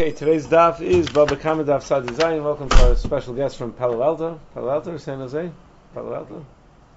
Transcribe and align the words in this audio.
Okay, 0.00 0.12
today's 0.12 0.46
daf 0.46 0.80
is 0.80 1.10
Baba 1.10 1.36
Kama 1.36 1.62
Daf 1.62 1.82
Sadi 1.82 2.08
Zayin. 2.08 2.42
Welcome 2.42 2.70
to 2.70 2.88
our 2.88 2.96
special 2.96 3.34
guest 3.34 3.58
from 3.58 3.74
Palo 3.74 4.02
Alto. 4.02 4.40
Palo 4.54 4.70
Alto 4.70 4.96
San 4.96 5.18
Jose? 5.18 5.50
Palo 5.92 6.14
Alto? 6.14 6.46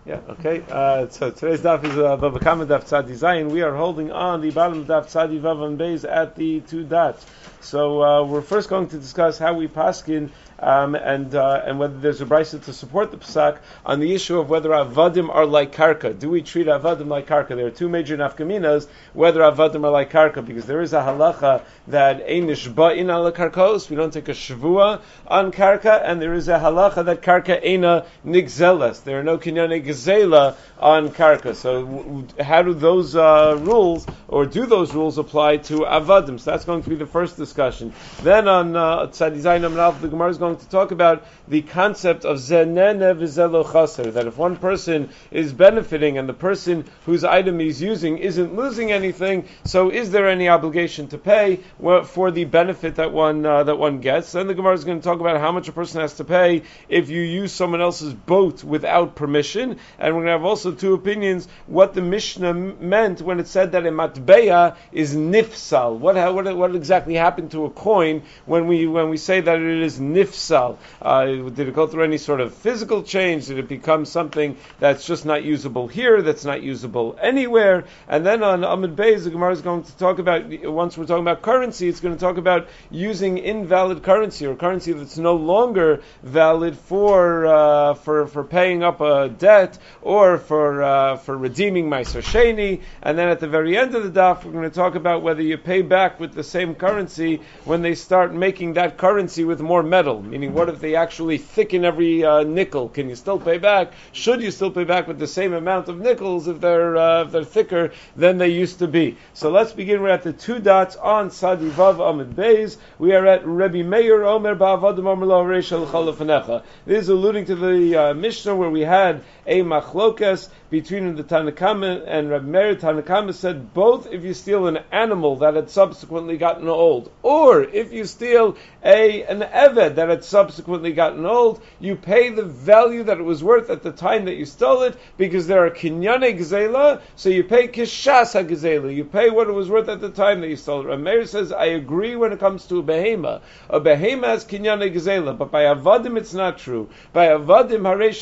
Yeah, 0.05 0.21
okay. 0.29 0.63
Uh, 0.71 1.09
so 1.09 1.29
today's 1.29 1.59
daf 1.59 1.83
is 1.83 1.97
uh, 1.97 2.15
Baba 2.15 2.39
Kama 2.39 2.65
Daf 2.65 2.87
Sadi 2.87 3.11
Zayin. 3.11 3.51
We 3.51 3.61
are 3.61 3.75
holding 3.75 4.13
on 4.13 4.39
the 4.39 4.51
bottom 4.51 4.85
Daf 4.85 5.09
Sadi 5.09 5.37
Vav 5.37 5.67
and 5.67 5.77
Beis 5.77 6.09
at 6.09 6.37
the 6.37 6.61
two 6.61 6.85
dots. 6.85 7.25
So 7.59 8.01
uh, 8.01 8.23
we're 8.23 8.41
first 8.41 8.69
going 8.69 8.87
to 8.87 8.97
discuss 8.97 9.37
how 9.37 9.53
we 9.53 9.67
paskin 9.67 10.29
um, 10.63 10.95
and 10.95 11.35
uh, 11.35 11.61
and 11.65 11.77
whether 11.77 11.97
there's 11.99 12.21
a 12.21 12.25
brisa 12.25 12.63
to 12.63 12.73
support 12.73 13.11
the 13.11 13.17
psak 13.17 13.57
on 13.85 13.99
the 13.99 14.13
issue 14.15 14.39
of 14.39 14.49
whether 14.49 14.69
avadim 14.69 15.29
are 15.29 15.45
like 15.45 15.75
karka. 15.75 16.17
Do 16.17 16.29
we 16.29 16.41
treat 16.41 16.67
avadim 16.67 17.07
like 17.07 17.27
karka? 17.27 17.49
There 17.49 17.67
are 17.67 17.71
two 17.71 17.89
major 17.89 18.15
nafkaminas 18.15 18.87
whether 19.13 19.41
avadim 19.41 19.83
are 19.83 19.91
like 19.91 20.11
karka 20.11 20.45
because 20.45 20.65
there 20.65 20.81
is 20.81 20.93
a 20.93 21.01
halacha 21.01 21.63
that 21.87 22.27
einish 22.27 22.67
in 22.97 23.09
ala 23.09 23.31
karkos. 23.31 23.89
We 23.89 23.95
don't 23.97 24.13
take 24.13 24.29
a 24.29 24.33
shvua 24.33 25.01
on 25.27 25.51
karka, 25.51 26.01
and 26.03 26.21
there 26.21 26.33
is 26.33 26.47
a 26.47 26.57
halacha 26.57 27.05
that 27.05 27.21
karka 27.21 27.63
eina 27.63 28.05
nigzelas. 28.25 29.03
There 29.03 29.19
are 29.19 29.23
no 29.23 29.37
kinyane 29.37 29.85
gzela 29.85 30.55
on 30.79 31.09
karka. 31.09 31.55
So 31.55 32.25
how 32.41 32.61
do 32.63 32.73
those 32.73 33.15
uh, 33.15 33.57
rules 33.59 34.05
or 34.27 34.45
do 34.45 34.65
those 34.65 34.93
rules 34.93 35.17
apply 35.17 35.57
to 35.57 35.79
avadim? 35.79 36.39
So 36.39 36.51
that's 36.51 36.65
going 36.65 36.83
to 36.83 36.89
be 36.89 36.95
the 36.95 37.05
first 37.05 37.35
discussion. 37.35 37.93
Then 38.21 38.47
on 38.47 38.75
uh, 38.75 39.05
the 39.07 40.07
Gemara 40.09 40.29
is 40.29 40.37
going 40.37 40.52
going 40.53 40.65
to 40.65 40.69
talk 40.69 40.91
about 40.91 41.25
the 41.47 41.61
concept 41.61 42.25
of 42.25 42.37
zenene 42.37 43.15
v'zelo 43.17 43.63
chaser, 43.71 44.11
that 44.11 44.27
if 44.27 44.37
one 44.37 44.55
person 44.57 45.09
is 45.31 45.51
benefiting 45.51 46.17
and 46.17 46.29
the 46.29 46.33
person 46.33 46.85
whose 47.05 47.23
item 47.23 47.59
he's 47.59 47.81
using 47.81 48.19
isn't 48.19 48.55
losing 48.55 48.91
anything, 48.91 49.47
so 49.65 49.89
is 49.89 50.11
there 50.11 50.27
any 50.27 50.49
obligation 50.49 51.07
to 51.07 51.17
pay 51.17 51.59
for 52.05 52.31
the 52.31 52.45
benefit 52.45 52.95
that 52.95 53.11
one 53.11 53.45
uh, 53.45 53.63
that 53.63 53.77
one 53.77 53.99
gets? 53.99 54.31
Then 54.31 54.47
the 54.47 54.53
Gemara 54.53 54.73
is 54.73 54.83
going 54.83 54.99
to 54.99 55.03
talk 55.03 55.19
about 55.19 55.39
how 55.39 55.51
much 55.51 55.67
a 55.67 55.71
person 55.71 56.01
has 56.01 56.13
to 56.15 56.23
pay 56.23 56.63
if 56.87 57.09
you 57.09 57.21
use 57.21 57.51
someone 57.51 57.81
else's 57.81 58.13
boat 58.13 58.63
without 58.63 59.15
permission, 59.15 59.77
and 59.97 60.15
we're 60.15 60.21
going 60.21 60.25
to 60.25 60.31
have 60.31 60.45
also 60.45 60.71
two 60.71 60.93
opinions 60.93 61.47
what 61.65 61.93
the 61.93 62.01
Mishnah 62.01 62.53
meant 62.53 63.21
when 63.21 63.39
it 63.39 63.47
said 63.47 63.71
that 63.71 63.85
a 63.85 63.91
matbeya 63.91 64.75
is 64.91 65.15
nifsal. 65.15 65.97
What, 65.97 66.15
what, 66.15 66.55
what 66.55 66.75
exactly 66.75 67.15
happened 67.15 67.51
to 67.51 67.65
a 67.65 67.69
coin 67.69 68.23
when 68.45 68.67
we 68.67 68.85
when 68.85 69.09
we 69.09 69.17
say 69.17 69.41
that 69.41 69.59
it 69.59 69.81
is 69.81 69.99
nifsal? 69.99 70.42
Nifsal? 70.43 70.77
Uh, 71.01 71.49
did 71.49 71.67
it 71.67 71.73
go 71.73 71.87
through 71.87 72.03
any 72.03 72.17
sort 72.17 72.41
of 72.41 72.53
physical 72.53 73.03
change? 73.03 73.47
Did 73.47 73.59
it 73.59 73.67
become 73.67 74.05
something 74.05 74.57
that's 74.79 75.05
just 75.05 75.25
not 75.25 75.43
usable 75.43 75.87
here, 75.87 76.21
that's 76.21 76.45
not 76.45 76.61
usable 76.61 77.17
anywhere? 77.21 77.85
And 78.07 78.25
then 78.25 78.43
on 78.43 78.63
Amid 78.63 78.95
Beis, 78.95 79.23
the 79.23 79.29
Gemara 79.29 79.51
is 79.51 79.61
going 79.61 79.83
to 79.83 79.97
talk 79.97 80.19
about, 80.19 80.45
once 80.63 80.97
we're 80.97 81.05
talking 81.05 81.23
about 81.23 81.41
currency, 81.41 81.87
it's 81.87 81.99
going 81.99 82.15
to 82.15 82.19
talk 82.19 82.37
about 82.37 82.67
using 82.91 83.37
invalid 83.37 84.03
currency 84.03 84.45
or 84.45 84.55
currency 84.55 84.93
that's 84.93 85.17
no 85.17 85.35
longer 85.35 86.01
valid 86.21 86.77
for, 86.77 87.45
uh, 87.45 87.93
for, 87.95 88.27
for 88.27 88.43
paying 88.43 88.83
up 88.83 89.01
a 89.01 89.29
debt 89.29 89.77
or 90.01 90.37
for, 90.37 90.83
uh, 90.83 91.17
for 91.17 91.37
redeeming 91.37 91.89
my 91.89 92.03
Sheni. 92.03 92.81
And 93.01 93.17
then 93.17 93.29
at 93.29 93.39
the 93.39 93.47
very 93.47 93.77
end 93.77 93.95
of 93.95 94.03
the 94.03 94.19
daf, 94.19 94.43
we're 94.43 94.51
going 94.51 94.69
to 94.69 94.75
talk 94.75 94.95
about 94.95 95.21
whether 95.23 95.41
you 95.41 95.57
pay 95.57 95.81
back 95.81 96.19
with 96.19 96.33
the 96.33 96.43
same 96.43 96.75
currency 96.75 97.41
when 97.65 97.81
they 97.81 97.95
start 97.95 98.33
making 98.33 98.73
that 98.73 98.97
currency 98.97 99.43
with 99.43 99.61
more 99.61 99.83
metal. 99.83 100.22
Meaning, 100.29 100.53
what 100.53 100.69
if 100.69 100.79
they 100.79 100.95
actually 100.95 101.37
thicken 101.37 101.83
every 101.85 102.23
uh, 102.23 102.43
nickel? 102.43 102.89
Can 102.89 103.09
you 103.09 103.15
still 103.15 103.39
pay 103.39 103.57
back? 103.57 103.91
Should 104.11 104.41
you 104.41 104.51
still 104.51 104.71
pay 104.71 104.83
back 104.83 105.07
with 105.07 105.19
the 105.19 105.27
same 105.27 105.53
amount 105.53 105.89
of 105.89 105.99
nickels 105.99 106.47
if 106.47 106.61
they're 106.61 106.97
uh, 106.97 107.23
if 107.23 107.31
they're 107.31 107.43
thicker 107.43 107.91
than 108.15 108.37
they 108.37 108.49
used 108.49 108.79
to 108.79 108.87
be? 108.87 109.17
So 109.33 109.51
let's 109.51 109.73
begin. 109.73 110.01
We're 110.01 110.09
at 110.09 110.23
the 110.23 110.33
two 110.33 110.59
dots 110.59 110.95
on 110.95 111.29
Sadi 111.29 111.69
Vav 111.69 111.99
Amid 111.99 112.35
Beis. 112.35 112.77
We 112.97 113.13
are 113.13 113.25
at 113.27 113.45
Rabbi 113.45 113.81
Meir 113.83 114.23
Omer 114.23 114.55
Ba'avadim 114.55 115.03
Lo 115.25 116.61
This 116.85 117.01
is 117.01 117.09
alluding 117.09 117.45
to 117.45 117.55
the 117.55 117.95
uh, 117.95 118.13
Mishnah 118.13 118.55
where 118.55 118.69
we 118.69 118.81
had 118.81 119.21
a 119.45 119.61
machlokas 119.61 120.49
between 120.69 121.15
the 121.15 121.23
Tanakama 121.23 122.03
and 122.07 122.29
Rabbi 122.29 122.45
Meir. 122.45 122.75
Tanakama 122.75 123.33
said 123.33 123.73
both 123.73 124.11
if 124.11 124.23
you 124.23 124.33
steal 124.33 124.67
an 124.67 124.79
animal 124.91 125.35
that 125.37 125.53
had 125.53 125.69
subsequently 125.69 126.37
gotten 126.37 126.67
old, 126.67 127.11
or 127.21 127.63
if 127.63 127.93
you 127.93 128.05
steal 128.05 128.57
a 128.83 129.23
an 129.23 129.41
eved 129.41 129.95
that 129.95 130.09
had 130.09 130.23
subsequently 130.23 130.93
gotten 130.93 131.25
old, 131.25 131.61
you 131.79 131.95
pay 131.95 132.29
the 132.29 132.43
value 132.43 133.03
that 133.03 133.19
it 133.19 133.23
was 133.23 133.43
worth 133.43 133.69
at 133.69 133.83
the 133.83 133.91
time 133.91 134.25
that 134.25 134.35
you 134.35 134.45
stole 134.45 134.81
it, 134.83 134.97
because 135.17 135.47
there 135.47 135.65
are 135.65 135.69
kinyane 135.69 136.37
gzela, 136.37 137.01
so 137.15 137.29
you 137.29 137.43
pay 137.43 137.67
kishas 137.67 138.33
ha 138.33 138.87
You 138.87 139.05
pay 139.05 139.29
what 139.29 139.47
it 139.47 139.53
was 139.53 139.69
worth 139.69 139.89
at 139.89 140.01
the 140.01 140.09
time 140.09 140.41
that 140.41 140.47
you 140.47 140.55
stole 140.55 140.81
it. 140.81 140.85
Rameir 140.85 141.27
says, 141.27 141.51
I 141.51 141.65
agree 141.65 142.15
when 142.15 142.31
it 142.31 142.39
comes 142.39 142.65
to 142.67 142.79
a 142.79 142.83
behema. 142.83 143.41
A 143.69 143.79
behema 143.79 144.25
has 144.25 144.45
kinyane 144.45 144.93
gzela, 144.93 145.37
but 145.37 145.51
by 145.51 145.63
avadim 145.63 146.17
it's 146.17 146.33
not 146.33 146.57
true. 146.57 146.89
By 147.11 147.27
avadim 147.27 147.81
harei 147.81 148.13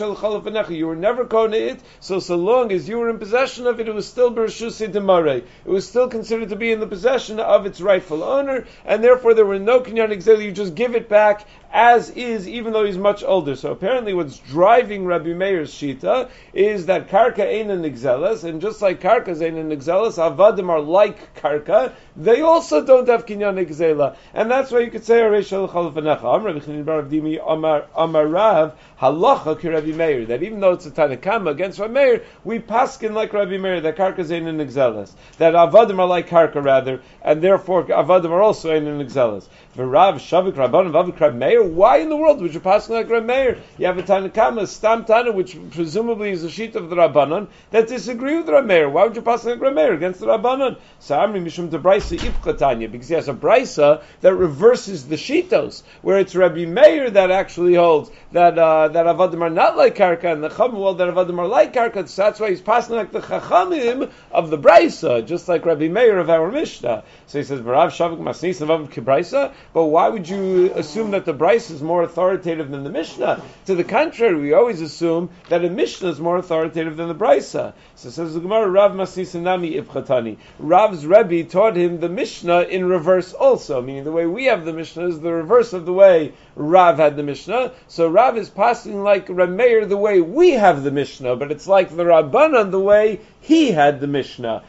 you 0.77 0.87
were 0.87 0.95
never 0.95 1.10
kona 1.29 1.57
it, 1.57 1.79
so 1.99 2.19
so 2.19 2.35
long 2.35 2.71
as 2.71 2.87
you 2.89 2.97
were 2.97 3.09
in 3.09 3.19
possession 3.19 3.67
of 3.67 3.79
it, 3.79 3.87
it 3.87 3.93
was 3.93 4.07
still 4.07 4.33
bershusi 4.33 4.91
demare. 4.91 5.43
It 5.65 5.69
was 5.69 5.87
still 5.87 6.07
considered 6.07 6.49
to 6.49 6.55
be 6.55 6.71
in 6.71 6.79
the 6.79 6.87
possession 6.87 7.39
of 7.39 7.65
its 7.65 7.81
rightful 7.81 8.23
owner, 8.23 8.65
and 8.85 9.03
therefore 9.03 9.33
there 9.33 9.45
were 9.45 9.59
no 9.59 9.81
kinyane 9.81 10.15
gzela. 10.15 10.43
You 10.43 10.51
just 10.51 10.75
give 10.75 10.95
it 10.95 11.09
back 11.09 11.45
as 11.73 12.09
is, 12.11 12.47
even 12.47 12.73
though 12.73 12.83
he's 12.83 12.97
much 12.97 13.23
older. 13.23 13.55
So 13.55 13.71
apparently, 13.71 14.13
what's 14.13 14.39
driving 14.39 15.05
Rabbi 15.05 15.33
Meir's 15.33 15.73
shita 15.73 16.29
is 16.53 16.87
that 16.87 17.07
karka 17.07 17.45
ain't 17.45 17.71
an 17.71 17.83
exelis, 17.83 18.43
and 18.43 18.61
just 18.61 18.81
like 18.81 18.99
karkas 19.01 19.41
ain't 19.41 19.57
an 19.57 19.71
exelis, 19.71 20.17
avadim 20.17 20.69
are 20.69 20.81
like 20.81 21.35
karka. 21.35 21.93
They 22.15 22.41
also 22.41 22.83
don't 22.85 23.07
have 23.07 23.25
kinyan 23.25 23.65
exela, 23.65 24.15
and 24.33 24.51
that's 24.51 24.71
why 24.71 24.79
you 24.79 24.91
could 24.91 25.05
say 25.05 25.21
Areshal 25.21 25.69
Chalfanecha. 25.69 26.21
Amar 26.21 27.03
Dimi 27.03 27.39
Amar 27.45 27.85
Amarav 27.97 28.73
Halacha 28.99 29.59
ki 29.59 29.69
Rabbi 29.69 29.91
Meir. 29.91 30.25
That 30.25 30.43
even 30.43 30.59
though 30.59 30.73
it's 30.73 30.85
a 30.85 30.91
Tanakama 31.01 31.51
against 31.51 31.79
Rabbi 31.79 31.93
Meir, 31.93 32.23
we 32.43 32.59
paskin 32.59 33.13
like 33.13 33.33
Rabbi 33.33 33.57
Meir 33.57 33.81
that 33.81 33.95
karkas 33.95 34.31
ain't 34.31 34.47
an 34.47 34.59
exelis. 34.59 35.13
That 35.37 35.53
avadim 35.53 35.99
are 35.99 36.07
like 36.07 36.29
karka 36.29 36.63
rather, 36.63 37.01
and 37.21 37.41
therefore 37.41 37.85
avadim 37.85 38.29
are 38.29 38.41
also 38.41 38.75
an 38.75 39.01
exelis. 39.01 39.49
V'Rav 39.77 40.15
Shavik 40.15 40.55
Vavik 40.55 41.17
Rabbi 41.17 41.37
Meir 41.37 41.63
why 41.63 41.97
in 41.97 42.09
the 42.09 42.17
world 42.17 42.41
would 42.41 42.53
you 42.53 42.59
pass 42.59 42.89
like 42.89 43.09
Reb 43.09 43.23
Meir? 43.23 43.57
You 43.77 43.85
have 43.85 43.97
a 43.97 44.03
Tanakama, 44.03 44.67
Stam 44.67 45.05
Tana, 45.05 45.31
which 45.31 45.57
presumably 45.71 46.31
is 46.31 46.43
a 46.43 46.49
sheet 46.49 46.75
of 46.75 46.89
the 46.89 46.97
Rabbanon, 46.97 47.47
that 47.69 47.87
disagree 47.87 48.35
with 48.35 48.49
Reb 48.49 48.65
Meir. 48.65 48.89
Why 48.89 49.05
would 49.05 49.15
you 49.15 49.21
pass 49.21 49.45
like 49.45 49.61
Reb 49.61 49.73
Meir 49.73 49.93
against 49.93 50.19
the 50.19 50.27
Rabbanon? 50.27 50.77
So 50.99 51.15
Amri 51.15 51.41
Mishum 51.41 51.69
de 51.69 51.79
Brisa 51.79 52.17
Ipchatanya, 52.17 52.91
because 52.91 53.07
he 53.07 53.15
has 53.15 53.29
a 53.29 53.33
Brisa 53.33 54.03
that 54.19 54.35
reverses 54.35 55.07
the 55.07 55.15
Shitos, 55.15 55.83
where 56.01 56.19
it's 56.19 56.35
Rabbi 56.35 56.65
Meir 56.65 57.09
that 57.09 57.31
actually 57.31 57.75
holds 57.75 58.11
that 58.33 58.59
uh, 58.59 58.89
that 58.89 59.05
Avadim 59.05 59.39
are 59.39 59.49
not 59.49 59.77
like 59.77 59.95
Karka, 59.95 60.33
and 60.33 60.43
the 60.43 60.49
Chacham 60.49 60.77
well 60.77 60.95
that 60.95 61.07
Avadim 61.07 61.39
are 61.39 61.47
like 61.47 61.71
Karka, 61.71 62.09
so 62.09 62.23
that's 62.23 62.41
why 62.41 62.49
he's 62.49 62.59
passing 62.59 62.97
like 62.97 63.13
the 63.13 63.21
Chachamim 63.21 64.11
of 64.33 64.49
the 64.49 64.57
Brisa, 64.57 65.25
just 65.25 65.47
like 65.47 65.65
Rabbi 65.65 65.87
Meir 65.87 66.17
of 66.17 66.29
our 66.29 66.51
Mishnah. 66.51 67.05
So 67.27 67.37
he 67.37 67.45
says, 67.45 67.61
Barav 67.61 67.87
Shavik 67.87 68.19
Masnis 68.19 68.59
Avav 68.59 68.89
Kibraisa, 68.89 69.53
but 69.73 69.85
why 69.85 70.09
would 70.09 70.27
you 70.27 70.73
assume 70.73 71.11
that 71.11 71.25
the 71.25 71.33
Brisa 71.33 71.51
Bryce 71.51 71.69
is 71.69 71.81
more 71.81 72.01
authoritative 72.01 72.71
than 72.71 72.85
the 72.85 72.89
Mishnah. 72.89 73.43
To 73.65 73.75
the 73.75 73.83
contrary, 73.83 74.39
we 74.39 74.53
always 74.53 74.79
assume 74.79 75.29
that 75.49 75.65
a 75.65 75.69
Mishnah 75.69 76.11
is 76.11 76.19
more 76.21 76.37
authoritative 76.37 76.95
than 76.95 77.09
the 77.09 77.13
Brysa. 77.13 77.73
So 77.95 78.09
says 78.09 78.33
the 78.33 78.39
Gemara, 78.39 78.69
Rav 78.69 78.93
Masisanami 78.93 79.79
Ibchatani. 79.81 80.37
Rav's 80.59 81.05
Rebbe 81.05 81.43
taught 81.43 81.75
him 81.75 81.99
the 81.99 82.07
Mishnah 82.07 82.61
in 82.61 82.85
reverse 82.85 83.33
also, 83.33 83.81
meaning 83.81 84.05
the 84.05 84.13
way 84.13 84.25
we 84.25 84.45
have 84.45 84.63
the 84.63 84.71
Mishnah 84.71 85.07
is 85.07 85.19
the 85.19 85.33
reverse 85.33 85.73
of 85.73 85.85
the 85.85 85.91
way 85.91 86.31
Rav 86.55 86.97
had 86.97 87.17
the 87.17 87.23
Mishnah. 87.23 87.73
So 87.89 88.07
Rav 88.07 88.37
is 88.37 88.49
passing 88.49 89.03
like 89.03 89.27
Rameir 89.27 89.89
the 89.89 89.97
way 89.97 90.21
we 90.21 90.51
have 90.51 90.83
the 90.83 90.91
Mishnah, 90.91 91.35
but 91.35 91.51
it's 91.51 91.67
like 91.67 91.89
the 91.89 92.05
Rabbanan 92.05 92.71
the 92.71 92.79
way 92.79 93.19
he 93.41 93.71
had 93.71 93.99
the 93.99 94.07
Mishnah. 94.07 94.63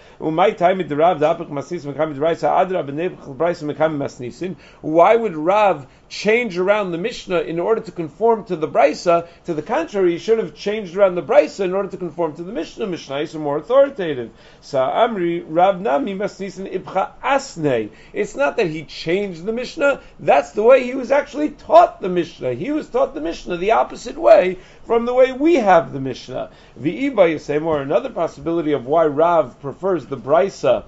Why 4.82 5.14
would 5.14 5.36
Rav 5.36 5.86
change 6.08 6.58
around 6.58 6.90
the 6.90 6.98
Mishnah 6.98 7.42
in 7.42 7.60
order 7.60 7.80
to 7.80 7.92
conform 7.92 8.44
to 8.46 8.56
the 8.56 8.66
Brisa? 8.66 9.28
To 9.44 9.54
the 9.54 9.62
contrary, 9.62 10.10
he 10.10 10.18
should 10.18 10.40
have 10.40 10.56
changed 10.56 10.96
around 10.96 11.14
the 11.14 11.22
Brisa 11.22 11.64
in 11.64 11.72
order 11.72 11.88
to 11.88 11.96
conform 11.96 12.34
to 12.34 12.42
the 12.42 12.50
Mishnah. 12.50 12.88
Mishnah 12.88 13.18
is 13.18 13.34
more 13.36 13.58
authoritative. 13.58 14.30
So 14.60 14.80
Amri 14.80 15.44
Rav 15.46 15.80
Nami 15.80 16.16
Masnisin 16.16 16.66
Ibcha 16.68 17.12
Asne. 17.22 17.90
It's 18.12 18.34
not 18.34 18.56
that 18.56 18.66
he 18.66 18.82
changed 18.82 19.44
the 19.44 19.52
Mishnah. 19.52 20.00
That's 20.18 20.50
the 20.50 20.64
way 20.64 20.82
he 20.82 20.96
was 20.96 21.12
actually 21.12 21.50
taught 21.50 22.00
the 22.00 22.08
Mishnah. 22.08 22.54
He 22.54 22.72
was 22.72 22.88
taught 22.88 23.14
the 23.14 23.20
Mishnah 23.20 23.58
the 23.58 23.70
opposite 23.70 24.18
way 24.18 24.58
from 24.84 25.06
the 25.06 25.14
way 25.14 25.30
we 25.30 25.54
have 25.54 25.92
the 25.92 26.00
Mishnah. 26.00 26.50
The 26.76 27.08
Iba 27.08 27.34
Yisem, 27.34 27.66
or 27.66 27.80
another 27.80 28.10
possibility 28.10 28.72
of 28.72 28.86
why 28.86 29.06
Rav 29.06 29.60
prefers 29.60 30.06
the 30.06 30.16
Brisa 30.16 30.82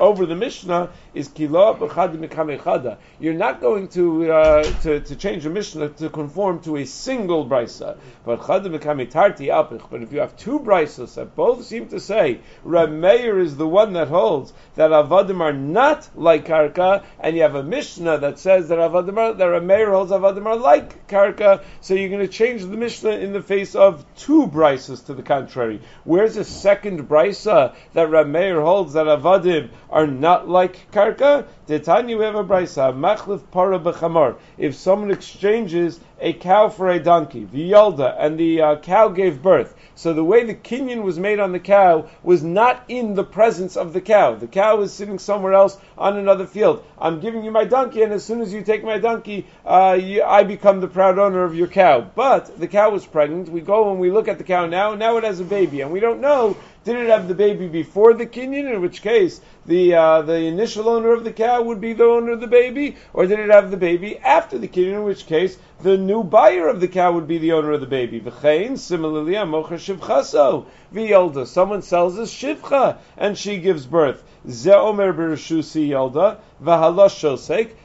over 0.00 0.26
the 0.26 0.34
Mishnah 0.34 0.90
is 1.14 1.28
kilo 1.28 1.74
b'chad 1.74 2.98
You're 3.18 3.34
not 3.34 3.60
going 3.60 3.88
to, 3.88 4.30
uh, 4.30 4.62
to 4.82 5.00
to 5.00 5.16
change 5.16 5.44
the 5.44 5.50
Mishnah 5.50 5.88
to 5.90 6.10
conform 6.10 6.60
to 6.60 6.76
a 6.76 6.84
single 6.84 7.46
brisa, 7.46 7.96
but 8.24 8.46
chad 8.46 9.10
tarti 9.10 9.46
apich. 9.46 9.82
But 9.90 10.02
if 10.02 10.12
you 10.12 10.20
have 10.20 10.36
two 10.36 10.60
brisas 10.60 11.14
that 11.14 11.34
both 11.34 11.64
seem 11.64 11.88
to 11.88 12.00
say 12.00 12.40
Rameir 12.64 13.40
is 13.40 13.56
the 13.56 13.66
one 13.66 13.94
that 13.94 14.08
holds 14.08 14.52
that 14.76 14.90
avadim 14.90 15.40
are 15.40 15.52
not 15.52 16.08
like 16.14 16.46
karka, 16.46 17.02
and 17.18 17.36
you 17.36 17.42
have 17.42 17.54
a 17.54 17.62
Mishnah 17.62 18.18
that 18.18 18.38
says 18.38 18.68
that 18.68 18.78
avadim 18.78 19.16
are, 19.16 19.34
that 19.34 19.88
holds 19.88 20.12
avadim 20.12 20.46
are 20.46 20.56
like 20.56 21.08
karka, 21.08 21.64
so 21.80 21.94
you're 21.94 22.10
going 22.10 22.26
to 22.26 22.28
change 22.28 22.62
the 22.62 22.76
Mishnah 22.76 23.10
in 23.10 23.32
the 23.32 23.42
face 23.42 23.74
of 23.74 24.04
two 24.16 24.46
brisas 24.46 25.04
to 25.06 25.14
the 25.14 25.22
contrary. 25.22 25.80
Where's 26.04 26.36
the 26.36 26.44
second 26.44 27.08
brisa 27.08 27.74
that 27.94 28.08
Rameir 28.08 28.62
holds 28.62 28.92
that 28.92 29.06
avadim 29.06 29.70
are 29.90 30.06
not 30.06 30.48
like 30.48 30.90
karka. 30.90 31.46
Tanya, 31.84 32.16
we 32.16 32.24
have 32.24 32.34
a 32.34 32.44
brisa, 32.44 32.94
machlif 32.94 33.42
para 33.50 33.78
b'chamar. 33.78 34.36
If 34.56 34.74
someone 34.74 35.10
exchanges 35.10 36.00
a 36.20 36.32
cow 36.32 36.68
for 36.68 36.88
a 36.88 36.98
donkey, 36.98 37.46
v'yalda, 37.46 38.16
and 38.18 38.38
the 38.38 38.60
uh, 38.60 38.76
cow 38.76 39.08
gave 39.08 39.42
birth. 39.42 39.74
So 39.94 40.12
the 40.12 40.24
way 40.24 40.44
the 40.44 40.54
kinyan 40.54 41.02
was 41.02 41.18
made 41.18 41.40
on 41.40 41.52
the 41.52 41.58
cow 41.58 42.08
was 42.22 42.42
not 42.42 42.84
in 42.88 43.14
the 43.14 43.24
presence 43.24 43.76
of 43.76 43.92
the 43.92 44.00
cow. 44.00 44.34
The 44.34 44.46
cow 44.46 44.76
was 44.76 44.92
sitting 44.92 45.18
somewhere 45.18 45.54
else 45.54 45.76
on 45.96 46.16
another 46.16 46.46
field. 46.46 46.84
I'm 46.98 47.20
giving 47.20 47.44
you 47.44 47.50
my 47.50 47.64
donkey, 47.64 48.02
and 48.02 48.12
as 48.12 48.24
soon 48.24 48.40
as 48.40 48.52
you 48.52 48.62
take 48.62 48.84
my 48.84 48.98
donkey, 48.98 49.46
uh, 49.66 49.98
you, 50.00 50.22
I 50.22 50.44
become 50.44 50.80
the 50.80 50.88
proud 50.88 51.18
owner 51.18 51.44
of 51.44 51.54
your 51.54 51.66
cow. 51.66 52.00
But 52.00 52.58
the 52.58 52.68
cow 52.68 52.90
was 52.90 53.06
pregnant. 53.06 53.48
We 53.48 53.60
go 53.60 53.90
and 53.90 54.00
we 54.00 54.10
look 54.10 54.28
at 54.28 54.38
the 54.38 54.44
cow 54.44 54.66
now. 54.66 54.94
Now 54.94 55.16
it 55.16 55.24
has 55.24 55.40
a 55.40 55.44
baby, 55.44 55.80
and 55.80 55.90
we 55.90 56.00
don't 56.00 56.20
know 56.20 56.56
did 56.84 56.96
it 56.96 57.08
have 57.08 57.28
the 57.28 57.34
baby 57.34 57.68
before 57.68 58.14
the 58.14 58.26
kinyan, 58.26 58.72
in 58.72 58.80
which 58.80 59.02
case 59.02 59.40
the 59.66 59.94
uh, 59.94 60.22
the 60.22 60.34
initial 60.34 60.88
owner 60.88 61.12
of 61.12 61.24
the 61.24 61.32
cow 61.32 61.60
would 61.62 61.80
be 61.80 61.92
the 61.92 62.04
owner 62.04 62.32
of 62.32 62.40
the 62.40 62.46
baby, 62.46 62.96
or 63.12 63.26
did 63.26 63.38
it 63.38 63.50
have 63.50 63.70
the 63.70 63.76
baby 63.76 64.18
after 64.18 64.56
the 64.58 64.68
kinyan, 64.68 64.94
in 64.94 65.04
which 65.04 65.26
case 65.26 65.58
the 65.82 65.96
new 65.96 66.22
buyer 66.22 66.66
of 66.68 66.80
the 66.80 66.88
cow 66.88 67.12
would 67.12 67.28
be 67.28 67.38
the 67.38 67.52
owner 67.52 67.72
of 67.72 67.80
the 67.80 67.86
baby? 67.86 68.20
V'chein, 68.20 68.78
similarly, 68.78 69.34
a 69.34 69.44
amocher 69.44 69.78
shivchaso, 69.78 70.66
v'yolda. 70.94 71.46
Someone 71.46 71.82
sells 71.82 72.18
a 72.18 72.22
shivcha, 72.22 72.98
and 73.16 73.36
she 73.36 73.58
gives 73.58 73.86
birth. 73.86 74.24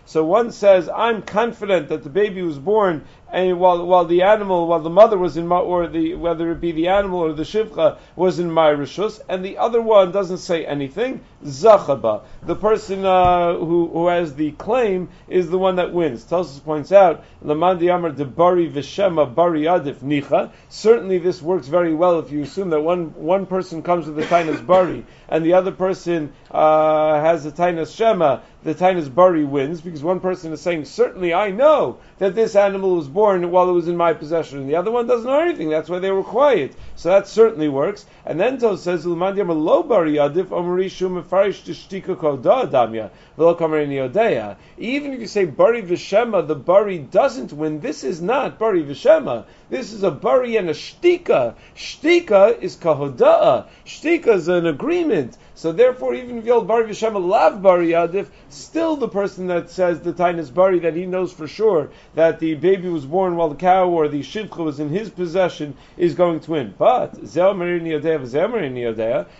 So 0.06 0.24
one 0.24 0.52
says, 0.52 0.90
I'm 0.90 1.22
confident 1.22 1.90
that 1.90 2.04
the 2.04 2.10
baby 2.10 2.42
was 2.42 2.60
born 2.60 3.06
and 3.34 3.60
while 3.60 3.84
while 3.84 4.06
the 4.06 4.22
animal, 4.22 4.68
while 4.68 4.80
the 4.80 4.92
mother 4.92 5.18
was 5.18 5.38
in 5.38 5.48
my, 5.48 5.58
or 5.58 5.88
the 5.88 6.14
whether 6.14 6.52
it 6.52 6.62
be 6.62 6.72
the 6.72 6.90
animal 6.90 7.20
or 7.20 7.34
the 7.34 7.44
shivcha 7.44 7.98
was 8.16 8.38
in 8.38 8.52
my 8.52 8.70
rishus, 8.70 9.20
and 9.28 9.44
the 9.44 9.58
other 9.58 9.82
one 9.82 10.12
doesn't 10.12 10.38
say 10.38 10.66
anything. 10.66 11.22
Zachaba, 11.44 12.22
the 12.44 12.56
person 12.56 13.04
uh, 13.04 13.56
who 13.56 13.88
who 13.88 14.08
has 14.08 14.36
the 14.36 14.52
claim 14.52 15.10
is 15.28 15.50
the 15.50 15.58
one 15.58 15.78
that 15.78 15.92
wins. 15.92 16.24
Tosus 16.24 16.64
points 16.64 16.92
out, 16.92 17.24
Lamandi 17.44 17.94
Amar 17.94 18.12
Bari 18.12 18.70
Vishema 18.70 19.34
Bari 19.34 19.64
Adif 19.64 19.98
Nicha. 19.98 20.52
Certainly, 20.70 21.18
this 21.18 21.42
works 21.42 21.68
very 21.68 21.96
well 21.96 22.20
if 22.20 22.32
you 22.32 22.44
assume 22.44 22.70
that 22.70 22.82
one 22.82 23.16
one 23.16 23.48
person 23.48 23.82
comes 23.82 24.06
with 24.06 24.16
the 24.16 24.24
Tainas 24.24 24.64
Bari 24.64 25.08
and 25.28 25.44
the 25.44 25.54
other 25.54 25.72
person 25.72 26.32
uh, 26.54 27.20
has 27.20 27.44
the 27.44 27.52
Tainas 27.52 27.96
Shema. 27.96 28.40
The 28.64 28.76
Tainas 28.76 29.14
Bari 29.14 29.44
wins 29.44 29.82
because 29.82 30.04
one 30.04 30.22
person 30.22 30.54
is 30.54 30.62
saying, 30.62 30.86
certainly 30.86 31.34
I 31.34 31.52
know 31.52 31.98
that 32.20 32.34
this 32.34 32.56
animal 32.56 32.96
was 32.96 33.10
born 33.10 33.52
while 33.52 33.70
it 33.70 33.74
was 33.74 33.90
in 33.90 33.98
my 33.98 34.14
possession, 34.14 34.60
and 34.60 34.70
the 34.70 34.78
other 34.78 34.92
one 34.92 35.06
doesn't 35.06 35.26
know 35.26 35.42
anything. 35.42 35.70
That's 35.70 35.90
why 35.90 36.00
they 36.00 36.12
were 36.12 36.24
quiet. 36.24 36.74
So 36.96 37.10
that 37.10 37.28
certainly 37.28 37.68
works. 37.68 38.06
And 38.26 38.40
then 38.40 38.60
Tos 38.60 38.84
says, 38.84 39.06
"Lo 39.06 39.84
bari 39.84 40.14
adif 40.14 40.46
omarishu 40.46 41.24
mefarish 41.24 41.64
tishtika 41.64 42.18
koda 42.18 42.68
adamya 42.68 43.10
v'lo 43.38 43.58
kamer 43.58 44.56
Even 44.78 45.14
if 45.14 45.20
you 45.20 45.28
say 45.28 45.44
bari 45.44 45.82
v'shema, 45.82 46.48
the 46.48 46.56
bari 46.56 47.00
doesn't 47.00 47.52
win. 47.52 47.82
This 47.82 48.06
is 48.06 48.22
not 48.22 48.58
bari 48.58 48.84
v'shema. 48.84 49.44
This 49.70 49.92
is 49.92 50.04
a 50.04 50.12
bari 50.12 50.56
and 50.56 50.70
a 50.70 50.74
shtika. 50.74 51.56
Shtika 51.76 52.62
is 52.62 52.78
kahoda'a. 52.78 53.66
Shtika 53.86 54.36
is 54.36 54.48
an 54.48 54.68
agreement. 54.68 55.38
So 55.56 55.72
therefore, 55.72 56.16
even 56.16 56.40
if 56.40 56.46
Yol 56.46 56.66
Bari 56.66 56.86
V'Shem 56.86 57.28
Lav 57.28 57.62
Bari 57.62 57.90
Yadif, 57.90 58.28
still 58.50 58.96
the 58.96 59.08
person 59.08 59.48
that 59.48 59.70
says 59.70 60.02
the 60.02 60.12
Tainas 60.12 60.52
Bari, 60.52 60.80
that 60.80 60.96
he 60.96 61.06
knows 61.06 61.32
for 61.32 61.48
sure 61.48 61.92
that 62.16 62.40
the 62.40 62.56
baby 62.56 62.90
was 62.90 63.06
born 63.06 63.36
while 63.36 63.50
the 63.50 63.56
cow 63.56 63.88
or 63.88 64.08
the 64.08 64.22
Shivcha 64.22 64.58
was 64.58 64.80
in 64.80 64.90
his 64.90 65.12
possession, 65.12 65.76
is 65.96 66.16
going 66.16 66.40
to 66.42 66.52
win. 66.52 66.74
But, 66.78 67.20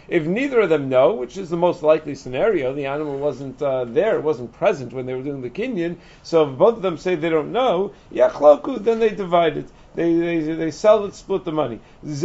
if 0.10 0.26
neither 0.26 0.60
of 0.60 0.70
them 0.70 0.90
know, 0.90 1.14
which 1.14 1.38
is 1.38 1.50
the 1.50 1.58
most 1.58 1.82
likely 1.82 2.16
scenario, 2.16 2.74
the 2.74 2.86
animal 2.86 3.18
wasn't 3.18 3.62
uh, 3.62 3.86
there, 3.86 4.22
wasn't 4.22 4.54
present 4.54 4.94
when 4.94 5.08
they 5.08 5.16
were 5.16 5.24
doing 5.24 5.42
the 5.42 5.50
kinyan, 5.50 5.98
so 6.22 6.50
if 6.50 6.58
both 6.58 6.76
of 6.76 6.84
them 6.84 6.98
say 6.98 7.16
they 7.16 7.30
don't 7.30 7.52
know, 7.52 7.92
Yachloku, 8.14 8.84
then 8.84 9.00
they 9.00 9.10
divide 9.10 9.58
it. 9.58 9.68
They, 9.96 10.14
they, 10.16 10.40
they 10.40 10.72
sell 10.72 11.06
it, 11.06 11.14
split 11.14 11.46
the 11.46 11.52
money. 11.52 11.80
If 12.04 12.24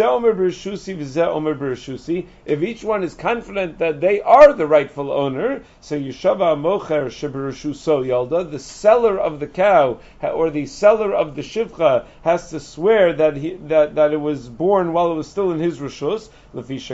each 2.63 2.85
one 2.85 3.03
is 3.03 3.15
confident 3.15 3.79
that 3.79 4.01
they 4.01 4.23
are 4.23 4.53
the 4.55 4.67
rightful 4.67 5.13
owner, 5.13 5.63
so 5.81 5.99
Yeshava 5.99 6.57
Mocher 6.57 7.11
so 7.75 8.03
Yalda, 8.03 8.51
the 8.51 8.59
seller 8.59 9.19
of 9.19 9.39
the 9.41 9.47
cow 9.47 9.99
or 10.23 10.49
the 10.51 10.65
seller 10.65 11.13
of 11.13 11.37
the 11.37 11.43
shivcha 11.43 12.07
has 12.23 12.49
to 12.51 12.59
swear 12.59 13.13
that 13.13 13.37
he, 13.37 13.55
that, 13.67 13.95
that 13.95 14.13
it 14.15 14.21
was 14.21 14.49
born 14.49 14.95
while 14.95 15.13
it 15.13 15.17
was 15.17 15.29
still 15.29 15.53
in 15.53 15.61
his 15.61 15.79
rishus. 15.79 16.31
Because 16.51 16.69
this 16.69 16.81
is 16.81 16.91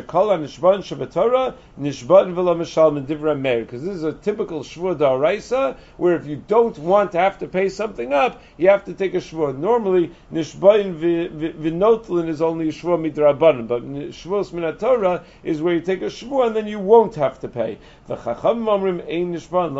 a 4.03 4.13
typical 4.13 4.65
shvur 4.65 4.97
da'araisa, 4.97 5.77
where 5.97 6.17
if 6.17 6.27
you 6.27 6.43
don't 6.49 6.77
want 6.79 7.13
to 7.13 7.19
have 7.19 7.39
to 7.39 7.47
pay 7.47 7.69
something 7.69 8.13
up, 8.13 8.43
you 8.57 8.69
have 8.69 8.85
to 8.85 8.93
take 8.95 9.15
a 9.15 9.19
shvur. 9.19 9.57
Normally, 9.57 10.11
nishban 10.33 10.99
v'notlin 10.99 12.29
is 12.29 12.43
only 12.43 12.69
a 12.71 12.73
shvur 12.73 12.99
midrabanan, 12.99 13.69
but 13.69 13.85
shvur 13.85 14.45
minatora 14.51 15.23
is 15.45 15.63
where 15.63 15.75
you 15.75 15.81
take 15.81 16.03
a 16.03 16.07
shvur 16.07 16.49
and 16.49 16.57
then 16.57 16.67
you 16.67 16.81
won't 16.81 17.15
have 17.15 17.39
to 17.39 17.47
pay. 17.47 17.79
The 18.09 18.17
chacham 18.17 18.65
amrim 18.65 19.03
ein 19.09 19.33
nishban 19.35 19.75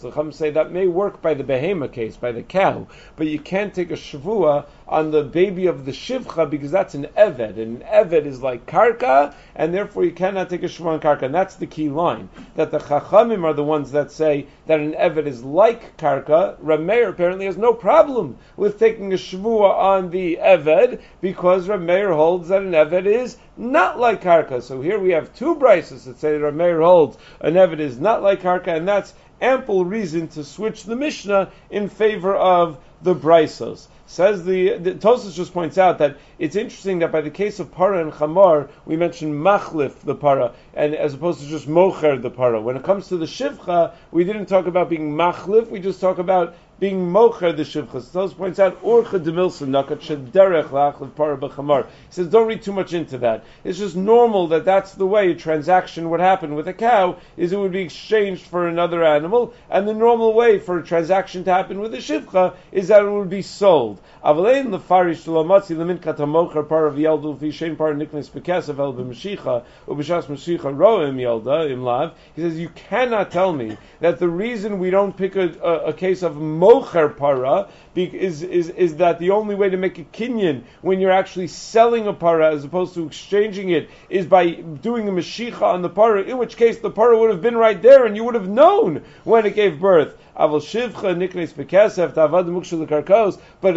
The 0.00 0.10
chacham 0.10 0.30
say 0.30 0.50
that 0.50 0.70
may 0.70 0.86
work 0.86 1.20
by 1.20 1.34
the 1.34 1.42
behema 1.42 1.90
case, 1.90 2.16
by 2.16 2.30
the 2.30 2.44
cow, 2.44 2.86
but 3.16 3.26
you 3.26 3.40
can't 3.40 3.74
take 3.74 3.90
a 3.90 3.94
shvua 3.94 4.66
on 4.88 5.10
the 5.10 5.22
baby 5.22 5.66
of 5.66 5.84
the 5.84 5.92
shivcha 5.92 6.48
because 6.48 6.70
that's 6.70 6.94
an 6.94 7.06
eved, 7.16 7.58
and 7.58 7.82
an 7.82 7.88
eved 7.88 8.24
is 8.24 8.42
like 8.42 8.66
karka, 8.66 9.34
and 9.54 9.74
therefore 9.74 10.04
you 10.04 10.12
cannot 10.12 10.48
take 10.48 10.62
a 10.62 10.66
shvua 10.66 10.92
on 10.92 11.00
karka. 11.00 11.22
And 11.22 11.34
that's 11.34 11.56
the 11.56 11.66
key 11.66 11.88
line 11.88 12.28
that 12.54 12.70
the 12.70 12.78
chachamim 12.78 13.44
are 13.44 13.54
the 13.54 13.64
ones 13.64 13.92
that 13.92 14.10
say 14.12 14.46
that 14.66 14.80
an 14.80 14.92
eved 14.92 15.26
is 15.26 15.42
like 15.42 15.96
karka. 15.96 16.56
Rameir 16.60 17.08
apparently 17.08 17.46
has 17.46 17.56
no 17.56 17.72
problem 17.72 18.36
with 18.56 18.78
taking 18.78 19.12
a 19.12 19.16
shvua 19.16 19.74
on 19.76 20.10
the 20.10 20.38
Eved 20.42 21.00
because 21.20 21.68
Rameir 21.68 22.14
holds 22.14 22.48
that 22.48 22.62
an 22.62 22.72
Eved 22.72 23.06
is 23.06 23.36
not 23.56 23.98
like 23.98 24.22
Karka. 24.22 24.62
So 24.62 24.80
here 24.80 24.98
we 24.98 25.10
have 25.10 25.34
two 25.34 25.56
brises 25.56 26.04
that 26.04 26.18
say 26.18 26.32
that 26.32 26.44
Rameir 26.44 26.82
holds 26.82 27.16
an 27.40 27.54
Eved 27.54 27.80
is 27.80 27.98
not 27.98 28.22
like 28.22 28.42
Karka, 28.42 28.76
and 28.76 28.86
that's 28.86 29.14
ample 29.40 29.84
reason 29.84 30.28
to 30.28 30.44
switch 30.44 30.84
the 30.84 30.96
Mishnah 30.96 31.50
in 31.70 31.88
favor 31.88 32.34
of 32.34 32.78
the 33.02 33.14
brisos. 33.14 33.88
Says 34.08 34.44
the, 34.44 34.78
the 34.78 34.94
Tosus 34.94 35.34
just 35.34 35.52
points 35.52 35.78
out 35.78 35.98
that 35.98 36.16
it's 36.38 36.54
interesting 36.54 37.00
that 37.00 37.10
by 37.10 37.20
the 37.20 37.30
case 37.30 37.58
of 37.58 37.72
para 37.72 38.00
and 38.00 38.12
chamar, 38.12 38.68
we 38.84 38.96
mention 38.96 39.34
machlif 39.34 39.98
the 40.04 40.14
para, 40.14 40.52
and 40.74 40.94
as 40.94 41.14
opposed 41.14 41.40
to 41.40 41.46
just 41.46 41.66
mocher 41.66 42.20
the 42.22 42.30
para. 42.30 42.60
When 42.60 42.76
it 42.76 42.84
comes 42.84 43.08
to 43.08 43.16
the 43.16 43.26
shivcha, 43.26 43.92
we 44.12 44.22
didn't 44.22 44.46
talk 44.46 44.66
about 44.66 44.88
being 44.88 45.12
machlif, 45.12 45.70
we 45.70 45.80
just 45.80 46.00
talk 46.00 46.18
about 46.18 46.54
being 46.78 47.10
mocher 47.10 47.56
the 47.56 47.62
shivcha. 47.62 48.02
So 48.02 48.28
points 48.28 48.58
out 48.58 48.82
orcha 48.82 49.18
demilson 49.18 49.68
nakat 49.68 50.00
shederech 50.00 50.68
lachlev 50.68 51.14
para 51.14 51.36
b'chamar. 51.36 51.86
He 51.86 51.90
says 52.10 52.28
don't 52.28 52.46
read 52.46 52.62
too 52.62 52.72
much 52.72 52.92
into 52.92 53.18
that. 53.18 53.44
It's 53.64 53.78
just 53.78 53.96
normal 53.96 54.48
that 54.48 54.64
that's 54.64 54.92
the 54.92 55.06
way 55.06 55.30
a 55.30 55.34
transaction 55.34 56.10
would 56.10 56.20
happen 56.20 56.54
with 56.54 56.68
a 56.68 56.74
cow. 56.74 57.16
Is 57.36 57.52
it 57.52 57.58
would 57.58 57.72
be 57.72 57.82
exchanged 57.82 58.44
for 58.44 58.68
another 58.68 59.04
animal, 59.04 59.54
and 59.70 59.88
the 59.88 59.94
normal 59.94 60.34
way 60.34 60.58
for 60.58 60.78
a 60.78 60.84
transaction 60.84 61.44
to 61.44 61.52
happen 61.52 61.80
with 61.80 61.94
a 61.94 61.98
shivcha 61.98 62.54
is 62.72 62.88
that 62.88 63.02
it 63.02 63.10
would 63.10 63.30
be 63.30 63.42
sold. 63.42 64.00
Avalein 64.22 64.68
lefarish 64.68 65.24
shlomatzi 65.24 65.76
lemin 65.76 65.98
katamocher 65.98 66.68
par 66.68 66.86
of 66.86 66.96
yeldu 66.96 67.38
fi 67.38 67.74
par 67.74 67.94
niknes 67.94 68.28
bekesav 68.30 68.78
el 68.78 68.92
b'mashicha 68.92 69.64
ubishas 69.88 70.26
mashicha 70.26 70.74
roim 70.74 71.16
yelda 71.16 71.70
imlav. 71.70 72.12
He 72.34 72.42
says 72.42 72.58
you 72.58 72.68
cannot 72.68 73.30
tell 73.30 73.52
me 73.52 73.78
that 74.00 74.18
the 74.18 74.28
reason 74.28 74.78
we 74.78 74.90
don't 74.90 75.16
pick 75.16 75.36
a, 75.36 75.48
a, 75.62 75.86
a 75.86 75.92
case 75.92 76.22
of 76.22 76.36
mocher 76.66 77.08
para 77.10 77.68
is, 77.96 78.42
is, 78.42 78.68
is 78.70 78.96
that 78.96 79.18
the 79.18 79.30
only 79.30 79.54
way 79.54 79.70
to 79.70 79.76
make 79.76 79.98
a 79.98 80.04
kinyan 80.04 80.62
when 80.82 81.00
you're 81.00 81.10
actually 81.10 81.48
selling 81.48 82.06
a 82.06 82.12
para 82.12 82.54
as 82.54 82.64
opposed 82.64 82.94
to 82.94 83.06
exchanging 83.06 83.70
it 83.70 83.88
is 84.08 84.26
by 84.26 84.50
doing 84.50 85.08
a 85.08 85.12
mashicha 85.12 85.62
on 85.62 85.82
the 85.82 85.88
para, 85.88 86.22
in 86.22 86.38
which 86.38 86.56
case 86.56 86.78
the 86.78 86.90
para 86.90 87.18
would 87.18 87.30
have 87.30 87.42
been 87.42 87.56
right 87.56 87.80
there 87.82 88.06
and 88.06 88.16
you 88.16 88.24
would 88.24 88.34
have 88.34 88.48
known 88.48 89.02
when 89.24 89.46
it 89.46 89.54
gave 89.54 89.80
birth. 89.80 90.16
But 90.38 90.50
a 90.50 90.58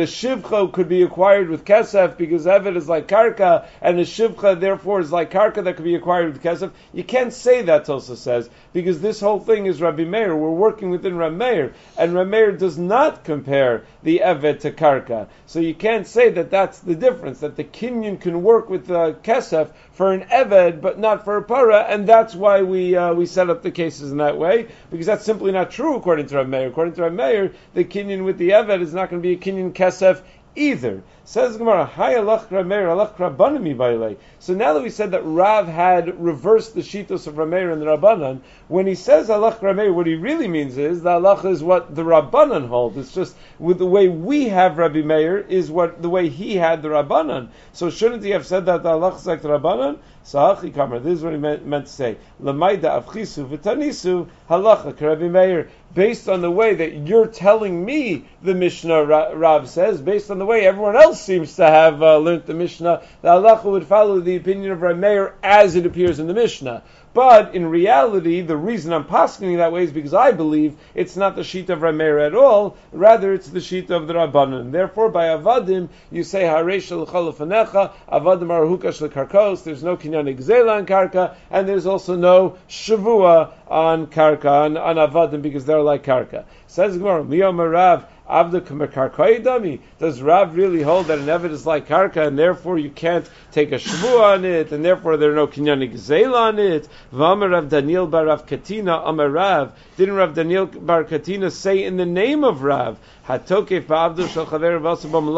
shivcha 0.03 0.73
could 0.73 0.89
be 0.89 1.03
acquired 1.03 1.49
with 1.49 1.63
kesef 1.63 2.17
because 2.17 2.45
evet 2.45 2.75
is 2.75 2.89
like 2.89 3.07
karka, 3.07 3.65
and 3.81 3.97
a 3.97 4.03
shivcha 4.03 4.59
therefore 4.59 4.99
is 4.99 5.09
like 5.09 5.31
karka 5.31 5.63
that 5.63 5.77
could 5.77 5.85
be 5.85 5.95
acquired 5.95 6.33
with 6.33 6.43
kesef. 6.43 6.71
You 6.91 7.05
can't 7.05 7.31
say 7.31 7.61
that. 7.61 7.85
Tulsa 7.85 8.17
says 8.17 8.49
because 8.73 8.99
this 8.99 9.21
whole 9.21 9.39
thing 9.39 9.67
is 9.67 9.81
Rabbi 9.81 10.03
Meir. 10.03 10.35
We're 10.35 10.49
working 10.49 10.89
within 10.89 11.15
Rabbi 11.15 11.35
Meir, 11.35 11.73
and 11.97 12.13
Rabbi 12.13 12.29
Meir 12.29 12.51
does 12.51 12.77
not 12.77 13.23
compare 13.23 13.85
the 14.03 14.08
evet 14.17 14.61
to 14.61 14.71
karka. 14.71 15.27
So 15.45 15.59
you 15.59 15.73
can't 15.73 16.07
say 16.07 16.29
that 16.31 16.49
that's 16.49 16.79
the 16.79 16.95
difference. 16.95 17.39
That 17.39 17.55
the 17.55 17.63
kinyan 17.63 18.19
can 18.19 18.41
work 18.41 18.69
with 18.69 18.87
the 18.87 19.15
kesef 19.23 19.69
for 19.91 20.11
an 20.13 20.21
eved, 20.31 20.81
but 20.81 20.97
not 20.97 21.23
for 21.23 21.37
a 21.37 21.43
para, 21.43 21.81
and 21.81 22.07
that's 22.07 22.33
why 22.33 22.61
we 22.61 22.95
uh, 22.95 23.13
we 23.13 23.25
set 23.25 23.49
up 23.49 23.61
the 23.61 23.71
cases 23.71 24.11
in 24.11 24.17
that 24.17 24.37
way 24.37 24.67
because 24.89 25.05
that's 25.05 25.25
simply 25.25 25.51
not 25.51 25.71
true 25.71 25.95
according 25.95 26.27
to 26.27 26.35
Rav 26.35 26.47
Meir. 26.47 26.67
According 26.67 26.93
to 26.95 27.03
Rav 27.03 27.13
Meir, 27.13 27.53
the 27.73 27.83
kinyan 27.83 28.25
with 28.25 28.37
the 28.37 28.49
eved 28.49 28.81
is 28.81 28.93
not 28.93 29.09
going 29.09 29.21
to 29.21 29.27
be 29.27 29.33
a 29.33 29.37
kinyan 29.37 29.73
kesef 29.73 30.21
either. 30.55 31.03
Says 31.23 31.57
Gemara, 31.57 31.85
Hi 31.85 32.15
alach 32.15 32.47
Rameir, 32.47 32.87
alach 32.87 33.15
Rabbanami 33.15 33.75
baile. 33.75 34.17
So 34.39 34.53
now 34.53 34.73
that 34.73 34.81
we 34.81 34.89
said 34.89 35.11
that 35.11 35.21
Rav 35.23 35.67
had 35.67 36.19
reversed 36.19 36.73
the 36.73 36.81
shitos 36.81 37.27
of 37.27 37.35
Rameir 37.35 37.71
and 37.71 37.81
the 37.81 37.85
Rabbanan, 37.85 38.41
when 38.67 38.87
he 38.87 38.95
says 38.95 39.29
alach 39.29 39.59
Rameir, 39.59 39.93
what 39.93 40.07
he 40.07 40.15
really 40.15 40.47
means 40.47 40.77
is 40.77 41.01
the 41.01 41.11
alach 41.11 41.45
is 41.45 41.61
what 41.61 41.95
the 41.95 42.03
Rabbanan 42.03 42.67
hold. 42.67 42.97
It's 42.97 43.13
just 43.13 43.35
with 43.59 43.77
the 43.77 43.85
way 43.85 44.07
we 44.07 44.49
have 44.49 44.77
Rabbi 44.77 45.01
Meir 45.01 45.37
is 45.37 45.69
what 45.69 46.01
the 46.01 46.09
way 46.09 46.29
he 46.29 46.55
had 46.55 46.81
the 46.81 46.89
Rabbanan. 46.89 47.49
So 47.73 47.89
shouldn't 47.89 48.23
he 48.23 48.31
have 48.31 48.47
said 48.47 48.65
that 48.65 48.83
the 48.83 48.89
alach 48.89 49.17
is 49.17 49.27
like 49.27 49.41
the 49.41 49.49
Rabbanan? 49.49 49.99
This 50.31 51.17
is 51.17 51.23
what 51.23 51.33
he 51.33 51.39
meant, 51.39 51.65
meant 51.65 51.87
to 51.87 51.91
say. 51.91 52.17
Lamaida 52.41 53.03
avchisu 53.03 53.49
v'tanisu 53.49 54.27
halacha 54.47 54.99
Rabbi 55.01 55.27
Meir. 55.27 55.69
Based 55.95 56.29
on 56.29 56.41
the 56.41 56.51
way 56.51 56.75
that 56.75 57.07
you're 57.07 57.25
telling 57.25 57.83
me, 57.83 58.25
the 58.43 58.53
Mishnah 58.53 59.05
Rav 59.05 59.67
says, 59.67 59.99
based 59.99 60.29
on 60.29 60.37
the 60.37 60.45
way 60.45 60.67
everyone 60.67 60.95
else 60.95 61.19
seems 61.19 61.55
to 61.55 61.65
have 61.65 62.03
uh, 62.03 62.17
learned 62.17 62.45
the 62.45 62.53
Mishnah, 62.53 63.01
the 63.23 63.27
halacha 63.27 63.63
would 63.63 63.87
follow 63.87 64.19
the 64.19 64.35
opinion 64.35 64.71
of 64.71 64.83
Rabbi 64.83 64.99
Meir 64.99 65.33
as 65.41 65.75
it 65.75 65.87
appears 65.87 66.19
in 66.19 66.27
the 66.27 66.35
Mishnah. 66.35 66.83
But 67.13 67.55
in 67.55 67.65
reality, 67.65 68.41
the 68.41 68.55
reason 68.55 68.93
I'm 68.93 69.05
posking 69.05 69.57
that 69.57 69.71
way 69.71 69.83
is 69.83 69.91
because 69.91 70.13
I 70.13 70.31
believe 70.31 70.77
it's 70.93 71.17
not 71.17 71.35
the 71.35 71.43
sheet 71.43 71.69
of 71.71 71.79
Rameir 71.79 72.25
at 72.25 72.35
all, 72.35 72.77
rather 72.91 73.33
it's 73.33 73.49
the 73.49 73.61
sheet 73.61 73.89
of 73.89 74.07
the 74.07 74.13
Rabbanan. 74.13 74.71
Therefore, 74.71 75.09
by 75.09 75.25
Avadim, 75.25 75.89
you 76.11 76.23
say 76.23 76.43
Haresh 76.43 76.89
Chalafanecha, 77.07 77.93
Avadim 78.11 78.47
Arahukash 78.47 79.09
Karkos, 79.09 79.63
there's 79.63 79.83
no 79.83 79.97
Kinyan 79.97 80.37
Gzela 80.37 80.77
on 80.77 80.85
Karka, 80.85 81.35
and 81.49 81.67
there's 81.67 81.87
also 81.87 82.15
no 82.15 82.57
Shavua 82.69 83.53
on 83.67 84.07
Karka, 84.07 84.65
on, 84.65 84.77
on 84.77 84.95
Avadim, 84.97 85.41
because 85.41 85.65
they're 85.65 85.81
like 85.81 86.03
Karka. 86.03 86.45
Says 86.71 86.99
Gemara, 86.99 87.23
Miyam 87.23 87.57
Rav, 87.57 88.05
Avda 88.29 89.79
Does 89.97 90.21
Rav 90.21 90.55
really 90.55 90.83
hold 90.83 91.07
that 91.07 91.17
an 91.17 91.25
Evid 91.25 91.49
is 91.49 91.65
like 91.65 91.87
Karka 91.87 92.27
and 92.27 92.37
therefore 92.37 92.77
you 92.77 92.91
can't 92.91 93.27
take 93.51 93.71
a 93.71 93.77
Shvu 93.77 94.21
on 94.21 94.45
it 94.45 94.71
and 94.71 94.85
therefore 94.85 95.17
there 95.17 95.31
are 95.31 95.35
no 95.35 95.47
Kinyanik 95.47 95.97
Zel 95.97 96.35
on 96.35 96.59
it? 96.59 96.87
V'amar 97.11 97.49
Rav 97.49 97.69
Daniel 97.69 98.05
bar 98.05 98.27
Rav 98.27 98.45
Katina 98.45 98.97
Amar 98.97 99.29
Rav. 99.31 99.71
Didn't 99.97 100.13
Rav 100.13 100.35
Daniel 100.35 100.67
bar 100.67 101.05
Katina 101.05 101.49
say 101.49 101.83
in 101.83 101.97
the 101.97 102.05
name 102.05 102.43
of 102.43 102.61
Rav, 102.61 102.99
Hatokef 103.27 103.87
ba'avdu 103.87 104.29
shal 104.29 104.45
chaver 104.45 104.79
v'asabam 104.79 105.33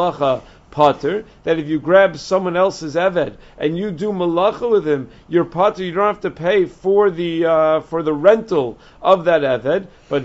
potter, 0.72 1.26
that 1.44 1.60
if 1.60 1.68
you 1.68 1.80
grab 1.80 2.18
someone 2.18 2.58
else's 2.58 2.96
eved 2.96 3.36
and 3.58 3.78
you 3.78 3.92
do 3.92 4.12
malacha 4.12 4.70
with 4.70 4.88
him, 4.88 5.10
you're 5.28 5.46
potter. 5.46 5.84
You 5.84 5.92
don't 5.92 6.08
have 6.08 6.22
to 6.22 6.32
pay 6.32 6.66
for 6.66 7.12
the 7.12 7.46
uh, 7.46 7.82
for 7.82 8.02
the 8.02 8.14
rental 8.14 8.78
of 9.02 9.26
that 9.26 9.42
eved. 9.42 9.88
But. 10.10 10.22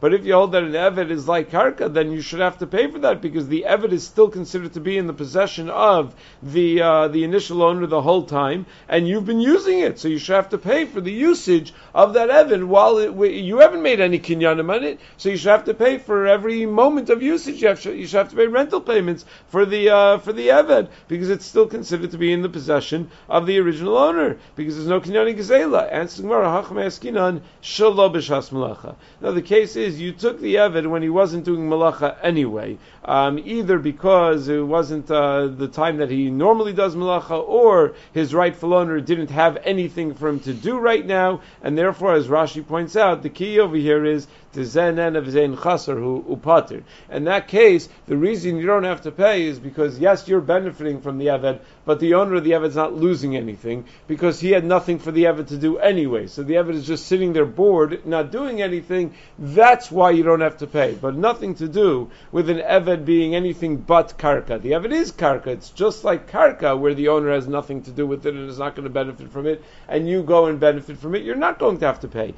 But 0.00 0.14
if 0.14 0.24
you 0.24 0.34
hold 0.34 0.52
that 0.52 0.62
an 0.62 0.72
eved 0.72 1.10
is 1.10 1.28
like 1.28 1.50
karka, 1.50 1.92
then 1.92 2.12
you 2.12 2.20
should 2.20 2.40
have 2.40 2.58
to 2.58 2.66
pay 2.66 2.90
for 2.90 2.98
that 3.00 3.20
because 3.20 3.48
the 3.48 3.64
eved 3.68 3.92
is 3.92 4.06
still 4.06 4.28
considered 4.28 4.72
to 4.74 4.80
be 4.80 4.96
in 4.96 5.06
the 5.06 5.12
possession 5.12 5.68
of 5.70 6.14
the 6.42 6.80
uh, 6.82 7.08
the 7.08 7.24
initial 7.24 7.62
owner 7.62 7.86
the 7.86 8.02
whole 8.02 8.24
time, 8.24 8.66
and 8.88 9.06
you've 9.08 9.26
been 9.26 9.40
using 9.40 9.80
it, 9.80 9.98
so 9.98 10.08
you 10.08 10.18
should 10.18 10.34
have 10.34 10.48
to 10.50 10.58
pay 10.58 10.84
for 10.84 11.00
the 11.00 11.12
usage 11.12 11.72
of 11.94 12.14
that 12.14 12.30
eved 12.30 12.64
while 12.64 12.98
it, 12.98 13.12
you 13.32 13.58
haven't 13.58 13.82
made 13.82 14.00
any 14.00 14.18
kinyanim 14.18 14.74
on 14.74 14.84
it, 14.84 15.00
so 15.16 15.28
you 15.28 15.36
should 15.36 15.50
have 15.50 15.64
to 15.64 15.74
pay 15.74 15.98
for 16.02 16.26
every 16.26 16.66
moment 16.66 17.10
of 17.10 17.22
usage. 17.22 17.62
You, 17.62 17.68
have, 17.68 17.84
you 17.84 18.06
should 18.06 18.18
have 18.18 18.30
to 18.30 18.36
pay 18.36 18.46
rental 18.46 18.80
payments 18.80 19.24
for 19.48 19.64
the 19.64 19.90
uh, 19.90 20.18
for 20.18 20.32
the 20.32 20.48
eved 20.48 20.88
because 21.08 21.30
it's 21.30 21.46
still 21.46 21.66
considered 21.66 22.10
to 22.10 22.18
be 22.18 22.32
in 22.32 22.42
the 22.42 22.48
possession 22.48 23.10
of 23.28 23.46
the 23.46 23.58
original 23.58 23.96
owner 23.96 24.38
because 24.56 24.76
there's 24.76 24.88
no 24.88 25.00
kinyani 25.00 25.36
gezela. 25.36 25.90
Answer 25.92 26.22
Gemara 26.22 26.62
b'shas 28.10 28.50
malacha. 28.50 28.94
Now 29.20 29.32
the 29.32 29.42
case 29.42 29.76
is 29.76 30.00
you 30.00 30.12
took 30.12 30.40
the 30.40 30.56
eved 30.56 30.86
when 30.88 31.02
he 31.02 31.08
wasn't 31.08 31.44
doing 31.44 31.68
malacha 31.68 32.16
anyway, 32.22 32.78
um, 33.04 33.38
either 33.38 33.78
because 33.78 34.48
it 34.48 34.60
wasn't 34.60 35.10
uh, 35.10 35.46
the 35.46 35.68
time 35.68 35.98
that 35.98 36.10
he 36.10 36.30
normally 36.30 36.72
does 36.72 36.94
malacha, 36.94 37.42
or 37.46 37.94
his 38.12 38.34
rightful 38.34 38.74
owner 38.74 39.00
didn't 39.00 39.30
have 39.30 39.58
anything 39.64 40.14
for 40.14 40.28
him 40.28 40.40
to 40.40 40.52
do 40.52 40.78
right 40.78 41.06
now, 41.06 41.40
and 41.62 41.76
therefore, 41.76 42.14
as 42.14 42.28
Rashi 42.28 42.66
points 42.66 42.96
out, 42.96 43.22
the 43.22 43.30
key 43.30 43.58
over 43.58 43.76
here 43.76 44.04
is 44.04 44.26
to 44.52 44.60
zenen 44.60 45.16
of 45.16 45.30
zain 45.30 45.56
chaser 45.56 45.94
who 45.94 46.22
upatir. 46.28 46.82
In 47.10 47.24
that 47.24 47.48
case, 47.48 47.88
the 48.06 48.16
reason 48.16 48.56
you 48.56 48.66
don't 48.66 48.84
have 48.84 49.02
to 49.02 49.10
pay 49.10 49.44
is 49.44 49.58
because 49.58 49.98
yes, 49.98 50.26
you're 50.26 50.40
benefiting 50.40 51.00
from 51.00 51.18
the 51.18 51.26
eved, 51.26 51.60
but 51.84 52.00
the 52.00 52.14
owner 52.14 52.36
of 52.36 52.44
the 52.44 52.52
is 52.52 52.76
not 52.76 52.94
losing 52.94 53.36
anything 53.36 53.84
because 54.06 54.40
he 54.40 54.50
had 54.50 54.64
nothing 54.64 54.98
for 54.98 55.12
the 55.12 55.24
eved 55.24 55.48
to 55.48 55.56
do 55.56 55.78
anyway. 55.78 56.26
So 56.26 56.42
the 56.42 56.54
eved 56.54 56.74
is 56.74 56.86
just 56.86 57.06
sitting 57.06 57.32
there 57.32 57.46
bored, 57.46 58.04
not 58.06 58.32
doing 58.32 58.60
anything. 58.60 59.14
That's 59.38 59.90
why 59.90 60.10
you 60.10 60.22
don't 60.22 60.40
have 60.40 60.58
to 60.58 60.66
pay, 60.66 60.94
but 60.94 61.14
nothing 61.14 61.54
to 61.56 61.68
do 61.68 62.10
with 62.32 62.50
an 62.50 62.58
eved 62.58 63.04
being 63.04 63.34
anything 63.34 63.76
but 63.76 64.18
karka. 64.18 64.60
The 64.60 64.72
eved 64.72 64.92
is 64.92 65.12
karka. 65.12 65.48
It's 65.48 65.70
just 65.70 66.04
like 66.04 66.30
karka, 66.30 66.78
where 66.78 66.94
the 66.94 67.08
owner 67.08 67.30
has 67.32 67.46
nothing 67.46 67.82
to 67.82 67.90
do 67.90 68.06
with 68.06 68.26
it 68.26 68.34
and 68.34 68.50
is 68.50 68.58
not 68.58 68.74
going 68.74 68.84
to 68.84 68.90
benefit 68.90 69.30
from 69.30 69.46
it, 69.46 69.62
and 69.88 70.08
you 70.08 70.22
go 70.22 70.46
and 70.46 70.58
benefit 70.58 70.98
from 70.98 71.14
it. 71.14 71.22
You're 71.22 71.36
not 71.36 71.58
going 71.58 71.78
to 71.78 71.86
have 71.86 72.00
to 72.00 72.08
pay. 72.08 72.34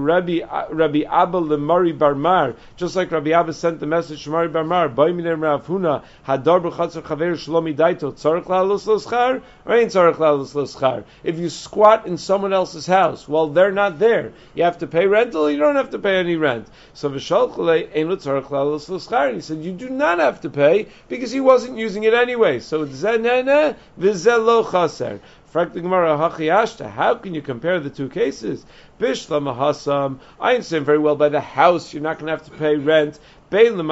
Rabbi 0.00 0.40
Abba 0.80 1.40
Lemari 1.40 1.96
Barmar, 1.96 2.56
just 2.76 2.96
like 2.96 3.10
Rabbi 3.10 3.30
Abba 3.30 3.52
sent 3.52 3.80
the 3.80 3.86
message 3.86 4.24
to 4.24 4.30
Mari 4.30 4.48
Barmar, 4.48 4.94
Boiminem 4.94 5.42
Rav 5.42 5.66
Huna, 5.66 6.02
Hadar 6.26 6.60
B'chatzar 6.60 7.02
Chaver 7.02 7.32
Shlomi 7.32 7.76
Daito, 7.76 8.12
Tzarech 8.12 8.44
Lalus 8.44 8.86
Loschar, 8.86 9.42
or 9.64 9.74
Ain't 9.74 9.92
Tzarech 9.92 10.16
Lalus 10.16 10.54
Loschar. 10.54 11.04
If 11.24 11.38
you 11.38 11.48
squat 11.48 12.06
in 12.06 12.18
someone 12.18 12.52
else's 12.52 12.86
house, 12.86 13.28
well, 13.28 13.48
they're 13.48 13.72
not 13.72 13.98
there. 13.98 14.32
You 14.54 14.64
have 14.64 14.78
to 14.78 14.86
pay 14.86 15.06
rental, 15.06 15.50
you 15.50 15.58
don't 15.58 15.76
have 15.76 15.90
to 15.90 15.98
pay 15.98 16.16
any 16.16 16.36
rent. 16.36 16.68
So 16.94 17.10
V'shalchle 17.10 17.96
Ein 17.96 18.08
Tzarech 18.08 18.44
Lalus 18.44 18.88
Loschar, 18.88 19.26
and 19.28 19.36
he 19.36 19.40
said, 19.40 19.58
you 19.58 19.72
do 19.72 19.88
not 19.88 20.18
have 20.18 20.40
to 20.42 20.50
pay, 20.50 20.88
because 21.08 21.30
he 21.30 21.40
wasn't 21.40 21.78
using 21.78 22.04
it 22.04 22.14
anyway. 22.14 22.60
So 22.60 22.86
Zenene 22.86 23.76
V'zelo 23.98 24.70
Chaser. 24.70 25.20
How 25.52 25.64
can 25.64 27.34
you 27.34 27.42
compare 27.42 27.80
the 27.80 27.90
two 27.90 28.08
cases? 28.08 28.64
Bishla 29.00 29.42
Mahasam. 29.42 30.20
I 30.38 30.54
understand 30.54 30.86
very 30.86 30.98
well 30.98 31.16
by 31.16 31.28
the 31.28 31.40
house 31.40 31.92
you're 31.92 32.04
not 32.04 32.20
going 32.20 32.26
to 32.26 32.32
have 32.32 32.44
to 32.44 32.52
pay 32.52 32.76
rent. 32.76 33.18
Whether 33.50 33.82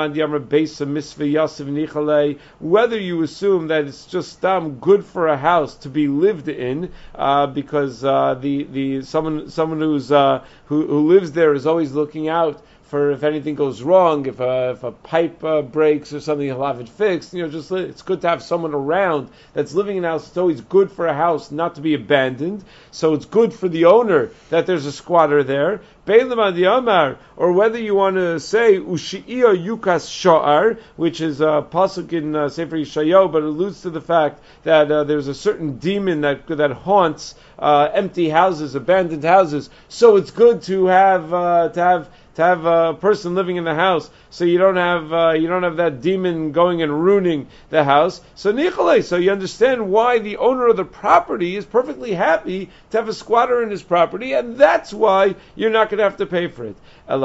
you 3.00 3.22
assume 3.22 3.68
that 3.68 3.84
it's 3.86 4.06
just 4.06 4.40
good 4.80 5.04
for 5.04 5.26
a 5.26 5.36
house 5.36 5.74
to 5.74 5.88
be 5.88 6.06
lived 6.06 6.48
in, 6.48 6.92
uh, 7.16 7.48
because 7.48 8.04
uh, 8.04 8.34
the 8.34 8.62
the 8.62 9.02
someone 9.02 9.50
someone 9.50 9.80
who's 9.80 10.12
uh, 10.12 10.44
who, 10.66 10.86
who 10.86 11.08
lives 11.08 11.32
there 11.32 11.54
is 11.54 11.66
always 11.66 11.90
looking 11.90 12.28
out 12.28 12.62
for 12.88 13.10
if 13.10 13.22
anything 13.22 13.54
goes 13.54 13.82
wrong, 13.82 14.24
if 14.24 14.40
a, 14.40 14.70
if 14.70 14.82
a 14.82 14.92
pipe 14.92 15.44
uh, 15.44 15.60
breaks 15.60 16.14
or 16.14 16.20
something, 16.20 16.46
he'll 16.46 16.64
have 16.64 16.80
it 16.80 16.88
fixed. 16.88 17.34
You 17.34 17.42
know, 17.42 17.50
just 17.50 17.70
it's 17.70 18.00
good 18.00 18.22
to 18.22 18.28
have 18.28 18.42
someone 18.42 18.74
around 18.74 19.28
that's 19.52 19.74
living 19.74 19.98
in 19.98 20.04
a 20.06 20.08
house. 20.08 20.28
It's 20.28 20.36
always 20.38 20.62
good 20.62 20.90
for 20.90 21.06
a 21.06 21.14
house 21.14 21.50
not 21.50 21.74
to 21.74 21.82
be 21.82 21.92
abandoned. 21.92 22.64
So 22.90 23.12
it's 23.12 23.26
good 23.26 23.52
for 23.52 23.68
the 23.68 23.84
owner 23.84 24.30
that 24.48 24.64
there's 24.66 24.86
a 24.86 24.92
squatter 24.92 25.44
there. 25.44 25.82
Or 26.08 27.52
whether 27.52 27.78
you 27.78 27.94
want 27.94 28.16
to 28.16 28.40
say 28.40 28.78
Ushi'ia 28.78 29.54
Yukas 29.62 30.08
Sha'ar, 30.08 30.78
which 30.96 31.20
is 31.20 31.42
a 31.42 31.66
pasuk 31.70 32.14
in 32.14 32.34
uh, 32.34 32.48
Sefer 32.48 32.76
Yishayahu, 32.76 33.30
but 33.30 33.42
alludes 33.42 33.82
to 33.82 33.90
the 33.90 34.00
fact 34.00 34.40
that 34.62 34.90
uh, 34.90 35.04
there's 35.04 35.28
a 35.28 35.34
certain 35.34 35.76
demon 35.76 36.22
that 36.22 36.46
that 36.46 36.70
haunts 36.70 37.34
uh, 37.58 37.90
empty 37.92 38.30
houses, 38.30 38.74
abandoned 38.74 39.24
houses. 39.24 39.68
So 39.90 40.16
it's 40.16 40.30
good 40.30 40.62
to 40.62 40.86
have 40.86 41.34
uh, 41.34 41.68
to 41.68 41.80
have 41.80 42.08
to 42.38 42.44
have 42.44 42.64
a 42.66 42.94
person 42.94 43.34
living 43.34 43.56
in 43.56 43.64
the 43.64 43.74
house, 43.74 44.08
so 44.30 44.44
you 44.44 44.58
don't 44.58 44.76
have 44.76 45.12
uh, 45.12 45.32
you 45.32 45.48
don't 45.48 45.64
have 45.64 45.78
that 45.78 46.00
demon 46.00 46.52
going 46.52 46.82
and 46.82 47.04
ruining 47.04 47.48
the 47.70 47.82
house. 47.82 48.20
So 48.36 48.52
nichale, 48.52 49.02
so 49.02 49.16
you 49.16 49.32
understand 49.32 49.90
why 49.90 50.20
the 50.20 50.36
owner 50.36 50.68
of 50.68 50.76
the 50.76 50.84
property 50.84 51.56
is 51.56 51.64
perfectly 51.64 52.12
happy 52.12 52.70
to 52.90 52.96
have 52.96 53.08
a 53.08 53.12
squatter 53.12 53.60
in 53.64 53.70
his 53.70 53.82
property, 53.82 54.34
and 54.34 54.56
that's 54.56 54.94
why 54.94 55.34
you're 55.56 55.70
not 55.70 55.90
going 55.90 55.98
to 55.98 56.04
have 56.04 56.18
to 56.18 56.26
pay 56.26 56.46
for 56.46 56.64
it. 56.66 56.76
But 57.08 57.22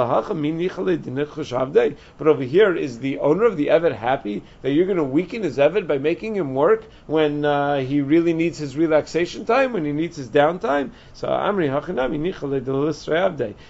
over 2.27 2.43
here, 2.43 2.75
is 2.75 2.99
the 2.99 3.19
owner 3.19 3.43
of 3.43 3.57
the 3.57 3.67
Eved 3.67 3.95
happy 3.95 4.41
that 4.61 4.71
you're 4.71 4.85
going 4.85 4.97
to 4.97 5.03
weaken 5.03 5.43
his 5.43 5.57
Eved 5.57 5.87
by 5.87 5.97
making 5.97 6.35
him 6.35 6.55
work 6.55 6.85
when 7.05 7.45
uh, 7.45 7.79
he 7.81 8.01
really 8.01 8.33
needs 8.33 8.57
his 8.57 8.75
relaxation 8.77 9.45
time, 9.45 9.73
when 9.73 9.85
he 9.85 9.91
needs 9.91 10.15
his 10.17 10.29
downtime? 10.29 10.91
So 11.13 11.27
Amri 11.27 11.69
Hachanami 11.69 12.17
Nichale 12.17 12.63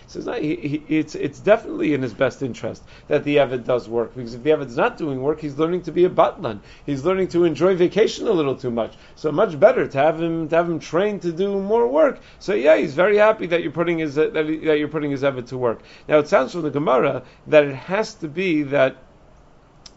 says 0.07 0.25
no, 0.25 0.33
he, 0.33 0.83
it's 0.87 1.15
it's 1.15 1.32
definitely 1.39 1.93
in 1.93 2.01
his 2.01 2.13
best 2.13 2.41
interest 2.41 2.83
that 3.07 3.23
the 3.23 3.37
Eved 3.37 3.65
does 3.65 3.87
work 3.89 4.15
because 4.15 4.33
if 4.33 4.43
the 4.43 4.49
Eved's 4.51 4.77
not 4.77 4.97
doing 4.97 5.21
work, 5.21 5.39
he's 5.39 5.57
learning 5.57 5.81
to 5.83 5.91
be 5.91 6.05
a 6.05 6.09
batlan. 6.09 6.59
He's 6.85 7.03
learning 7.03 7.29
to 7.29 7.43
enjoy 7.43 7.75
vacation 7.75 8.27
a 8.27 8.31
little 8.31 8.55
too 8.55 8.71
much. 8.71 8.93
So 9.15 9.31
much 9.31 9.59
better 9.59 9.87
to 9.87 9.97
have 9.97 10.21
him 10.21 10.49
to 10.49 10.55
have 10.55 10.69
him 10.69 10.79
trained 10.79 11.21
to 11.23 11.31
do 11.31 11.59
more 11.59 11.87
work. 11.87 12.19
So 12.39 12.53
yeah, 12.53 12.77
he's 12.77 12.93
very 12.93 13.17
happy 13.17 13.47
that 13.47 13.61
you're 13.61 13.71
putting 13.71 13.99
his 13.99 14.15
that, 14.15 14.33
that 14.33 14.47
you're 14.47 14.87
putting 14.87 15.11
his 15.11 15.23
Eved 15.23 15.47
to 15.47 15.57
work. 15.57 15.81
Now 16.07 16.19
it 16.19 16.27
sounds 16.27 16.51
from 16.51 16.61
the 16.61 16.71
Gemara 16.71 17.23
that 17.47 17.63
it 17.65 17.75
has 17.75 18.13
to 18.15 18.27
be 18.27 18.63
that 18.63 18.97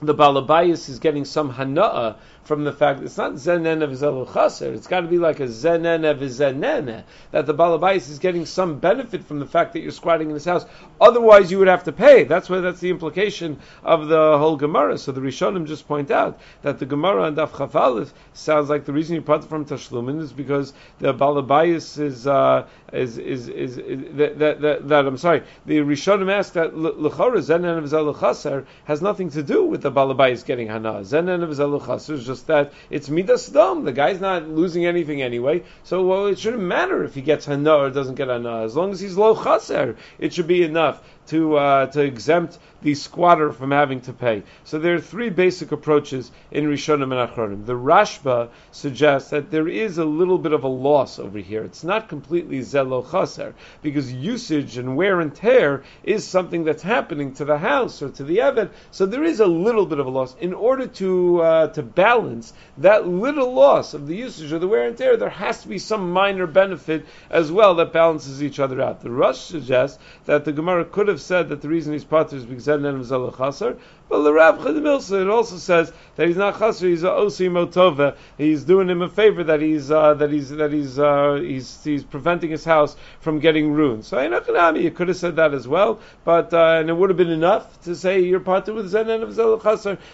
the 0.02 0.14
Balabayas 0.14 0.88
is 0.90 0.98
getting 0.98 1.24
some 1.24 1.54
hana'ah 1.54 2.16
from 2.46 2.64
the 2.64 2.72
fact 2.72 3.02
it's 3.02 3.16
not 3.16 3.32
zenen 3.34 3.82
of 3.82 3.90
zelu 3.90 4.32
chaser. 4.32 4.72
It's 4.72 4.86
got 4.86 5.00
to 5.00 5.08
be 5.08 5.18
like 5.18 5.40
a 5.40 5.46
zenen 5.46 6.08
of 6.08 6.18
zenen 6.18 7.02
that 7.32 7.46
the 7.46 7.54
balabais 7.54 8.08
is 8.08 8.18
getting 8.18 8.46
some 8.46 8.78
benefit 8.78 9.24
from 9.24 9.40
the 9.40 9.46
fact 9.46 9.72
that 9.72 9.80
you're 9.80 9.90
squatting 9.90 10.28
in 10.28 10.34
his 10.34 10.44
house. 10.44 10.64
Otherwise, 11.00 11.50
you 11.50 11.58
would 11.58 11.68
have 11.68 11.84
to 11.84 11.92
pay. 11.92 12.24
That's 12.24 12.48
why 12.48 12.60
that's 12.60 12.80
the 12.80 12.90
implication 12.90 13.58
of 13.82 14.08
the 14.08 14.38
whole 14.38 14.56
Gemara. 14.56 14.96
So 14.98 15.12
the 15.12 15.20
Rishonim 15.20 15.66
just 15.66 15.88
point 15.88 16.10
out 16.10 16.38
that 16.62 16.78
the 16.78 16.86
Gemara 16.86 17.24
and 17.24 17.36
Daf 17.36 17.50
Chafalif 17.50 18.12
sounds 18.32 18.70
like 18.70 18.84
the 18.84 18.92
reason 18.92 19.16
you 19.16 19.22
part 19.22 19.44
from 19.44 19.64
Tashlumin 19.64 20.20
is 20.20 20.32
because 20.32 20.72
the 21.00 21.12
balabais 21.12 21.98
is, 21.98 22.26
uh, 22.26 22.66
is, 22.92 23.18
is, 23.18 23.48
is, 23.48 23.78
is 23.78 24.16
that, 24.16 24.38
that, 24.38 24.60
that, 24.60 24.88
that, 24.88 25.06
I'm 25.06 25.18
sorry. 25.18 25.42
The 25.66 25.78
Rishonim 25.78 26.30
asked 26.30 26.54
that 26.54 26.74
lechora 26.74 27.38
zenen 27.38 27.78
of 27.78 27.84
zelu 27.84 28.66
has 28.84 29.02
nothing 29.02 29.30
to 29.30 29.42
do 29.42 29.64
with 29.64 29.82
the 29.82 29.90
balabais 29.90 30.44
getting 30.44 30.68
hana. 30.68 31.00
Zenen 31.00 31.42
of 31.42 31.50
zelu 31.50 32.10
is 32.10 32.24
just 32.24 32.35
just 32.36 32.46
that 32.48 32.72
it's 32.90 33.08
midas 33.08 33.48
dom. 33.48 33.84
The 33.84 33.92
guy's 33.92 34.20
not 34.20 34.46
losing 34.46 34.84
anything 34.84 35.22
anyway, 35.22 35.62
so 35.84 36.06
well, 36.06 36.26
it 36.26 36.38
shouldn't 36.38 36.62
matter 36.62 37.02
if 37.02 37.14
he 37.14 37.22
gets 37.22 37.46
hana 37.46 37.74
or 37.74 37.90
doesn't 37.90 38.16
get 38.16 38.28
hana. 38.28 38.62
As 38.62 38.76
long 38.76 38.92
as 38.92 39.00
he's 39.00 39.16
low 39.16 39.34
chaser, 39.34 39.96
it 40.18 40.34
should 40.34 40.46
be 40.46 40.62
enough 40.62 41.02
to 41.28 41.56
uh, 41.56 41.86
to 41.86 42.02
exempt 42.02 42.58
the 42.82 42.94
squatter 42.94 43.50
from 43.52 43.70
having 43.70 44.00
to 44.00 44.12
pay. 44.12 44.42
So 44.64 44.78
there 44.78 44.94
are 44.94 45.00
three 45.00 45.30
basic 45.30 45.72
approaches 45.72 46.30
in 46.50 46.66
Rishonim 46.66 47.04
and 47.04 47.28
Achronim. 47.28 47.66
The 47.66 47.72
Rashba 47.72 48.50
suggests 48.70 49.30
that 49.30 49.50
there 49.50 49.66
is 49.66 49.98
a 49.98 50.04
little 50.04 50.38
bit 50.38 50.52
of 50.52 50.62
a 50.62 50.68
loss 50.68 51.18
over 51.18 51.38
here. 51.38 51.64
It's 51.64 51.82
not 51.82 52.08
completely 52.08 52.60
zelo 52.60 53.02
chaser 53.10 53.54
because 53.82 54.12
usage 54.12 54.76
and 54.76 54.96
wear 54.96 55.20
and 55.20 55.34
tear 55.34 55.82
is 56.04 56.24
something 56.24 56.64
that's 56.64 56.82
happening 56.82 57.34
to 57.34 57.44
the 57.44 57.58
house 57.58 58.02
or 58.02 58.10
to 58.10 58.24
the 58.24 58.38
eved. 58.38 58.70
So 58.90 59.06
there 59.06 59.24
is 59.24 59.40
a 59.40 59.46
little 59.46 59.86
bit 59.86 59.98
of 59.98 60.06
a 60.06 60.10
loss. 60.10 60.36
In 60.40 60.54
order 60.54 60.86
to 60.86 61.40
uh, 61.42 61.66
to 61.68 61.82
balance 61.82 62.52
that 62.78 63.08
little 63.08 63.52
loss 63.52 63.94
of 63.94 64.06
the 64.06 64.16
usage 64.16 64.52
or 64.52 64.58
the 64.58 64.68
wear 64.68 64.86
and 64.86 64.96
tear, 64.96 65.16
there 65.16 65.30
has 65.30 65.62
to 65.62 65.68
be 65.68 65.78
some 65.78 66.12
minor 66.12 66.46
benefit 66.46 67.06
as 67.30 67.50
well 67.50 67.74
that 67.76 67.92
balances 67.92 68.42
each 68.42 68.60
other 68.60 68.80
out. 68.80 69.00
The 69.00 69.10
Rosh 69.10 69.38
suggests 69.38 69.98
that 70.26 70.44
the 70.44 70.52
Gemara 70.52 70.84
could 70.84 71.08
have 71.08 71.15
have 71.16 71.22
said 71.22 71.48
that 71.48 71.62
the 71.62 71.68
reason 71.68 71.92
he's 71.92 72.04
pater 72.04 72.36
is 72.36 72.44
because 72.44 72.66
Zednan 72.66 72.98
was 72.98 73.10
a 73.10 73.14
chasar, 73.14 73.78
but 74.08 74.22
the 74.22 74.32
Rav 74.32 74.58
Chedemilsa, 74.60 75.22
it 75.22 75.28
also 75.28 75.56
says 75.56 75.92
that 76.14 76.28
he's 76.28 76.36
not 76.36 76.54
chasr, 76.54 76.88
he's 76.88 77.02
a 77.02 77.08
osi 77.08 77.50
motova. 77.50 78.16
He's 78.38 78.62
doing 78.62 78.88
him 78.88 79.02
a 79.02 79.08
favor 79.08 79.42
that 79.42 79.60
he's 79.60 79.90
uh, 79.90 80.14
that 80.14 80.30
he's 80.30 80.50
that 80.50 80.72
he's 80.72 80.96
uh, 80.96 81.40
he's 81.42 81.82
he's 81.82 82.04
preventing 82.04 82.50
his 82.50 82.64
house 82.64 82.94
from 83.18 83.40
getting 83.40 83.72
ruined. 83.72 84.04
So 84.04 84.16
Einachanami, 84.16 84.82
you 84.82 84.92
could 84.92 85.08
have 85.08 85.16
said 85.16 85.36
that 85.36 85.54
as 85.54 85.66
well, 85.66 85.98
but 86.24 86.54
uh, 86.54 86.76
and 86.78 86.88
it 86.88 86.92
would 86.92 87.10
have 87.10 87.16
been 87.16 87.30
enough 87.30 87.82
to 87.82 87.96
say 87.96 88.20
you're 88.20 88.38
pater 88.38 88.72
with 88.72 88.92
Zednan 88.92 89.22
of 89.22 89.32
Zel 89.32 89.56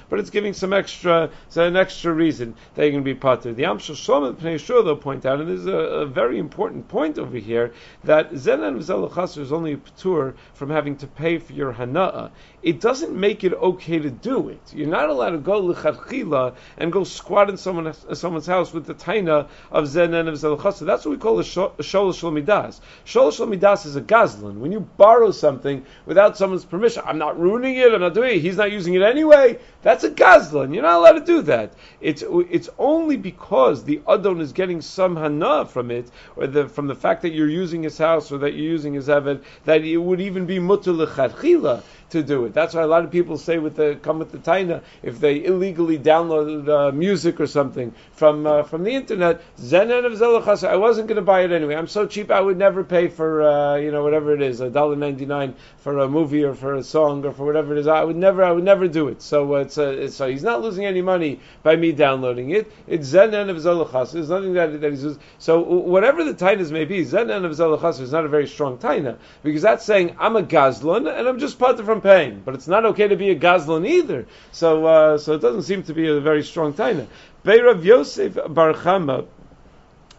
but 0.08 0.18
it's 0.18 0.30
giving 0.30 0.54
some 0.54 0.72
extra 0.72 1.28
an 1.54 1.76
extra 1.76 2.14
reason 2.14 2.54
that 2.74 2.84
you're 2.84 2.92
going 2.92 3.04
to 3.04 3.14
be 3.14 3.14
pater. 3.14 3.52
The 3.52 3.64
Amshel 3.64 3.94
Shlom 3.94 4.34
Pnei 4.34 4.84
though 4.84 4.96
point 4.96 5.26
out, 5.26 5.38
and 5.40 5.50
this 5.50 5.60
is 5.60 5.66
a, 5.66 5.76
a, 5.76 6.06
very 6.06 6.38
important 6.38 6.88
point 6.88 7.18
over 7.18 7.36
here 7.36 7.74
that 8.04 8.32
Zednan 8.32 8.76
of 8.76 8.84
Zel 8.84 9.04
is 9.04 9.52
only 9.52 9.74
a 9.74 9.76
patur 9.76 10.34
from 10.54 10.70
having 10.70 10.96
to 10.96 11.06
pay 11.06 11.36
for 11.36 11.52
your 11.52 11.74
hana'ah. 11.74 12.30
It 12.62 12.80
doesn't 12.80 13.14
make 13.14 13.44
it 13.44 13.52
okay 13.52 13.81
okay 13.82 13.98
to 13.98 14.10
do 14.10 14.48
it. 14.48 14.60
You're 14.72 14.88
not 14.88 15.08
allowed 15.08 15.30
to 15.30 15.38
go 15.38 15.60
lechatchila 15.60 16.54
and 16.78 16.92
go 16.92 17.02
squat 17.02 17.50
in 17.50 17.56
someone, 17.56 17.92
someone's 18.14 18.46
house 18.46 18.72
with 18.72 18.86
the 18.86 18.94
taina 18.94 19.48
of 19.72 19.88
zen 19.88 20.14
and 20.14 20.28
of 20.28 20.36
zelchasa. 20.36 20.86
That's 20.86 21.04
what 21.04 21.10
we 21.10 21.16
call 21.16 21.40
a 21.40 21.42
shol 21.42 21.74
shlomidas. 21.76 22.80
Shol 23.04 23.32
shlomidas 23.32 23.86
is 23.86 23.96
a 23.96 24.00
gazlan. 24.00 24.58
When 24.58 24.70
you 24.70 24.80
borrow 24.80 25.32
something 25.32 25.84
without 26.06 26.36
someone's 26.36 26.64
permission, 26.64 27.02
I'm 27.04 27.18
not 27.18 27.38
ruining 27.38 27.76
it. 27.76 27.92
I'm 27.92 28.00
not 28.00 28.14
doing 28.14 28.36
it. 28.36 28.40
He's 28.40 28.56
not 28.56 28.70
using 28.70 28.94
it 28.94 29.02
anyway. 29.02 29.58
That's 29.82 30.04
a 30.04 30.10
gazlan. 30.10 30.72
You're 30.72 30.84
not 30.84 30.98
allowed 30.98 31.18
to 31.18 31.24
do 31.24 31.42
that. 31.42 31.72
It's 32.00 32.22
it's 32.28 32.68
only 32.78 33.16
because 33.16 33.84
the 33.84 34.00
adon 34.06 34.40
is 34.40 34.52
getting 34.52 34.80
some 34.80 35.16
hana 35.16 35.66
from 35.66 35.90
it, 35.90 36.08
or 36.36 36.46
the, 36.46 36.68
from 36.68 36.86
the 36.86 36.94
fact 36.94 37.22
that 37.22 37.30
you're 37.30 37.48
using 37.48 37.82
his 37.82 37.98
house 37.98 38.30
or 38.30 38.38
that 38.38 38.52
you're 38.52 38.70
using 38.70 38.94
his 38.94 39.08
eved, 39.08 39.42
that 39.64 39.84
it 39.84 39.96
would 39.96 40.20
even 40.20 40.46
be 40.46 40.58
mutter 40.60 40.92
lechatchila 40.92 41.82
to 42.10 42.22
do 42.22 42.44
it. 42.44 42.54
That's 42.54 42.74
why 42.74 42.82
a 42.82 42.86
lot 42.86 43.04
of 43.04 43.10
people 43.10 43.38
say 43.38 43.58
with 43.58 43.74
the 43.74 43.98
come 44.02 44.18
with 44.18 44.30
the 44.30 44.38
taina 44.38 44.82
if 45.02 45.18
they 45.18 45.44
illegally 45.44 45.98
download 45.98 46.68
uh, 46.68 46.92
music 46.92 47.40
or 47.40 47.46
something 47.46 47.92
from 48.12 48.46
uh, 48.46 48.62
from 48.62 48.84
the 48.84 48.94
internet. 48.94 49.40
Zenan 49.56 50.04
of 50.04 50.12
zelachas. 50.12 50.66
I 50.66 50.76
wasn't 50.76 51.08
going 51.08 51.16
to 51.16 51.22
buy 51.22 51.42
it 51.42 51.50
anyway. 51.50 51.74
I'm 51.74 51.88
so 51.88 52.06
cheap. 52.06 52.30
I 52.30 52.40
would 52.40 52.58
never 52.58 52.84
pay 52.84 53.08
for 53.08 53.42
uh, 53.42 53.76
you 53.76 53.90
know 53.90 54.02
whatever 54.02 54.32
it 54.32 54.42
is 54.42 54.60
a 54.60 54.70
dollar 54.70 54.94
ninety 54.94 55.26
nine 55.26 55.54
for 55.78 55.98
a 55.98 56.08
movie 56.08 56.44
or 56.44 56.54
for 56.54 56.74
a 56.74 56.84
song 56.84 57.24
or 57.24 57.32
for 57.32 57.44
whatever 57.44 57.72
it 57.72 57.80
is. 57.80 57.86
I 57.88 58.04
would 58.04 58.16
never. 58.16 58.44
I 58.44 58.52
would 58.52 58.64
never 58.64 58.86
do 58.86 59.08
it. 59.08 59.22
So 59.22 59.54
uh, 59.54 59.64
it's, 59.72 59.78
uh, 59.78 60.04
it's 60.04 60.16
so 60.16 60.28
he's 60.28 60.42
not 60.42 60.62
losing 60.62 60.84
any 60.84 61.02
money 61.02 61.40
by 61.62 61.76
me 61.76 61.92
downloading 61.92 62.50
it. 62.50 62.70
It's 62.86 63.12
zenan 63.12 63.48
of 63.48 63.56
zelachas. 63.56 64.12
There's 64.12 64.28
nothing 64.28 64.54
that 64.54 64.80
that 64.80 64.90
he's 64.90 65.18
so 65.38 65.60
whatever 65.60 66.24
the 66.24 66.34
tainas 66.34 66.70
may 66.70 66.84
be. 66.84 67.04
Zenan 67.04 67.44
of 67.44 67.52
zelachas 67.52 68.00
is 68.00 68.12
not 68.12 68.24
a 68.24 68.28
very 68.28 68.46
strong 68.46 68.78
taina 68.78 69.18
because 69.42 69.62
that's 69.62 69.84
saying 69.84 70.16
I'm 70.18 70.36
a 70.36 70.42
gazlan 70.42 71.10
and 71.12 71.28
I'm 71.28 71.38
just 71.38 71.58
part 71.58 71.80
from 71.80 72.00
pain. 72.00 72.42
But 72.44 72.54
it's 72.54 72.68
not 72.68 72.84
okay 72.86 73.08
to 73.08 73.16
be 73.16 73.30
a 73.30 73.38
gazlan 73.38 73.88
either. 73.88 74.26
So, 74.50 74.86
uh, 74.86 75.18
so 75.18 75.34
it 75.34 75.40
doesn't 75.40 75.62
seem 75.62 75.82
to 75.84 75.94
be 75.94 76.08
a 76.08 76.20
very 76.20 76.42
strong 76.42 76.74
taina. 76.74 77.06
Beirav 77.44 77.84
Yosef 77.84 78.34
Bar 78.34 78.74
Chama 78.74 79.26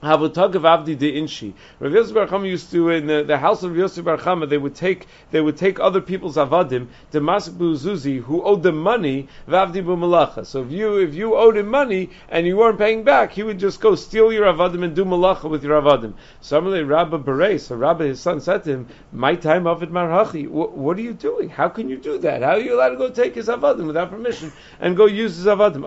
Havutag 0.03 0.55
of 0.55 0.63
Avdi 0.63 0.97
de 0.97 1.13
Inshi. 1.13 1.53
Rav 1.79 1.93
Yosef 1.93 2.13
Bar 2.13 2.27
Chama 2.27 2.45
used 2.45 2.69
to 2.71 2.89
in 2.89 3.07
the, 3.07 3.23
the 3.23 3.37
house 3.37 3.63
of 3.63 3.71
Rav 3.71 3.79
Yosef 3.79 4.03
Bar 4.03 4.45
they 4.45 4.57
would 4.57 4.75
take 4.75 5.07
they 5.31 5.39
would 5.39 5.55
take 5.55 5.79
other 5.79 6.01
people's 6.01 6.35
avadim, 6.35 6.87
Demasik 7.13 7.53
Zuzi, 7.53 8.19
who 8.19 8.43
owed 8.43 8.63
them 8.63 8.77
money, 8.77 9.29
Vavdi 9.47 9.81
Malacha. 9.81 10.45
So 10.45 10.61
if 10.63 10.71
you 10.71 10.97
if 10.97 11.15
you 11.15 11.35
owed 11.35 11.55
him 11.55 11.67
money 11.67 12.09
and 12.27 12.45
you 12.45 12.57
weren't 12.57 12.77
paying 12.77 13.03
back, 13.03 13.31
he 13.31 13.43
would 13.43 13.59
just 13.59 13.79
go 13.79 13.95
steal 13.95 14.33
your 14.33 14.45
avadim 14.45 14.83
and 14.83 14.93
do 14.93 15.05
malacha 15.05 15.49
with 15.49 15.63
your 15.63 15.81
avadim. 15.81 16.13
Suddenly 16.41 16.83
Rabbi 16.83 17.17
Berei, 17.17 17.57
so 17.57 17.77
Rabbi 17.77 18.07
his 18.07 18.19
son 18.19 18.41
said 18.41 18.65
to 18.65 18.71
him, 18.71 18.87
My 19.13 19.35
time 19.35 19.65
of 19.65 19.83
it 19.83 19.91
marhachi. 19.91 20.49
What 20.49 20.97
are 20.97 21.01
you 21.01 21.13
doing? 21.13 21.47
How 21.47 21.69
can 21.69 21.87
you 21.87 21.97
do 21.97 22.17
that? 22.17 22.41
How 22.41 22.51
are 22.51 22.59
you 22.59 22.75
allowed 22.75 22.89
to 22.89 22.97
go 22.97 23.09
take 23.09 23.35
his 23.35 23.47
avadim 23.47 23.87
without 23.87 24.09
permission 24.09 24.51
and 24.81 24.97
go 24.97 25.05
use 25.05 25.37
his 25.37 25.45
avadim? 25.45 25.83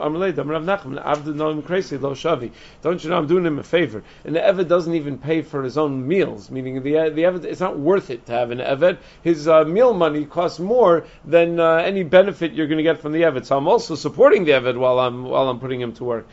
Don't 2.83 3.05
you 3.05 3.11
know 3.11 3.19
I'm 3.19 3.27
doing 3.27 3.45
him 3.45 3.59
a 3.59 3.63
favor? 3.63 4.03
And 4.25 4.35
the 4.35 4.41
Eved 4.41 4.69
doesn't 4.69 4.95
even 4.95 5.19
pay 5.19 5.43
for 5.43 5.63
his 5.63 5.79
own 5.79 6.07
meals, 6.07 6.51
meaning 6.51 6.83
the 6.83 7.11
the 7.11 7.23
Eved, 7.23 7.45
it's 7.45 7.61
not 7.61 7.79
worth 7.79 8.11
it 8.11 8.27
to 8.27 8.33
have 8.33 8.51
an 8.51 8.59
Eved. 8.59 8.99
His 9.23 9.49
uh, 9.49 9.65
meal 9.65 9.95
money 9.95 10.25
costs 10.25 10.59
more 10.59 11.07
than 11.25 11.61
uh, 11.61 11.77
any 11.77 12.03
benefit 12.03 12.53
you're 12.53 12.67
going 12.67 12.79
to 12.79 12.83
get 12.83 13.01
from 13.01 13.13
the 13.13 13.23
Eved. 13.23 13.45
So 13.47 13.57
I'm 13.57 13.69
also 13.69 13.95
supporting 13.95 14.45
the 14.45 14.53
Eved 14.53 14.77
while 14.77 14.99
I'm 14.99 15.25
while 15.25 15.49
I'm 15.49 15.61
putting 15.61 15.81
him 15.81 15.93
to 15.95 16.05
work. 16.05 16.27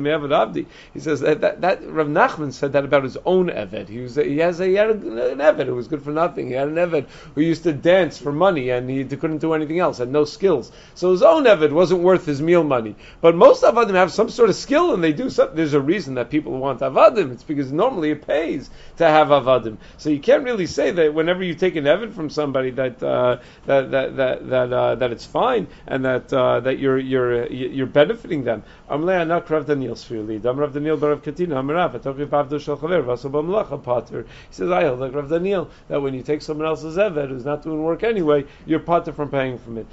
Me 0.00 0.10
Avid 0.10 0.32
Abdi. 0.32 0.66
He 0.94 1.00
says 1.00 1.20
that, 1.20 1.40
that, 1.40 1.60
that 1.60 1.86
Rav 1.90 2.06
Nachman 2.06 2.52
said 2.52 2.72
that 2.72 2.84
about 2.84 3.04
his 3.04 3.16
own 3.24 3.48
Eved. 3.48 3.88
He 3.88 4.00
was 4.00 4.16
he 4.16 4.38
has 4.38 4.60
a, 4.60 4.66
he 4.66 4.74
had 4.74 4.90
an 4.90 5.38
Eved 5.38 5.66
who 5.66 5.74
was 5.74 5.88
good 5.88 6.02
for 6.02 6.10
nothing. 6.10 6.48
He 6.48 6.54
had 6.54 6.68
an 6.68 6.76
Eved 6.76 7.06
who 7.34 7.40
used 7.40 7.64
to 7.64 7.72
dance 7.72 8.18
for 8.18 8.32
money 8.32 8.70
and 8.70 8.88
he 8.88 9.04
couldn't 9.04 9.38
do 9.38 9.52
anything 9.52 9.78
else, 9.78 9.98
had 9.98 10.10
no 10.10 10.24
skills. 10.24 10.72
So 10.94 11.12
his 11.12 11.22
own 11.22 11.44
Eved 11.44 11.72
wasn't 11.72 12.02
worth 12.02 12.26
his 12.26 12.40
meal 12.40 12.64
money. 12.64 12.96
But 13.20 13.34
most 13.34 13.62
avadim 13.74 13.94
have 13.94 14.12
some 14.12 14.28
sort 14.28 14.50
of 14.50 14.56
skill 14.56 14.94
and 14.94 15.02
they 15.02 15.12
do 15.12 15.30
something, 15.30 15.56
there's 15.56 15.74
a 15.74 15.80
reason 15.80 16.14
that 16.14 16.30
people 16.30 16.58
want 16.58 16.80
avadim. 16.80 17.32
It's 17.32 17.42
because 17.42 17.72
normally 17.72 18.10
it 18.10 18.26
pays 18.26 18.70
to 18.98 19.06
have 19.06 19.28
avadim. 19.28 19.78
So 19.98 20.10
you 20.10 20.20
can't 20.20 20.44
really 20.44 20.66
say 20.66 20.90
that 20.90 21.14
whenever 21.14 21.42
you 21.42 21.54
take 21.54 21.76
an 21.76 21.84
evid 21.84 22.12
from 22.12 22.30
somebody 22.30 22.70
that 22.70 23.02
uh, 23.02 23.38
that 23.66 23.90
that 23.90 24.16
that 24.16 24.48
that, 24.48 24.72
uh, 24.72 24.94
that 24.96 25.12
it's 25.12 25.26
fine 25.26 25.66
and 25.86 26.04
that 26.04 26.32
uh, 26.32 26.60
that 26.60 26.78
you're 26.78 26.98
you're 26.98 27.46
you're 27.46 27.86
benefiting 27.86 28.44
them. 28.44 28.62
He 28.90 28.96
says, 28.96 29.28
I 34.70 34.84
hold 34.84 35.00
like 35.00 35.14
Rav 35.14 35.30
Daniel 35.30 35.70
that 35.88 36.02
when 36.02 36.14
you 36.14 36.22
take 36.22 36.42
someone 36.42 36.66
else's 36.66 36.96
eved 36.96 37.28
who's 37.28 37.44
not 37.44 37.62
doing 37.62 37.82
work 37.82 38.02
anyway, 38.02 38.44
you're 38.66 38.80
pater 38.80 39.12
from 39.12 39.30
paying 39.30 39.58
from 39.58 39.78
it. 39.78 39.86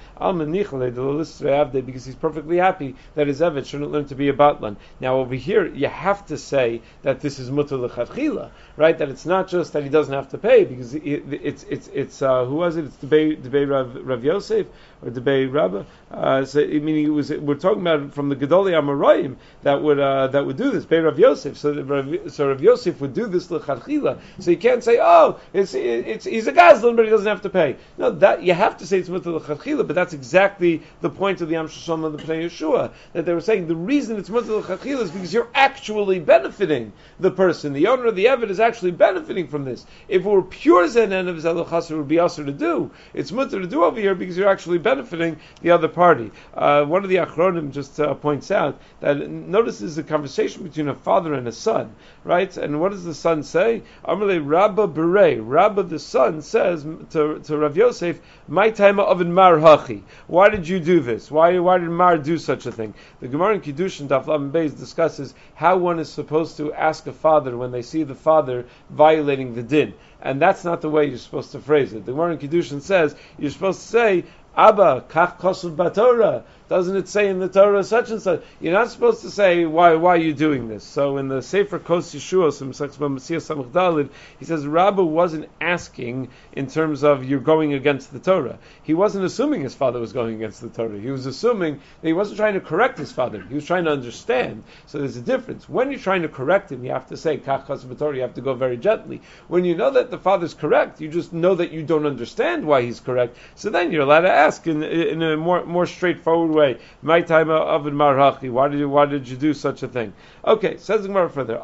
Because 1.85 2.05
he's 2.05 2.15
perfectly 2.15 2.57
happy 2.57 2.95
that 3.15 3.27
his 3.27 3.41
eved 3.41 3.65
shouldn't 3.67 3.91
learn 3.91 4.05
to 4.05 4.15
be 4.15 4.29
a 4.29 4.33
batlan. 4.33 4.77
Now 4.99 5.17
over 5.17 5.35
here, 5.35 5.65
you 5.65 5.87
have 5.87 6.25
to 6.27 6.37
say 6.37 6.81
that 7.03 7.21
this 7.21 7.39
is 7.39 7.49
mutar 7.49 7.87
lechatchila, 7.87 8.49
right? 8.75 8.97
That 8.97 9.09
it's 9.09 9.25
not 9.25 9.47
just 9.47 9.73
that 9.73 9.83
he 9.83 9.89
doesn't 9.89 10.13
have 10.13 10.29
to 10.29 10.37
pay 10.37 10.63
because 10.63 10.95
it's 10.95 11.63
it's 11.69 11.87
it's 11.87 12.21
uh, 12.21 12.45
who 12.45 12.55
was 12.55 12.77
it? 12.77 12.85
It's 12.85 12.95
the 12.97 13.35
the 13.35 13.65
Rav, 13.65 13.95
Rav 13.95 14.23
Yosef 14.23 14.67
or 15.01 15.09
the 15.09 15.21
Bay 15.21 15.45
Rabba. 15.45 15.85
Uh, 16.09 16.45
so, 16.45 16.61
I 16.61 16.79
mean, 16.79 17.05
it 17.05 17.09
was 17.09 17.29
we're 17.31 17.55
talking 17.55 17.81
about 17.81 18.13
from 18.13 18.29
the 18.29 18.35
Gedolei 18.35 18.71
Amoraim 18.71 19.35
that 19.63 19.81
would 19.81 19.99
uh, 19.99 20.27
that 20.27 20.45
would 20.45 20.57
do 20.57 20.71
this. 20.71 20.85
Bay 20.85 20.99
Rav 20.99 21.19
Yosef. 21.19 21.57
So 21.57 21.73
Rav, 21.81 22.31
so 22.31 22.49
Rav 22.49 22.61
Yosef 22.61 22.99
would 23.01 23.13
do 23.13 23.27
this 23.27 23.47
lechatchila. 23.47 24.19
So 24.39 24.51
you 24.51 24.57
can't 24.57 24.83
say, 24.83 24.99
oh, 25.01 25.39
it's 25.53 25.73
it's 25.73 26.25
he's 26.25 26.47
a 26.47 26.53
gazlan, 26.53 26.95
but 26.95 27.05
he 27.05 27.11
doesn't 27.11 27.27
have 27.27 27.41
to 27.41 27.49
pay. 27.49 27.75
No, 27.97 28.11
that 28.11 28.43
you 28.43 28.53
have 28.53 28.77
to 28.77 28.87
say 28.87 28.99
it's 28.99 29.09
mutar 29.09 29.39
lechatchila. 29.39 29.85
But 29.85 29.95
that's 29.95 30.13
exactly 30.13 30.81
the 31.01 31.09
point 31.09 31.41
of 31.41 31.49
the 31.49 31.55
Am 31.57 31.67
Shashom 31.67 32.03
of 32.05 32.13
the 32.13 32.23
Pnei 32.23 32.45
Yeshua 32.45 32.91
that 33.13 33.25
they 33.25 33.33
were 33.33 33.41
saying 33.41 33.67
the 33.67 33.75
reason 33.75 34.17
it's 34.17 34.29
mutar 34.29 34.61
lechatchila 34.61 35.01
is 35.01 35.11
because 35.11 35.33
you're 35.33 35.49
actually 35.53 36.19
benefiting 36.19 36.93
the 37.19 37.31
person. 37.31 37.73
The 37.73 37.87
owner 37.87 38.07
of 38.07 38.15
the 38.15 38.25
Evid 38.25 38.49
is 38.49 38.59
actually 38.59 38.91
benefiting 38.91 39.47
from 39.47 39.65
this. 39.65 39.85
If 40.07 40.25
it 40.25 40.29
were 40.29 40.41
pure 40.41 40.87
zen 40.87 41.11
and 41.11 41.27
of 41.29 41.45
it 41.45 41.91
would 41.91 42.07
be 42.07 42.19
usher 42.19 42.45
to 42.45 42.51
do. 42.51 42.91
It's 43.13 43.31
mutar 43.31 43.61
to 43.61 43.67
do 43.67 43.83
over 43.83 43.99
here 43.99 44.15
because 44.15 44.37
you're 44.37 44.49
actually 44.49 44.77
benefiting 44.87 45.37
the 45.61 45.71
other 45.71 45.89
party. 45.89 46.31
Uh, 46.53 46.85
one 46.85 47.03
of 47.03 47.09
the 47.09 47.17
Achronim 47.17 47.71
just 47.71 47.99
uh, 47.99 48.13
points 48.13 48.51
out 48.51 48.79
that 49.01 49.29
notice 49.29 49.81
is 49.81 49.97
a 49.97 50.03
conversation 50.03 50.63
between 50.63 50.87
a 50.87 50.95
father 50.95 51.33
and 51.33 51.45
a 51.45 51.51
son, 51.51 51.93
right? 52.23 52.55
And 52.55 52.79
what 52.79 52.91
does 52.91 53.03
the 53.03 53.13
son 53.13 53.43
say? 53.43 53.81
Amalei 54.05 54.39
Rabba 54.41 54.87
Bere. 54.87 55.41
Rabba 55.41 55.83
the 55.83 55.99
son 55.99 56.41
says 56.41 56.85
to, 57.09 57.39
to 57.39 57.57
Rav 57.57 57.75
Yosef, 57.75 58.21
"My 58.47 58.69
time 58.69 58.97
of 58.97 59.19
Mar 59.27 59.57
Hachi. 59.57 60.03
Why 60.27 60.47
did 60.47 60.65
you 60.65 60.79
do 60.79 61.01
this? 61.01 61.29
Why 61.29 61.59
why 61.59 61.79
did 61.79 61.89
Mar 61.89 62.17
do 62.17 62.37
such 62.37 62.65
a 62.65 62.71
thing?" 62.71 62.93
The 63.19 63.27
Gemara 63.27 63.55
in 63.55 63.61
Kiddushin 63.61 64.07
Daf 64.07 64.27
Lam 64.27 64.53
Beis 64.53 64.77
discusses 64.77 65.35
how 65.55 65.75
one 65.75 65.99
is 65.99 66.09
supposed 66.09 66.55
to 66.57 66.71
ask 66.71 67.07
a 67.07 67.11
father 67.11 67.57
when 67.57 67.71
they 67.71 67.81
see 67.81 68.03
the 68.03 68.15
father 68.15 68.65
violating 68.89 69.53
the 69.53 69.63
din 69.63 69.93
and 70.21 70.41
that's 70.41 70.63
not 70.63 70.81
the 70.81 70.89
way 70.89 71.05
you're 71.05 71.17
supposed 71.17 71.51
to 71.51 71.59
phrase 71.59 71.93
it. 71.93 72.05
The 72.05 72.11
Gemara 72.11 72.33
in 72.33 72.39
Kiddushin 72.39 72.81
says 72.81 73.15
you're 73.37 73.51
supposed 73.51 73.81
to 73.81 73.87
say, 73.87 74.25
Abba, 74.57 75.03
kach 75.07 75.37
kosul 75.37 75.71
batora. 75.71 76.43
Doesn't 76.69 76.97
it 76.97 77.07
say 77.07 77.29
in 77.29 77.39
the 77.39 77.47
Torah 77.47 77.83
such 77.83 78.09
and 78.11 78.21
such? 78.21 78.43
You're 78.59 78.73
not 78.73 78.89
supposed 78.89 79.21
to 79.21 79.31
say 79.31 79.65
why 79.65 79.95
why 79.95 80.15
are 80.15 80.17
you 80.17 80.33
doing 80.33 80.67
this. 80.67 80.83
So 80.83 81.17
in 81.17 81.29
the 81.29 81.41
Sefer 81.41 81.79
Kos 81.79 82.13
Yeshua, 82.13 84.09
he 84.39 84.45
says 84.45 84.67
Rabba 84.67 85.03
wasn't 85.03 85.49
asking 85.61 86.29
in 86.53 86.67
terms 86.67 87.03
of 87.03 87.23
you're 87.23 87.39
going 87.39 87.73
against 87.73 88.11
the 88.11 88.19
Torah. 88.19 88.59
He 88.83 88.93
wasn't 88.93 89.25
assuming 89.25 89.61
his 89.61 89.75
father 89.75 89.99
was 89.99 90.11
going 90.11 90.35
against 90.35 90.61
the 90.61 90.69
Torah. 90.69 90.99
He 90.99 91.09
was 91.09 91.25
assuming 91.25 91.75
that 92.01 92.07
he 92.07 92.13
wasn't 92.13 92.37
trying 92.37 92.55
to 92.55 92.61
correct 92.61 92.97
his 92.97 93.11
father. 93.11 93.41
He 93.47 93.55
was 93.55 93.65
trying 93.65 93.85
to 93.85 93.91
understand. 93.91 94.63
So 94.87 94.99
there's 94.99 95.17
a 95.17 95.21
difference. 95.21 95.69
When 95.69 95.89
you're 95.89 95.99
trying 95.99 96.23
to 96.23 96.29
correct 96.29 96.71
him, 96.71 96.83
you 96.83 96.91
have 96.91 97.07
to 97.07 97.17
say 97.17 97.37
kach 97.37 98.15
You 98.15 98.21
have 98.21 98.33
to 98.33 98.41
go 98.41 98.53
very 98.53 98.77
gently. 98.77 99.21
When 99.47 99.63
you 99.63 99.75
know 99.75 99.91
that 99.91 100.11
the 100.11 100.17
father's 100.17 100.53
correct, 100.53 100.99
you 100.99 101.07
just 101.07 101.31
know 101.31 101.55
that 101.55 101.71
you 101.71 101.83
don't 101.83 102.05
understand 102.05 102.65
why 102.65 102.81
he's 102.81 102.99
correct. 102.99 103.37
So 103.55 103.69
then 103.69 103.91
you're 103.91 104.03
allowed 104.03 104.21
to 104.21 104.31
ask 104.31 104.67
in, 104.67 104.83
in 104.83 105.21
a 105.21 105.37
more 105.37 105.65
more 105.65 105.85
straightforward 105.85 106.56
way. 106.57 106.77
My 107.01 107.21
time 107.21 107.49
uh, 107.49 107.59
of 107.75 107.83
marhachi. 107.83 108.49
Why 108.51 108.67
did 108.67 108.79
you 108.79 108.89
why 108.89 109.05
did 109.05 109.27
you 109.29 109.37
do 109.37 109.53
such 109.53 109.83
a 109.83 109.87
thing? 109.87 110.13
Okay, 110.45 110.77
says 110.77 111.01
the 111.03 111.07
Gemara 111.07 111.29
further. 111.29 111.57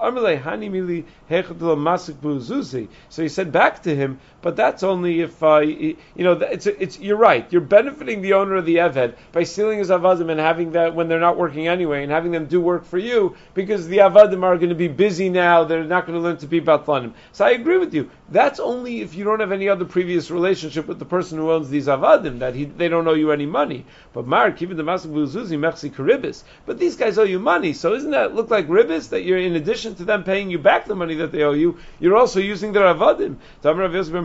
So 3.10 3.22
he 3.22 3.30
said 3.30 3.52
back 3.52 3.84
to 3.84 3.96
him, 3.96 4.20
but 4.44 4.58
that's 4.58 4.84
only 4.84 5.22
if 5.22 5.42
uh, 5.42 5.60
you 5.60 5.96
know 6.18 6.34
it's 6.34 6.68
it's 6.68 7.00
you're 7.00 7.18
right. 7.18 7.52
You're 7.52 7.62
benefiting 7.62 8.22
the 8.22 8.34
owner 8.34 8.58
of 8.58 8.66
the 8.66 8.76
eved 8.76 9.16
by 9.32 9.44
stealing 9.44 9.80
his 9.80 9.90
avadim 9.90 10.30
and 10.30 10.40
having 10.40 10.74
that 10.74 10.94
when 10.94 11.08
they're 11.08 11.20
not 11.20 11.38
working 11.38 11.68
anyway, 11.68 12.04
and 12.04 12.12
having 12.12 12.32
them 12.32 12.46
do 12.46 12.60
work 12.62 12.86
for 12.86 12.98
you 12.98 13.36
because 13.54 13.88
the 13.88 14.00
avadim 14.00 14.44
are 14.44 14.58
going 14.58 14.70
to 14.70 14.76
be 14.76 14.90
busy 14.90 15.30
now. 15.30 15.64
They're 15.64 15.86
not 15.86 16.06
going 16.06 16.20
to 16.20 16.24
learn 16.24 16.38
to 16.38 16.48
be 16.48 16.62
batlanim. 16.62 17.14
So 17.32 17.46
I 17.46 17.52
agree 17.52 17.78
with 17.78 17.94
you. 17.94 18.12
That's 18.30 18.60
only 18.60 19.02
if 19.02 19.16
you 19.16 19.24
don't 19.24 19.40
have 19.40 19.52
any 19.52 19.70
other 19.70 19.86
previous 19.86 20.30
relationship 20.30 20.88
with 20.88 21.00
the 21.00 21.06
person 21.06 21.38
who 21.38 21.52
owns 21.52 21.70
these 21.70 21.88
avadim 21.88 22.40
that 22.40 22.54
he, 22.54 22.66
they 22.66 22.90
don't 22.90 23.08
owe 23.08 23.14
you 23.14 23.32
any 23.32 23.46
money. 23.46 23.86
But 24.12 24.28
Mark, 24.28 24.62
even 24.62 24.76
the 24.76 24.84
Masik 24.84 25.14
Buzuzi, 25.14 25.58
Mechsi. 25.58 26.44
But 26.66 26.80
these 26.80 26.96
guys 26.98 27.18
owe 27.18 27.24
you 27.24 27.40
money, 27.40 27.74
so 27.74 27.94
isn't 27.94 28.12
that 28.12 28.36
look 28.36 28.50
like 28.50 28.68
ribis 28.68 29.10
that 29.10 29.24
you're 29.24 29.38
in 29.38 29.56
addition 29.56 29.96
to 29.96 30.04
them 30.04 30.24
paying 30.24 30.50
you 30.50 30.60
back 30.60 30.86
the 30.86 30.96
money 30.96 31.16
that 31.16 31.32
they 31.32 31.44
owe 31.44 31.54
you, 31.54 31.78
you're 32.00 32.18
also 32.18 32.40
using 32.40 32.74
their 32.74 32.94
avadim. 32.94 33.38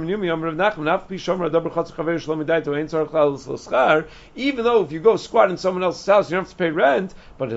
Even 0.09 0.21
though 4.65 4.83
if 4.83 4.93
you 4.93 5.01
go 5.01 5.17
squat 5.17 5.51
in 5.51 5.57
someone 5.59 5.83
else's 5.83 6.07
house, 6.07 6.31
you 6.31 6.37
don't 6.37 6.45
have 6.45 6.51
to 6.51 6.57
pay 6.57 6.71
rent, 6.71 7.15
but 7.37 7.53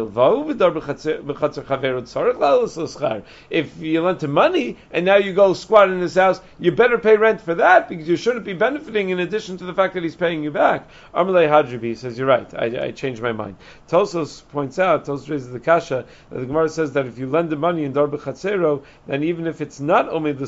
if 3.50 3.78
you 3.78 4.02
lent 4.02 4.24
him 4.24 4.32
money 4.32 4.78
and 4.92 5.06
now 5.06 5.16
you 5.16 5.34
go 5.34 5.54
squat 5.54 5.90
in 5.90 6.02
his 6.02 6.16
house, 6.16 6.42
you 6.60 6.72
better 6.72 6.98
pay 6.98 7.16
rent 7.16 7.40
for 7.40 7.56
that 7.56 7.88
because 7.88 8.10
you 8.10 8.18
shouldn't 8.18 8.44
be 8.44 8.54
benefiting 8.54 9.12
in 9.12 9.20
addition 9.20 9.58
to 9.58 9.64
the 9.64 9.74
fact 9.74 9.94
that 9.94 10.04
he's 10.04 10.16
paying 10.16 10.44
you 10.44 10.52
back. 10.52 10.90
Amalei 11.14 11.48
Hadribi 11.48 11.96
says, 11.96 12.18
You're 12.18 12.28
right, 12.28 12.54
I, 12.54 12.88
I 12.88 12.92
changed 12.92 13.22
my 13.22 13.32
mind. 13.32 13.56
Tosos 13.88 14.46
points 14.50 14.78
out, 14.78 15.06
Tosos 15.06 15.30
raises 15.30 15.52
the 15.52 15.60
kasha, 15.60 16.06
that 16.30 16.40
the 16.40 16.46
Gemara 16.46 16.68
says 16.68 16.92
that 16.94 17.06
if 17.06 17.18
you 17.18 17.28
lend 17.28 17.50
the 17.50 17.56
money 17.56 17.86
in 17.86 17.94
Darbe 17.94 18.20
Chatzero, 18.20 18.84
then 19.08 19.24
even 19.24 19.48
if 19.48 19.62
it's 19.62 19.80
not 19.80 20.10
Omid 20.10 20.38
the 20.38 20.48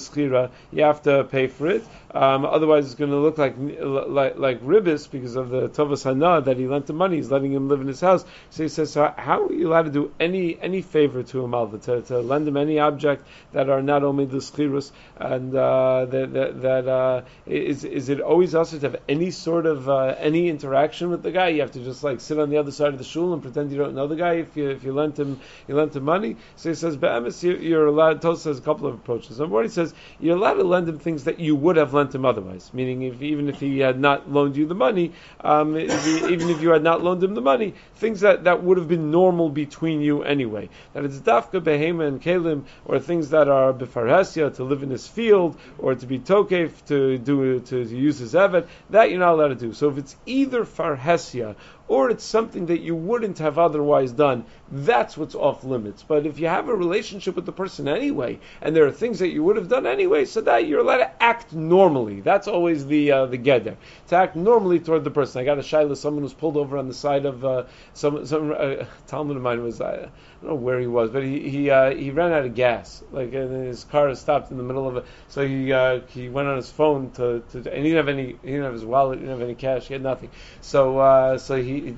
you 0.72 0.84
have 0.84 1.02
to 1.04 1.24
pay 1.26 1.48
for 1.48 1.68
it. 1.68 1.84
Um, 2.14 2.46
otherwise, 2.46 2.86
it's 2.86 2.96
going 2.96 3.12
to 3.12 3.18
look 3.18 3.38
like 3.38 3.56
like, 3.58 4.38
like 4.38 4.62
ribis 4.62 5.10
because 5.10 5.36
of 5.36 5.50
the 5.50 5.70
Tovas 5.70 6.04
Hana 6.04 6.42
that 6.42 6.58
he 6.58 6.68
lent 6.68 6.86
the 6.86 6.94
money. 6.94 7.18
He's 7.18 7.32
letting 7.32 7.52
him 7.52 7.70
live 7.70 7.82
in 7.82 7.88
his 7.88 8.02
house. 8.02 8.24
So 8.52 8.64
he 8.64 8.70
says, 8.70 8.92
so 8.92 9.14
how 9.18 9.46
are 9.46 9.54
you 9.54 9.68
allowed 9.68 9.84
to 9.84 9.92
do 9.92 10.12
any 10.20 10.60
any 10.62 10.82
favor 10.82 11.24
to 11.24 11.44
a 11.44 11.48
malva 11.48 11.80
to, 11.80 12.02
to 12.04 12.20
lend 12.20 12.48
him 12.48 12.58
any 12.58 12.80
object 12.80 13.26
that 13.52 13.70
are 13.70 13.82
not 13.82 14.04
only 14.04 14.26
the 14.26 14.38
schirus 14.38 14.92
and 15.18 15.56
uh, 15.56 16.06
that 16.06 16.34
that, 16.34 16.62
that 16.62 16.88
uh, 16.88 17.22
is 17.46 17.84
is 17.84 18.10
it 18.10 18.22
always 18.22 18.54
also 18.54 18.78
to 18.78 18.90
have 18.92 19.02
any 19.10 19.32
sort 19.32 19.66
of 19.66 19.90
uh, 19.90 20.16
any 20.20 20.50
interaction 20.50 21.10
with 21.10 21.24
the 21.24 21.32
guy? 21.32 21.48
You 21.50 21.62
have 21.62 21.72
to 21.72 21.84
just 21.84 22.04
like 22.04 22.22
sit 22.22 22.38
on 22.38 22.50
the 22.50 22.58
other 22.58 22.72
side 22.72 22.90
of 22.90 22.98
the 22.98 23.04
shul 23.04 23.34
and 23.34 23.42
pretend 23.42 23.72
you 23.72 23.78
don't 23.78 23.96
know 23.96 24.08
the 24.08 24.16
guy 24.16 24.34
if 24.34 24.56
you 24.56 24.70
if 24.70 24.84
you 24.84 24.94
lent 24.94 25.18
him 25.18 25.40
you 25.68 25.76
lent 25.76 25.96
him 25.96 26.04
money. 26.04 26.38
So 26.56 26.70
he 26.70 26.76
says, 26.76 26.98
Be'emes, 26.98 27.44
you're 27.44 27.88
allowed. 27.88 28.22
Tosa 28.22 28.50
has 28.50 28.60
a 28.60 28.62
couple 28.62 28.88
of 28.88 28.96
approaches. 28.96 29.40
Number 29.40 29.56
one, 29.56 29.66
he 29.66 29.70
says 29.70 29.94
you're 30.20 30.38
allowed 30.38 30.56
to 30.56 30.64
lend 30.64 30.88
him 30.88 31.00
things 31.00 31.24
that 31.26 31.40
you 31.40 31.56
would 31.56 31.78
have 31.78 31.83
lent 31.92 32.04
lent 32.04 32.16
him 32.16 32.26
otherwise. 32.26 32.70
Meaning, 32.74 33.04
if, 33.04 33.22
even 33.22 33.50
if 33.50 33.60
he 33.60 33.80
had 33.80 34.00
not 34.00 34.30
loaned 34.30 34.58
you 34.58 34.66
the 34.66 34.76
money, 34.76 35.14
um, 35.42 35.76
if 35.78 36.08
even 36.30 36.50
if 36.50 36.62
you 36.62 36.70
had 36.72 36.84
not 36.84 37.02
loaned 37.02 37.24
him 37.24 37.34
the 37.34 37.42
money, 37.42 37.74
things 37.96 38.22
that, 38.22 38.44
that 38.44 38.64
would 38.64 38.78
have 38.78 38.88
been 38.88 39.10
normal 39.10 39.50
between 39.50 40.02
you 40.02 40.24
anyway. 40.24 40.70
That 40.94 41.06
it's 41.06 41.20
dafka 41.20 41.62
behema 41.62 42.08
and 42.08 42.22
kalim, 42.22 42.66
or 42.86 43.00
things 43.00 43.30
that 43.30 43.48
are 43.48 43.74
befarhesia, 43.74 44.56
to 44.56 44.64
live 44.64 44.84
in 44.84 44.90
his 44.90 45.08
field, 45.08 45.58
or 45.78 45.96
to 45.96 46.06
be 46.06 46.20
tokef, 46.20 46.72
to 46.88 47.18
do 47.18 47.60
to, 47.62 47.86
to 47.86 47.96
use 47.96 48.20
his 48.20 48.34
evet, 48.34 48.68
that 48.90 49.10
you're 49.10 49.20
not 49.20 49.34
allowed 49.34 49.50
to 49.50 49.56
do. 49.56 49.74
So 49.74 49.90
if 49.90 49.98
it's 49.98 50.16
either 50.26 50.66
farhesia 50.66 51.56
or 51.88 52.10
it's 52.10 52.24
something 52.24 52.66
that 52.68 52.80
you 52.80 52.96
wouldn't 52.96 53.40
have 53.40 53.60
otherwise 53.60 54.12
done, 54.12 54.46
that's 54.72 55.18
what's 55.18 55.36
off 55.36 55.64
limits. 55.64 56.04
But 56.04 56.26
if 56.26 56.40
you 56.40 56.48
have 56.48 56.70
a 56.70 56.76
relationship 56.76 57.36
with 57.36 57.46
the 57.46 57.52
person 57.52 57.88
anyway, 57.88 58.40
and 58.62 58.76
there 58.76 58.86
are 58.86 58.92
things 58.92 59.20
that 59.20 59.30
you 59.30 59.44
would 59.44 59.58
have 59.58 59.68
done 59.68 59.86
anyway, 59.86 60.26
so 60.26 60.42
that 60.42 60.68
you're 60.68 60.80
allowed 60.80 60.98
to 60.98 61.24
act 61.24 61.54
normally. 61.54 62.22
That's 62.22 62.48
always 62.48 62.86
the 62.86 63.12
uh, 63.12 63.26
the 63.26 63.38
geder 63.38 63.76
to 64.08 64.16
act 64.16 64.36
normally 64.36 64.80
toward 64.80 65.04
the 65.04 65.12
person. 65.12 65.42
I 65.42 65.46
got 65.46 65.60
a 65.60 65.62
shaila, 65.62 65.98
someone 65.98 66.24
was 66.24 66.34
pulled 66.34 66.58
over 66.58 66.78
on 66.78 66.88
the 66.88 66.94
side 66.94 67.26
of 67.26 67.44
uh, 67.44 67.66
some 67.94 68.26
some 68.26 68.52
uh, 68.52 68.56
talmid 69.08 69.36
of 69.36 69.42
mine 69.42 69.62
was. 69.62 69.82
Uh, 69.82 70.10
I 70.44 70.48
don't 70.48 70.56
know 70.56 70.62
where 70.62 70.80
he 70.82 70.88
was, 70.88 71.10
but 71.10 71.24
he 71.24 71.50
he 71.50 71.70
uh, 71.70 71.96
he 71.96 72.12
ran 72.12 72.34
out 72.34 72.44
of 72.44 72.54
gas. 72.54 73.02
Like 73.14 73.34
and 73.34 73.66
his 73.66 73.86
car 73.86 74.14
stopped 74.14 74.52
in 74.52 74.58
the 74.58 74.64
middle 74.64 74.90
of 74.90 74.98
it, 74.98 75.06
so 75.30 75.48
he 75.48 75.72
uh, 75.72 76.02
he 76.10 76.28
went 76.28 76.50
on 76.50 76.58
his 76.58 76.70
phone 76.70 77.12
to, 77.12 77.42
to 77.52 77.58
and 77.60 77.86
he 77.86 77.94
didn't 77.94 77.96
have 77.96 78.10
any 78.10 78.26
he 78.42 78.52
didn't 78.52 78.64
have 78.64 78.74
his 78.74 78.84
wallet, 78.84 79.20
he 79.20 79.26
didn't 79.26 79.40
have 79.40 79.48
any 79.48 79.56
cash, 79.56 79.88
he 79.88 79.94
had 79.94 80.04
nothing. 80.04 80.32
So 80.60 81.00
uh, 81.00 81.38
so 81.38 81.62
he 81.62 81.92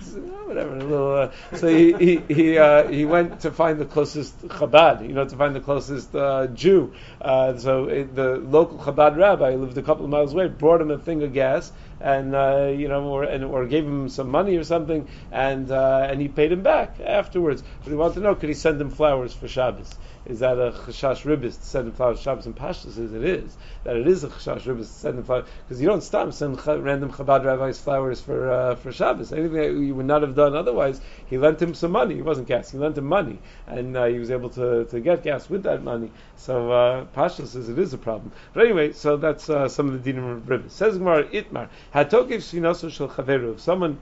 whatever 0.45 0.75
a 0.75 0.83
little 0.83 1.15
uh, 1.15 1.31
so 1.55 1.67
he 1.67 1.93
he 1.93 2.21
he, 2.31 2.57
uh, 2.59 2.87
he 2.87 3.03
went 3.05 3.39
to 3.39 3.51
find 3.51 3.79
the 3.79 3.85
closest 3.85 4.47
Chabad, 4.47 5.07
you 5.07 5.15
know, 5.15 5.25
to 5.27 5.35
find 5.35 5.55
the 5.55 5.59
closest 5.59 6.13
uh, 6.13 6.45
Jew. 6.47 6.93
so 7.23 7.85
it, 7.85 8.15
the 8.15 8.35
local 8.37 8.77
Chabad 8.77 9.17
rabbi 9.17 9.55
lived 9.55 9.75
a 9.79 9.81
couple 9.81 10.05
of 10.05 10.11
miles 10.11 10.33
away, 10.33 10.49
brought 10.49 10.81
him 10.81 10.91
a 10.91 10.99
thing 10.99 11.23
of 11.23 11.33
gas 11.33 11.71
and 11.99 12.35
uh, 12.35 12.71
you 12.75 12.87
know, 12.87 13.03
or, 13.03 13.23
and, 13.23 13.43
or 13.43 13.65
gave 13.65 13.85
him 13.85 14.09
some 14.09 14.29
money 14.29 14.57
or 14.57 14.63
something, 14.63 15.07
and 15.31 15.71
uh, 15.71 16.07
and 16.09 16.21
he 16.21 16.27
paid 16.27 16.51
him 16.51 16.63
back 16.63 16.99
afterwards. 16.99 17.63
But 17.83 17.89
he 17.89 17.95
wanted 17.95 18.15
to 18.15 18.19
know, 18.21 18.35
could 18.35 18.49
he 18.49 18.55
send 18.55 18.79
him 18.79 18.89
flowers 18.89 19.33
for 19.33 19.47
Shabbos? 19.47 19.93
Is 20.25 20.39
that 20.39 20.57
a 20.57 20.71
chashash 20.71 21.23
ribis 21.23 21.57
to 21.59 21.65
send 21.65 21.87
him 21.87 21.93
flowers 21.93 22.17
for 22.17 22.23
Shabbos? 22.23 22.45
And 22.47 22.55
Pashas 22.55 22.93
says 22.93 23.13
it 23.13 23.23
is. 23.23 23.57
That 23.83 23.95
it 23.95 24.07
is 24.07 24.23
a 24.23 24.29
chashash 24.29 24.63
ribis 24.63 24.79
to 24.79 24.85
send 24.85 25.25
flowers 25.25 25.47
because 25.67 25.79
you 25.79 25.87
don't 25.87 26.01
stop 26.01 26.33
send 26.33 26.65
random 26.65 27.11
Chabad 27.11 27.45
rabbis 27.45 27.79
flowers 27.79 28.21
for 28.21 28.51
uh, 28.51 28.75
for 28.75 28.91
Shabbos. 28.91 29.31
Anything 29.31 29.53
that 29.53 29.71
you 29.71 29.93
would 29.93 30.05
not 30.07 30.23
have 30.23 30.35
done 30.35 30.55
otherwise. 30.55 30.99
He 31.27 31.37
lent 31.37 31.61
him 31.61 31.73
some 31.73 31.91
money. 31.91 32.15
He 32.15 32.21
wasn't 32.21 32.47
gas. 32.47 32.71
He 32.71 32.77
lent 32.77 32.97
him 32.97 33.05
money, 33.05 33.39
and 33.67 33.95
uh, 33.95 34.05
he 34.05 34.17
was 34.17 34.31
able 34.31 34.49
to, 34.51 34.85
to 34.85 34.99
get 34.99 35.23
gas 35.23 35.49
with 35.49 35.63
that 35.63 35.83
money. 35.83 36.11
So 36.37 36.71
uh, 36.71 37.05
Pashas 37.15 37.47
says 37.47 37.69
it 37.69 37.77
is 37.77 37.93
a 37.93 37.97
problem. 37.97 38.31
But 38.53 38.65
anyway, 38.65 38.93
so 38.93 39.17
that's 39.17 39.49
uh, 39.49 39.67
some 39.67 39.87
of 39.89 40.03
the 40.03 40.13
dinim 40.13 40.37
of 40.37 40.43
ribis. 40.43 40.71
Says 40.71 40.97
Gemara 40.97 41.25
Itmar 41.25 41.69
Hatokiv 41.93 42.37
shinoso 42.37 42.91
shel 42.91 43.09
chaveru. 43.09 43.53
If 43.53 43.61
someone 43.61 43.99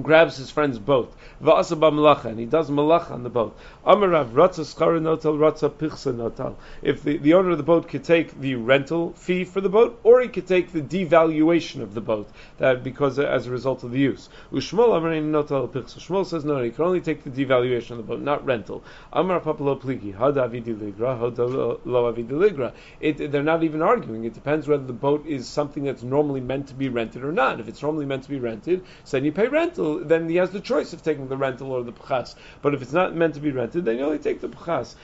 grabs 0.00 0.36
his 0.36 0.50
friend's 0.50 0.78
boat, 0.78 1.12
va'asa 1.42 1.76
malacha, 1.76 2.26
and 2.26 2.38
he 2.38 2.46
does 2.46 2.70
malacha 2.70 3.10
on 3.10 3.22
the 3.22 3.28
boat. 3.28 3.56
Amarav 3.84 4.30
ratza 4.32 4.64
schara 4.64 5.00
notal, 5.00 5.36
ratza 5.36 5.68
pichsa 5.68 6.14
notal. 6.14 6.54
If 6.80 7.02
the, 7.02 7.18
the 7.18 7.34
owner 7.34 7.50
of 7.50 7.58
the 7.58 7.64
boat 7.64 7.88
could 7.88 8.04
take 8.04 8.40
the 8.40 8.54
rental 8.54 9.12
fee 9.12 9.44
for 9.44 9.60
the 9.60 9.68
boat, 9.68 10.00
or 10.02 10.22
he 10.22 10.28
could 10.28 10.46
take 10.46 10.72
the 10.72 10.80
devaluation 10.80 11.82
of 11.82 11.94
the 11.94 12.00
boat, 12.00 12.28
that 12.58 12.82
because 12.82 13.18
as 13.18 13.46
a 13.46 13.50
result 13.50 13.84
of 13.84 13.90
the 13.90 13.98
use. 13.98 14.28
Ushmol 14.52 14.88
amarein 14.88 15.30
notal 15.30 15.68
pichsa. 15.68 15.98
Shmuel 15.98 16.24
says 16.24 16.44
no, 16.44 16.62
he 16.62 16.70
can 16.70 16.84
only 16.84 17.00
take 17.00 17.24
the 17.24 17.30
devaluation 17.30 17.92
of 17.92 17.96
the 17.98 18.02
boat, 18.02 18.20
not 18.20 18.46
rental. 18.46 18.82
Amar 19.12 19.40
papalo 19.40 19.78
pligi, 19.78 20.14
hada 20.16 20.48
avidiligra, 20.48 21.18
hada 21.18 21.78
lo 21.84 22.12
avidiligra. 22.12 22.72
They're 23.00 23.42
not 23.42 23.62
even 23.62 23.82
arguing. 23.82 24.24
It 24.24 24.32
depends 24.32 24.68
whether 24.68 24.84
the 24.84 24.92
boat 24.92 25.26
is 25.26 25.46
something 25.46 25.84
that's 25.84 26.02
normally 26.02 26.40
meant 26.40 26.68
to 26.68 26.74
be 26.74 26.88
rented 26.88 27.24
or 27.24 27.32
not. 27.32 27.60
If 27.60 27.68
it's 27.68 27.82
normally 27.82 28.06
meant 28.06 28.22
to 28.22 28.30
be 28.30 28.38
rented, 28.38 28.84
so 29.04 29.16
then 29.16 29.24
you 29.24 29.32
pay 29.32 29.48
rental 29.48 29.81
then 30.04 30.28
he 30.28 30.36
has 30.36 30.50
the 30.50 30.60
choice 30.60 30.92
of 30.92 31.02
taking 31.02 31.28
the 31.28 31.36
rental 31.36 31.72
or 31.72 31.82
the 31.82 31.92
pchas. 31.92 32.34
But 32.60 32.74
if 32.74 32.82
it's 32.82 32.92
not 32.92 33.14
meant 33.14 33.34
to 33.34 33.40
be 33.40 33.50
rented, 33.50 33.84
then 33.84 33.98
you 33.98 34.04
only 34.04 34.18
take 34.18 34.40
the 34.40 34.48
pchas. 34.48 34.94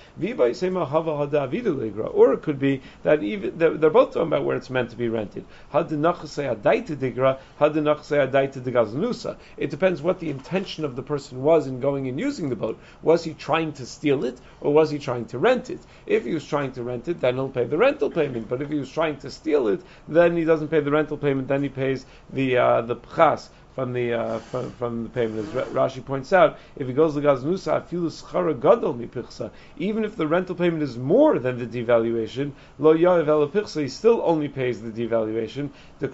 Or 2.14 2.32
it 2.32 2.42
could 2.42 2.58
be 2.58 2.82
that 3.02 3.22
even 3.22 3.58
they're, 3.58 3.90
both 3.90 4.12
talking 4.12 4.28
about 4.28 4.44
where 4.44 4.56
it's 4.56 4.70
meant 4.70 4.90
to 4.90 4.96
be 4.96 5.08
rented. 5.08 5.44
It 9.56 9.70
depends 9.70 10.02
what 10.02 10.20
the 10.20 10.30
intention 10.30 10.84
of 10.84 10.96
the 10.96 11.02
person 11.02 11.42
was 11.42 11.66
in 11.66 11.80
going 11.80 12.08
and 12.08 12.18
using 12.18 12.48
the 12.48 12.56
boat. 12.56 12.78
Was 13.02 13.24
he 13.24 13.34
trying 13.34 13.72
to 13.74 13.86
steal 13.86 14.24
it, 14.24 14.40
or 14.60 14.72
was 14.72 14.90
he 14.90 14.98
trying 14.98 15.26
to 15.26 15.38
rent 15.38 15.70
it? 15.70 15.80
If 16.06 16.24
he 16.24 16.34
was 16.34 16.46
trying 16.46 16.72
to 16.72 16.82
rent 16.82 17.08
it, 17.08 17.20
then 17.20 17.34
he'll 17.34 17.48
pay 17.48 17.64
the 17.64 17.76
rental 17.76 18.10
payment. 18.10 18.48
But 18.48 18.62
if 18.62 18.70
he 18.70 18.78
was 18.78 18.90
trying 18.90 19.16
to 19.18 19.30
steal 19.30 19.68
it, 19.68 19.80
then 20.06 20.36
he 20.36 20.44
doesn't 20.44 20.68
pay 20.68 20.80
the 20.80 20.90
rental 20.90 21.16
payment. 21.16 21.48
Then 21.48 21.62
he 21.62 21.68
pays 21.68 22.06
the 22.32 22.56
uh, 22.56 22.80
the 22.82 22.96
pchas 22.96 23.48
from 23.78 23.92
the 23.92 24.12
uh, 24.12 24.40
from, 24.40 24.72
from 24.72 25.04
the 25.04 25.08
payment. 25.08 25.38
As 25.38 25.66
Rashi 25.68 26.04
points 26.04 26.32
out, 26.32 26.58
if 26.74 26.88
he 26.88 26.92
goes 26.92 27.14
to 27.14 27.20
Gaznusa, 27.20 27.80
afilu 27.80 28.10
schara 28.10 28.60
gadol 28.60 28.92
mipichsa, 28.92 29.52
even 29.76 30.04
if 30.04 30.16
the 30.16 30.26
rental 30.26 30.56
payment 30.56 30.82
is 30.82 30.98
more 30.98 31.38
than 31.38 31.60
the 31.60 31.66
devaluation, 31.84 32.50
lo 32.80 32.94
he 32.94 33.88
still 33.88 34.20
only 34.24 34.48
pays 34.48 34.82
the 34.82 34.90
devaluation. 34.90 35.70
The 36.00 36.08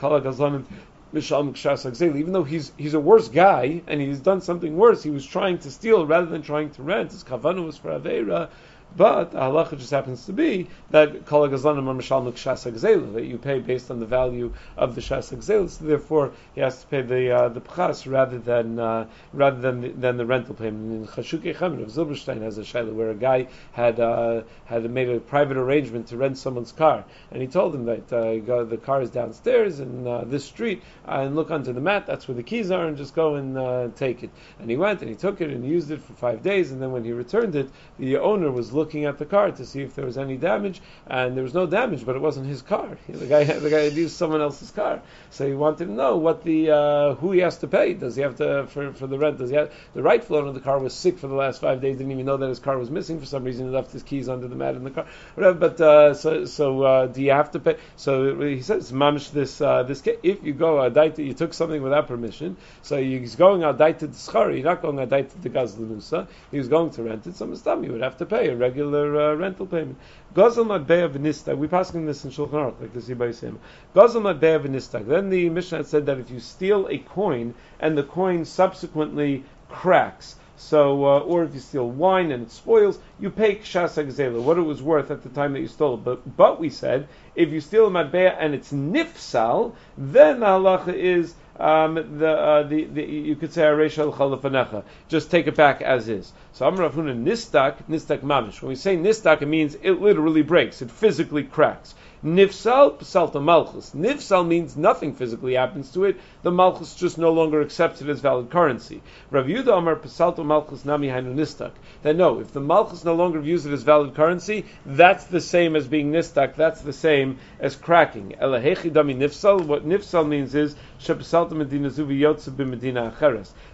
even 2.19 2.33
though 2.33 2.45
he's 2.45 2.73
he's 2.77 2.93
a 2.93 3.01
worse 3.01 3.29
guy 3.29 3.81
and 3.87 3.99
he's 3.99 4.21
done 4.21 4.43
something 4.43 4.77
worse, 4.77 5.03
he 5.03 5.11
was 5.11 5.25
trying 5.25 5.57
to 5.61 5.71
steal 5.71 6.05
rather 6.07 6.27
than 6.27 6.43
trying 6.43 6.69
to 6.71 6.83
rent. 6.83 7.13
His 7.13 7.25
kavana 7.25 7.65
was 7.65 7.79
for 7.79 7.99
avera. 7.99 8.51
But 8.97 9.33
the 9.33 9.39
halacha 9.39 9.77
just 9.77 9.91
happens 9.91 10.27
to 10.27 10.33
be 10.33 10.69
that 10.91 11.27
kol 11.27 11.45
are 11.45 11.49
mishal 11.49 13.13
that 13.15 13.25
you 13.25 13.39
pay 13.39 13.59
based 13.59 13.91
on 13.91 13.99
the 13.99 14.07
value 14.07 14.53
of 14.77 14.95
the 14.95 15.01
shas 15.01 15.35
gzela. 15.35 15.69
So 15.69 15.85
therefore, 15.85 16.31
he 16.55 16.61
has 16.61 16.81
to 16.81 16.87
pay 16.87 17.03
the 17.03 17.31
uh, 17.31 17.49
the 17.49 17.61
pchas 17.61 18.11
rather 18.11 18.39
than 18.39 18.79
uh, 18.79 19.07
rather 19.33 19.61
than 19.61 19.81
the, 19.81 19.89
than 19.89 20.17
the 20.17 20.25
rental 20.25 20.55
payment. 20.55 20.93
In 20.93 21.07
Chashukei 21.09 21.57
Chemed 21.57 21.83
of 21.83 21.89
Zilberstein 21.89 22.43
has 22.43 22.59
a 22.59 22.63
shaila 22.63 22.93
where 22.93 23.11
a 23.11 23.17
guy 23.17 23.49
had 23.73 23.99
uh, 23.99 24.43
had 24.67 24.89
made 24.89 25.09
a 25.09 25.19
private 25.19 25.57
arrangement 25.57 26.07
to 26.09 26.17
rent 26.17 26.39
someone's 26.39 26.71
car, 26.71 27.05
and 27.33 27.43
he 27.43 27.49
told 27.49 27.75
him 27.75 27.87
that 27.87 28.13
uh, 28.13 28.39
go, 28.39 28.65
the 28.65 28.77
car 28.77 29.03
is 29.03 29.11
downstairs 29.11 29.81
in 29.81 30.07
uh, 30.07 30.23
this 30.25 30.45
street, 30.45 30.85
and 31.07 31.35
look 31.35 31.51
onto 31.51 31.73
the 31.73 31.81
mat. 31.81 32.07
That's 32.07 32.29
where 32.29 32.37
the 32.37 32.45
keys 32.45 32.71
are, 32.71 32.87
and 32.87 32.97
just 32.97 33.17
go 33.17 33.35
and 33.35 33.59
uh, 33.59 33.89
take 33.97 34.23
it. 34.23 34.31
And 34.61 34.71
he 34.71 34.77
went 34.77 35.01
and 35.01 35.11
he 35.11 35.17
took 35.17 35.41
it 35.41 35.51
and 35.51 35.65
he 35.65 35.71
used 35.71 35.91
it 35.91 36.01
for 36.01 36.13
five 36.13 36.45
days, 36.45 36.71
and 36.71 36.81
then 36.81 36.93
when 36.93 37.05
he 37.05 37.11
returned 37.11 37.57
it, 37.57 37.69
the 37.99 38.19
owner 38.19 38.53
was 38.53 38.73
looking 38.73 38.84
looking 38.85 39.07
at 39.07 39.19
the 39.19 39.25
car 39.25 39.51
to 39.51 39.65
see 39.65 39.81
if 39.81 39.95
there 39.95 40.05
was 40.05 40.19
any 40.19 40.37
damage, 40.37 40.83
and 41.07 41.35
there 41.37 41.43
was 41.43 41.55
no 41.55 41.67
damage, 41.67 42.05
but 42.05 42.17
it 42.17 42.23
wasn't 42.29 42.47
his 42.47 42.63
car. 42.63 42.99
The 43.25 43.27
guy, 43.27 43.45
the 43.45 43.71
guy 43.71 43.85
had 43.89 43.95
used 43.95 44.17
someone 44.17 44.43
else's 44.43 44.71
car, 44.71 45.01
so 45.31 45.47
he 45.47 45.55
wanted 45.55 45.87
to 45.87 45.93
know 45.93 46.17
what 46.17 46.45
the 46.45 46.71
uh, 46.71 47.15
who 47.15 47.33
he 47.33 47.41
has 47.41 47.57
to 47.59 47.69
pay. 47.69 47.95
Does 47.95 48.17
he 48.17 48.23
have 48.23 48.37
to 48.37 48.67
for, 48.67 48.93
for 48.93 49.07
the 49.07 49.19
rent? 49.19 49.39
Does 49.39 49.51
he 49.51 49.57
have 49.57 49.73
the 49.95 50.03
rightful 50.03 50.37
owner 50.37 50.49
of 50.49 50.55
the 50.55 50.61
car 50.69 50.79
was 50.79 50.93
sick 50.93 51.19
for 51.19 51.29
the 51.29 51.35
last 51.35 51.61
five 51.61 51.81
days? 51.81 51.97
Didn't 51.97 52.13
even 52.13 52.27
know 52.27 52.37
that 52.37 52.49
his 52.49 52.59
car 52.59 52.77
was 52.77 52.91
missing 52.91 53.21
for 53.21 53.27
some 53.27 53.45
reason. 53.45 53.67
He 53.67 53.73
left 53.73 53.93
his 53.93 54.03
keys 54.03 54.29
under 54.29 54.49
the 54.49 54.57
mat 54.57 54.75
in 54.75 54.85
the 54.85 54.91
car, 54.91 55.07
whatever. 55.35 55.59
But 55.59 55.81
uh, 55.81 56.15
so 56.15 56.45
so 56.45 56.83
uh, 56.83 57.07
do 57.07 57.23
you 57.23 57.31
have 57.31 57.51
to 57.53 57.61
pay? 57.61 57.77
So 57.97 58.39
he 58.41 58.61
says, 58.63 58.93
"Mamish 58.93 59.31
this 59.31 59.61
uh, 59.61 59.85
this 59.85 60.03
if 60.23 60.45
you 60.45 60.53
go 60.53 60.77
adaita, 60.91 61.25
you 61.25 61.35
took 61.35 61.55
something 61.55 61.83
without 61.83 62.09
permission, 62.09 62.57
so 62.83 63.01
he's 63.01 63.37
going 63.37 63.63
adaita 63.63 63.99
to 64.01 64.55
you're 64.55 64.65
not 64.65 64.83
going 64.83 64.97
adaita 64.97 65.43
to 65.43 65.51
gazlanusa. 65.51 66.27
He 66.51 66.59
was 66.59 66.69
going 66.69 66.91
to 66.91 67.03
rent 67.03 67.27
it, 67.27 67.37
so 67.37 67.47
Mustam, 67.47 67.85
you 67.85 67.93
would 67.93 68.03
have 68.03 68.19
to 68.19 68.27
pay 68.27 68.49
a 68.49 68.57
regular 68.65 69.07
uh, 69.21 69.35
rental 69.35 69.67
payment. 69.67 69.99
Gazel 70.35 70.67
Madbeya 70.67 71.09
v'nistak. 71.09 71.57
We're 71.57 71.69
passing 71.69 72.07
this 72.07 72.25
in 72.25 72.31
Shulchan 72.31 72.61
Aruch, 72.63 72.81
like 72.81 72.93
the 72.93 73.01
Sibay 73.01 73.35
Sema. 73.35 73.59
Gazel 73.95 74.23
Madbeya 74.23 74.59
v'nistak. 74.65 75.07
Then 75.07 75.31
the 75.31 75.49
Mishnah 75.51 75.85
said 75.85 76.07
that 76.07 76.19
if 76.19 76.31
you 76.31 76.41
steal 76.41 76.87
a 76.89 76.99
coin 76.99 77.55
and 77.81 77.97
the 77.99 78.03
coin 78.03 78.45
subsequently 78.45 79.45
cracks, 79.69 80.37
so, 80.57 81.05
uh, 81.05 81.19
or 81.19 81.43
if 81.45 81.53
you 81.53 81.61
steal 81.61 81.91
wine 81.91 82.31
and 82.31 82.45
it 82.45 82.51
spoils, 82.51 82.99
you 83.19 83.29
pay 83.31 83.57
kshas 83.57 84.03
hagzela, 84.03 84.41
what 84.41 84.57
it 84.57 84.63
was 84.63 84.81
worth 84.81 85.11
at 85.11 85.23
the 85.23 85.29
time 85.29 85.53
that 85.53 85.61
you 85.61 85.67
stole 85.67 85.95
it. 85.95 86.05
But, 86.05 86.37
but 86.37 86.61
we 86.61 86.71
said, 86.71 87.09
if 87.35 87.51
you 87.51 87.61
steal 87.61 87.89
a 87.89 87.91
madbeya 87.91 88.37
and 88.39 88.55
it's 88.55 88.73
nifsal, 88.73 89.75
then 89.99 90.41
the 90.41 90.47
halacha 90.47 90.95
is 90.95 91.35
um, 91.59 92.19
the, 92.19 92.31
uh, 92.31 92.63
the, 92.65 92.85
the, 92.85 93.03
you 93.05 93.37
could 93.37 93.53
say 93.53 93.63
Aresha 93.63 94.13
Chalafanecha. 94.13 94.83
Just 95.09 95.31
take 95.31 95.47
it 95.47 95.55
back 95.55 95.83
as 95.83 96.09
is. 96.09 96.33
So 96.53 96.67
Amr 96.67 96.89
Nistak, 96.91 97.77
Nistak 97.89 98.21
Mamish. 98.21 98.61
When 98.61 98.71
we 98.71 98.77
say 98.77 98.97
Nistak, 98.97 99.43
it 99.43 99.47
means 99.47 99.77
it 99.83 100.01
literally 100.01 100.43
breaks, 100.43 100.83
it 100.83 100.91
physically 100.91 101.45
cracks. 101.45 101.95
Nifsal, 102.25 103.05
Psalta 103.05 103.39
Malchus. 103.39 103.91
Nifsal 103.91 104.49
means 104.49 104.79
nothing 104.79 105.13
physically 105.13 105.55
happens 105.57 105.91
to 105.93 106.05
it. 106.05 106.19
The 106.43 106.51
Malchus 106.51 106.95
just 106.95 107.19
no 107.19 107.31
longer 107.33 107.61
accepts 107.61 108.01
it 108.01 108.09
as 108.09 108.21
valid 108.21 108.49
currency. 108.49 109.03
Rav 109.31 109.45
Yudah 109.45 109.77
Amar 109.77 109.97
Psalta 109.97 110.43
Malchus 110.43 110.87
Nami 110.87 111.09
Hainu 111.09 111.35
Nistak. 111.35 111.73
Then 112.03 112.17
no, 112.17 112.41
if 112.41 112.51
the 112.51 112.63
Malchus 112.63 113.05
no 113.05 113.15
longer 113.15 113.41
views 113.41 113.67
it 113.67 113.75
as 113.75 113.83
valid 113.83 114.15
currency, 114.15 114.65
that's 114.87 115.25
the 115.25 115.41
same 115.43 115.77
as 115.77 115.87
being 115.87 116.13
Nistak. 116.13 116.57
That's 116.57 116.81
the 116.81 116.95
same 116.95 117.41
as 117.61 117.77
cracking. 117.77 118.37
Elahechi 118.41 118.91
Dami 118.91 119.15
Nifsal. 119.15 119.67
What 119.67 119.87
Nifsal 119.87 120.27
means 120.27 120.55
is 120.55 120.77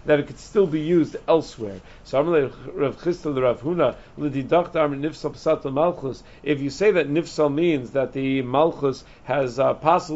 That 0.05 0.19
it 0.19 0.27
could 0.27 0.39
still 0.39 0.67
be 0.67 0.81
used 0.81 1.15
elsewhere. 1.27 1.79
So 2.03 2.19
Amar 2.19 2.51
Rav 2.73 2.97
Chistel 3.01 3.41
Rav 3.41 3.61
Huna 3.61 3.95
Nifsal 4.17 5.73
Malchus. 5.73 6.23
If 6.43 6.61
you 6.61 6.69
say 6.69 6.91
that 6.91 7.09
Nifsal 7.09 7.53
means 7.53 7.91
that 7.91 8.13
the 8.13 8.41
Malchus 8.41 9.03
has 9.23 9.59
uh, 9.59 9.73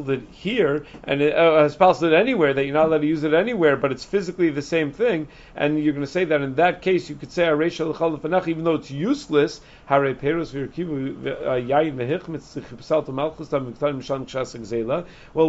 it 0.09 0.21
here 0.31 0.85
and 1.03 1.21
it, 1.21 1.35
uh, 1.35 1.61
has 1.61 1.75
passed 1.75 2.03
it 2.03 2.13
anywhere, 2.13 2.53
that 2.53 2.65
you're 2.65 2.73
not 2.73 2.87
allowed 2.87 3.01
to 3.01 3.07
use 3.07 3.23
it 3.23 3.33
anywhere, 3.33 3.77
but 3.77 3.91
it's 3.91 4.03
physically 4.03 4.49
the 4.49 4.61
same 4.61 4.91
thing, 4.91 5.27
and 5.55 5.83
you're 5.83 5.93
going 5.93 6.05
to 6.05 6.11
say 6.11 6.25
that 6.25 6.41
in 6.41 6.55
that 6.55 6.81
case 6.81 7.09
you 7.09 7.15
could 7.15 7.31
say 7.31 7.45
even 7.45 8.63
though 8.63 8.75
it's 8.75 8.91
useless, 8.91 9.61
well, 9.89 10.09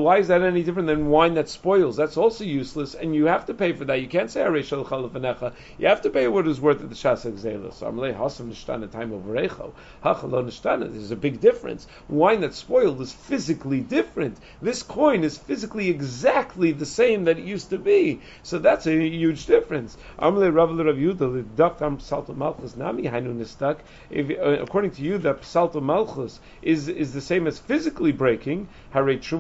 why 0.01 0.19
is 0.19 0.29
that 0.29 0.43
any 0.43 0.63
different 0.63 0.89
than 0.89 1.07
wine 1.09 1.35
that 1.35 1.49
spoils? 1.57 1.97
That's 1.97 2.17
also 2.17 2.45
useless, 2.45 2.95
and 2.95 3.15
you 3.15 3.27
have 3.27 3.47
to 3.47 3.55
pay 3.55 3.73
for 3.73 3.85
that. 3.87 4.01
You 4.01 4.09
can't 4.09 4.31
say 4.31 4.43
You 4.43 5.87
have 5.89 6.03
to 6.03 6.11
pay 6.11 6.29
what 6.29 6.47
is 6.47 6.61
worth 6.61 6.81
of 6.83 6.91
the 6.91 6.95
Shas 6.95 7.25
exilus. 7.31 7.83
Amle 7.83 8.15
ha'sam 8.15 8.53
nistana 8.53 8.91
time 8.91 9.13
of 9.13 9.25
There's 10.93 11.11
a 11.11 11.17
big 11.17 11.41
difference. 11.41 11.87
Wine 12.09 12.41
that's 12.43 12.59
spoiled 12.59 13.01
is 13.01 13.13
physically 13.13 13.81
different. 13.81 14.37
This 14.61 14.83
coin 14.83 15.25
is 15.25 15.39
physically 15.39 15.89
exactly 15.89 16.73
the 16.73 16.87
same 16.87 17.25
that 17.25 17.39
it 17.39 17.45
used 17.45 17.71
to 17.71 17.79
be. 17.79 18.21
So 18.43 18.59
that's 18.59 18.87
a 18.87 18.93
huge 19.09 19.47
difference. 19.47 19.97
If 24.11 24.27
if, 24.31 24.39
uh, 24.39 24.63
according 24.63 24.91
to 24.93 25.03
you, 25.03 25.19
that 25.19 25.43
Psalto 25.43 25.81
Malchus 25.81 26.41
is, 26.63 26.89
is 26.89 27.13
the 27.13 27.21
same 27.21 27.47
as 27.47 27.59
physically 27.59 28.13
breaking, 28.13 28.69
Why 28.97 29.03
is 29.03 29.37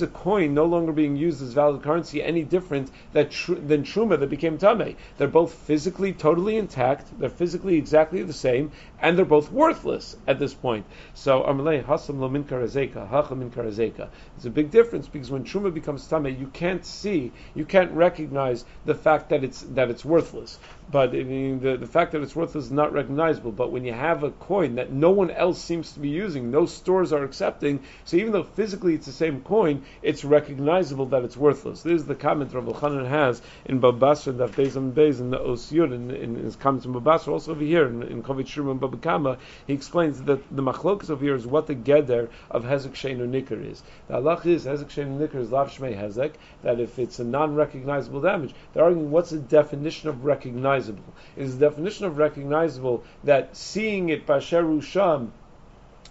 a 0.00 0.06
coin 0.06 0.54
no 0.54 0.64
longer 0.64 0.92
being 0.92 1.16
used 1.16 1.42
as 1.42 1.52
valid 1.54 1.82
currency 1.82 2.22
any 2.22 2.44
different 2.44 2.92
that 3.14 3.32
tr- 3.32 3.54
than 3.54 3.82
truma 3.82 4.20
that 4.20 4.30
became 4.30 4.58
tame? 4.58 4.94
They're 5.18 5.26
both 5.26 5.52
physically 5.52 6.12
totally 6.12 6.56
intact. 6.56 7.18
They're 7.18 7.28
physically 7.28 7.76
exactly 7.76 8.22
the 8.22 8.32
same, 8.32 8.70
and 9.00 9.16
they're 9.16 9.24
both 9.24 9.50
worthless 9.50 10.16
at 10.26 10.38
this 10.38 10.54
point. 10.54 10.86
So 11.14 11.42
Amalei 11.42 11.84
Hasam 11.84 12.20
lo 12.20 12.28
min 12.28 12.44
karazeka, 12.44 13.08
hacha 13.08 13.34
min 13.34 13.50
karazeka. 13.50 14.08
It's 14.36 14.44
a 14.44 14.50
big 14.50 14.70
difference 14.70 15.08
because 15.08 15.30
when 15.30 15.44
truma 15.44 15.72
becomes 15.72 16.06
tame, 16.06 16.26
you 16.26 16.48
can't 16.52 16.84
see, 16.84 17.32
you 17.54 17.64
can't 17.64 17.92
recognize 17.92 18.64
the 18.84 18.94
fact 18.94 19.30
that 19.30 19.44
it's 19.44 19.62
that 19.62 19.90
it's 19.90 20.04
worthless. 20.04 20.58
But 20.90 21.10
I 21.10 21.22
mean, 21.22 21.60
the, 21.60 21.76
the 21.76 21.86
fact 21.86 22.12
that 22.12 22.22
it's 22.22 22.34
worthless 22.34 22.66
is 22.66 22.72
not 22.72 22.92
recognizable. 22.92 23.52
But 23.52 23.70
when 23.70 23.84
you 23.84 23.92
have 23.92 24.24
a 24.24 24.30
coin 24.30 24.74
that 24.74 24.90
no 24.90 25.10
one 25.10 25.30
else 25.30 25.62
seems 25.62 25.92
to 25.92 26.00
be 26.00 26.08
using, 26.08 26.50
no 26.50 26.66
stores 26.66 27.12
are 27.12 27.22
accepting, 27.22 27.84
so 28.04 28.16
even 28.16 28.32
though 28.32 28.42
physically 28.42 28.94
it's 28.94 29.06
the 29.06 29.12
same 29.12 29.40
coin, 29.42 29.84
it's 30.02 30.24
recognizable 30.24 31.06
that 31.06 31.22
it's 31.22 31.36
worthless. 31.36 31.82
This 31.82 32.00
is 32.00 32.06
the 32.06 32.14
comment 32.14 32.52
Rav 32.52 32.64
Chanan 32.64 33.08
has 33.08 33.40
in 33.64 33.80
Babasra, 33.80 34.36
that 34.38 34.52
Bezam 34.52 34.92
Bez, 34.92 35.20
in 35.20 35.30
the 35.30 35.38
Osyur, 35.38 35.92
in, 35.94 36.10
in, 36.10 36.34
his 36.36 36.56
comments 36.56 36.86
in 36.86 36.92
Babasra, 36.92 37.28
also 37.28 37.52
over 37.52 37.64
here 37.64 37.86
in, 37.86 38.02
in 38.02 38.22
Kovit 38.22 38.46
Babakama, 38.90 39.38
he 39.66 39.72
explains 39.72 40.22
that 40.22 40.54
the 40.54 40.62
machlokas 40.62 41.10
over 41.10 41.24
here 41.24 41.34
is 41.34 41.46
what 41.46 41.66
the 41.66 41.74
geder 41.74 42.28
of 42.50 42.64
Hezek 42.64 42.92
Shein 42.92 43.20
or 43.20 43.26
Nikr 43.26 43.70
is. 43.70 43.82
The 44.08 44.14
halach 44.14 44.46
is 44.46 44.66
Hezek 44.66 44.88
Shein 44.88 45.20
or 45.20 45.28
Nikr 45.28 45.36
is 45.36 45.50
Lav 45.50 45.70
Shmei 45.70 45.96
Hezek, 45.96 46.32
that 46.62 46.80
if 46.80 46.98
it's 46.98 47.18
a 47.18 47.24
non-recognizable 47.24 48.20
damage, 48.20 48.54
they're 48.72 48.84
arguing 48.84 49.10
what's 49.10 49.30
the 49.30 49.38
definition 49.38 50.08
of 50.08 50.24
recognizable 50.24 50.50
recognizable. 50.50 51.14
Is 51.36 51.58
the 51.58 51.68
definition 51.68 52.06
of 52.06 52.18
recognizable 52.18 53.04
that 53.24 53.56
seeing 53.56 54.08
it 54.08 54.26
Basheru 54.26 54.82
Sham 54.82 55.32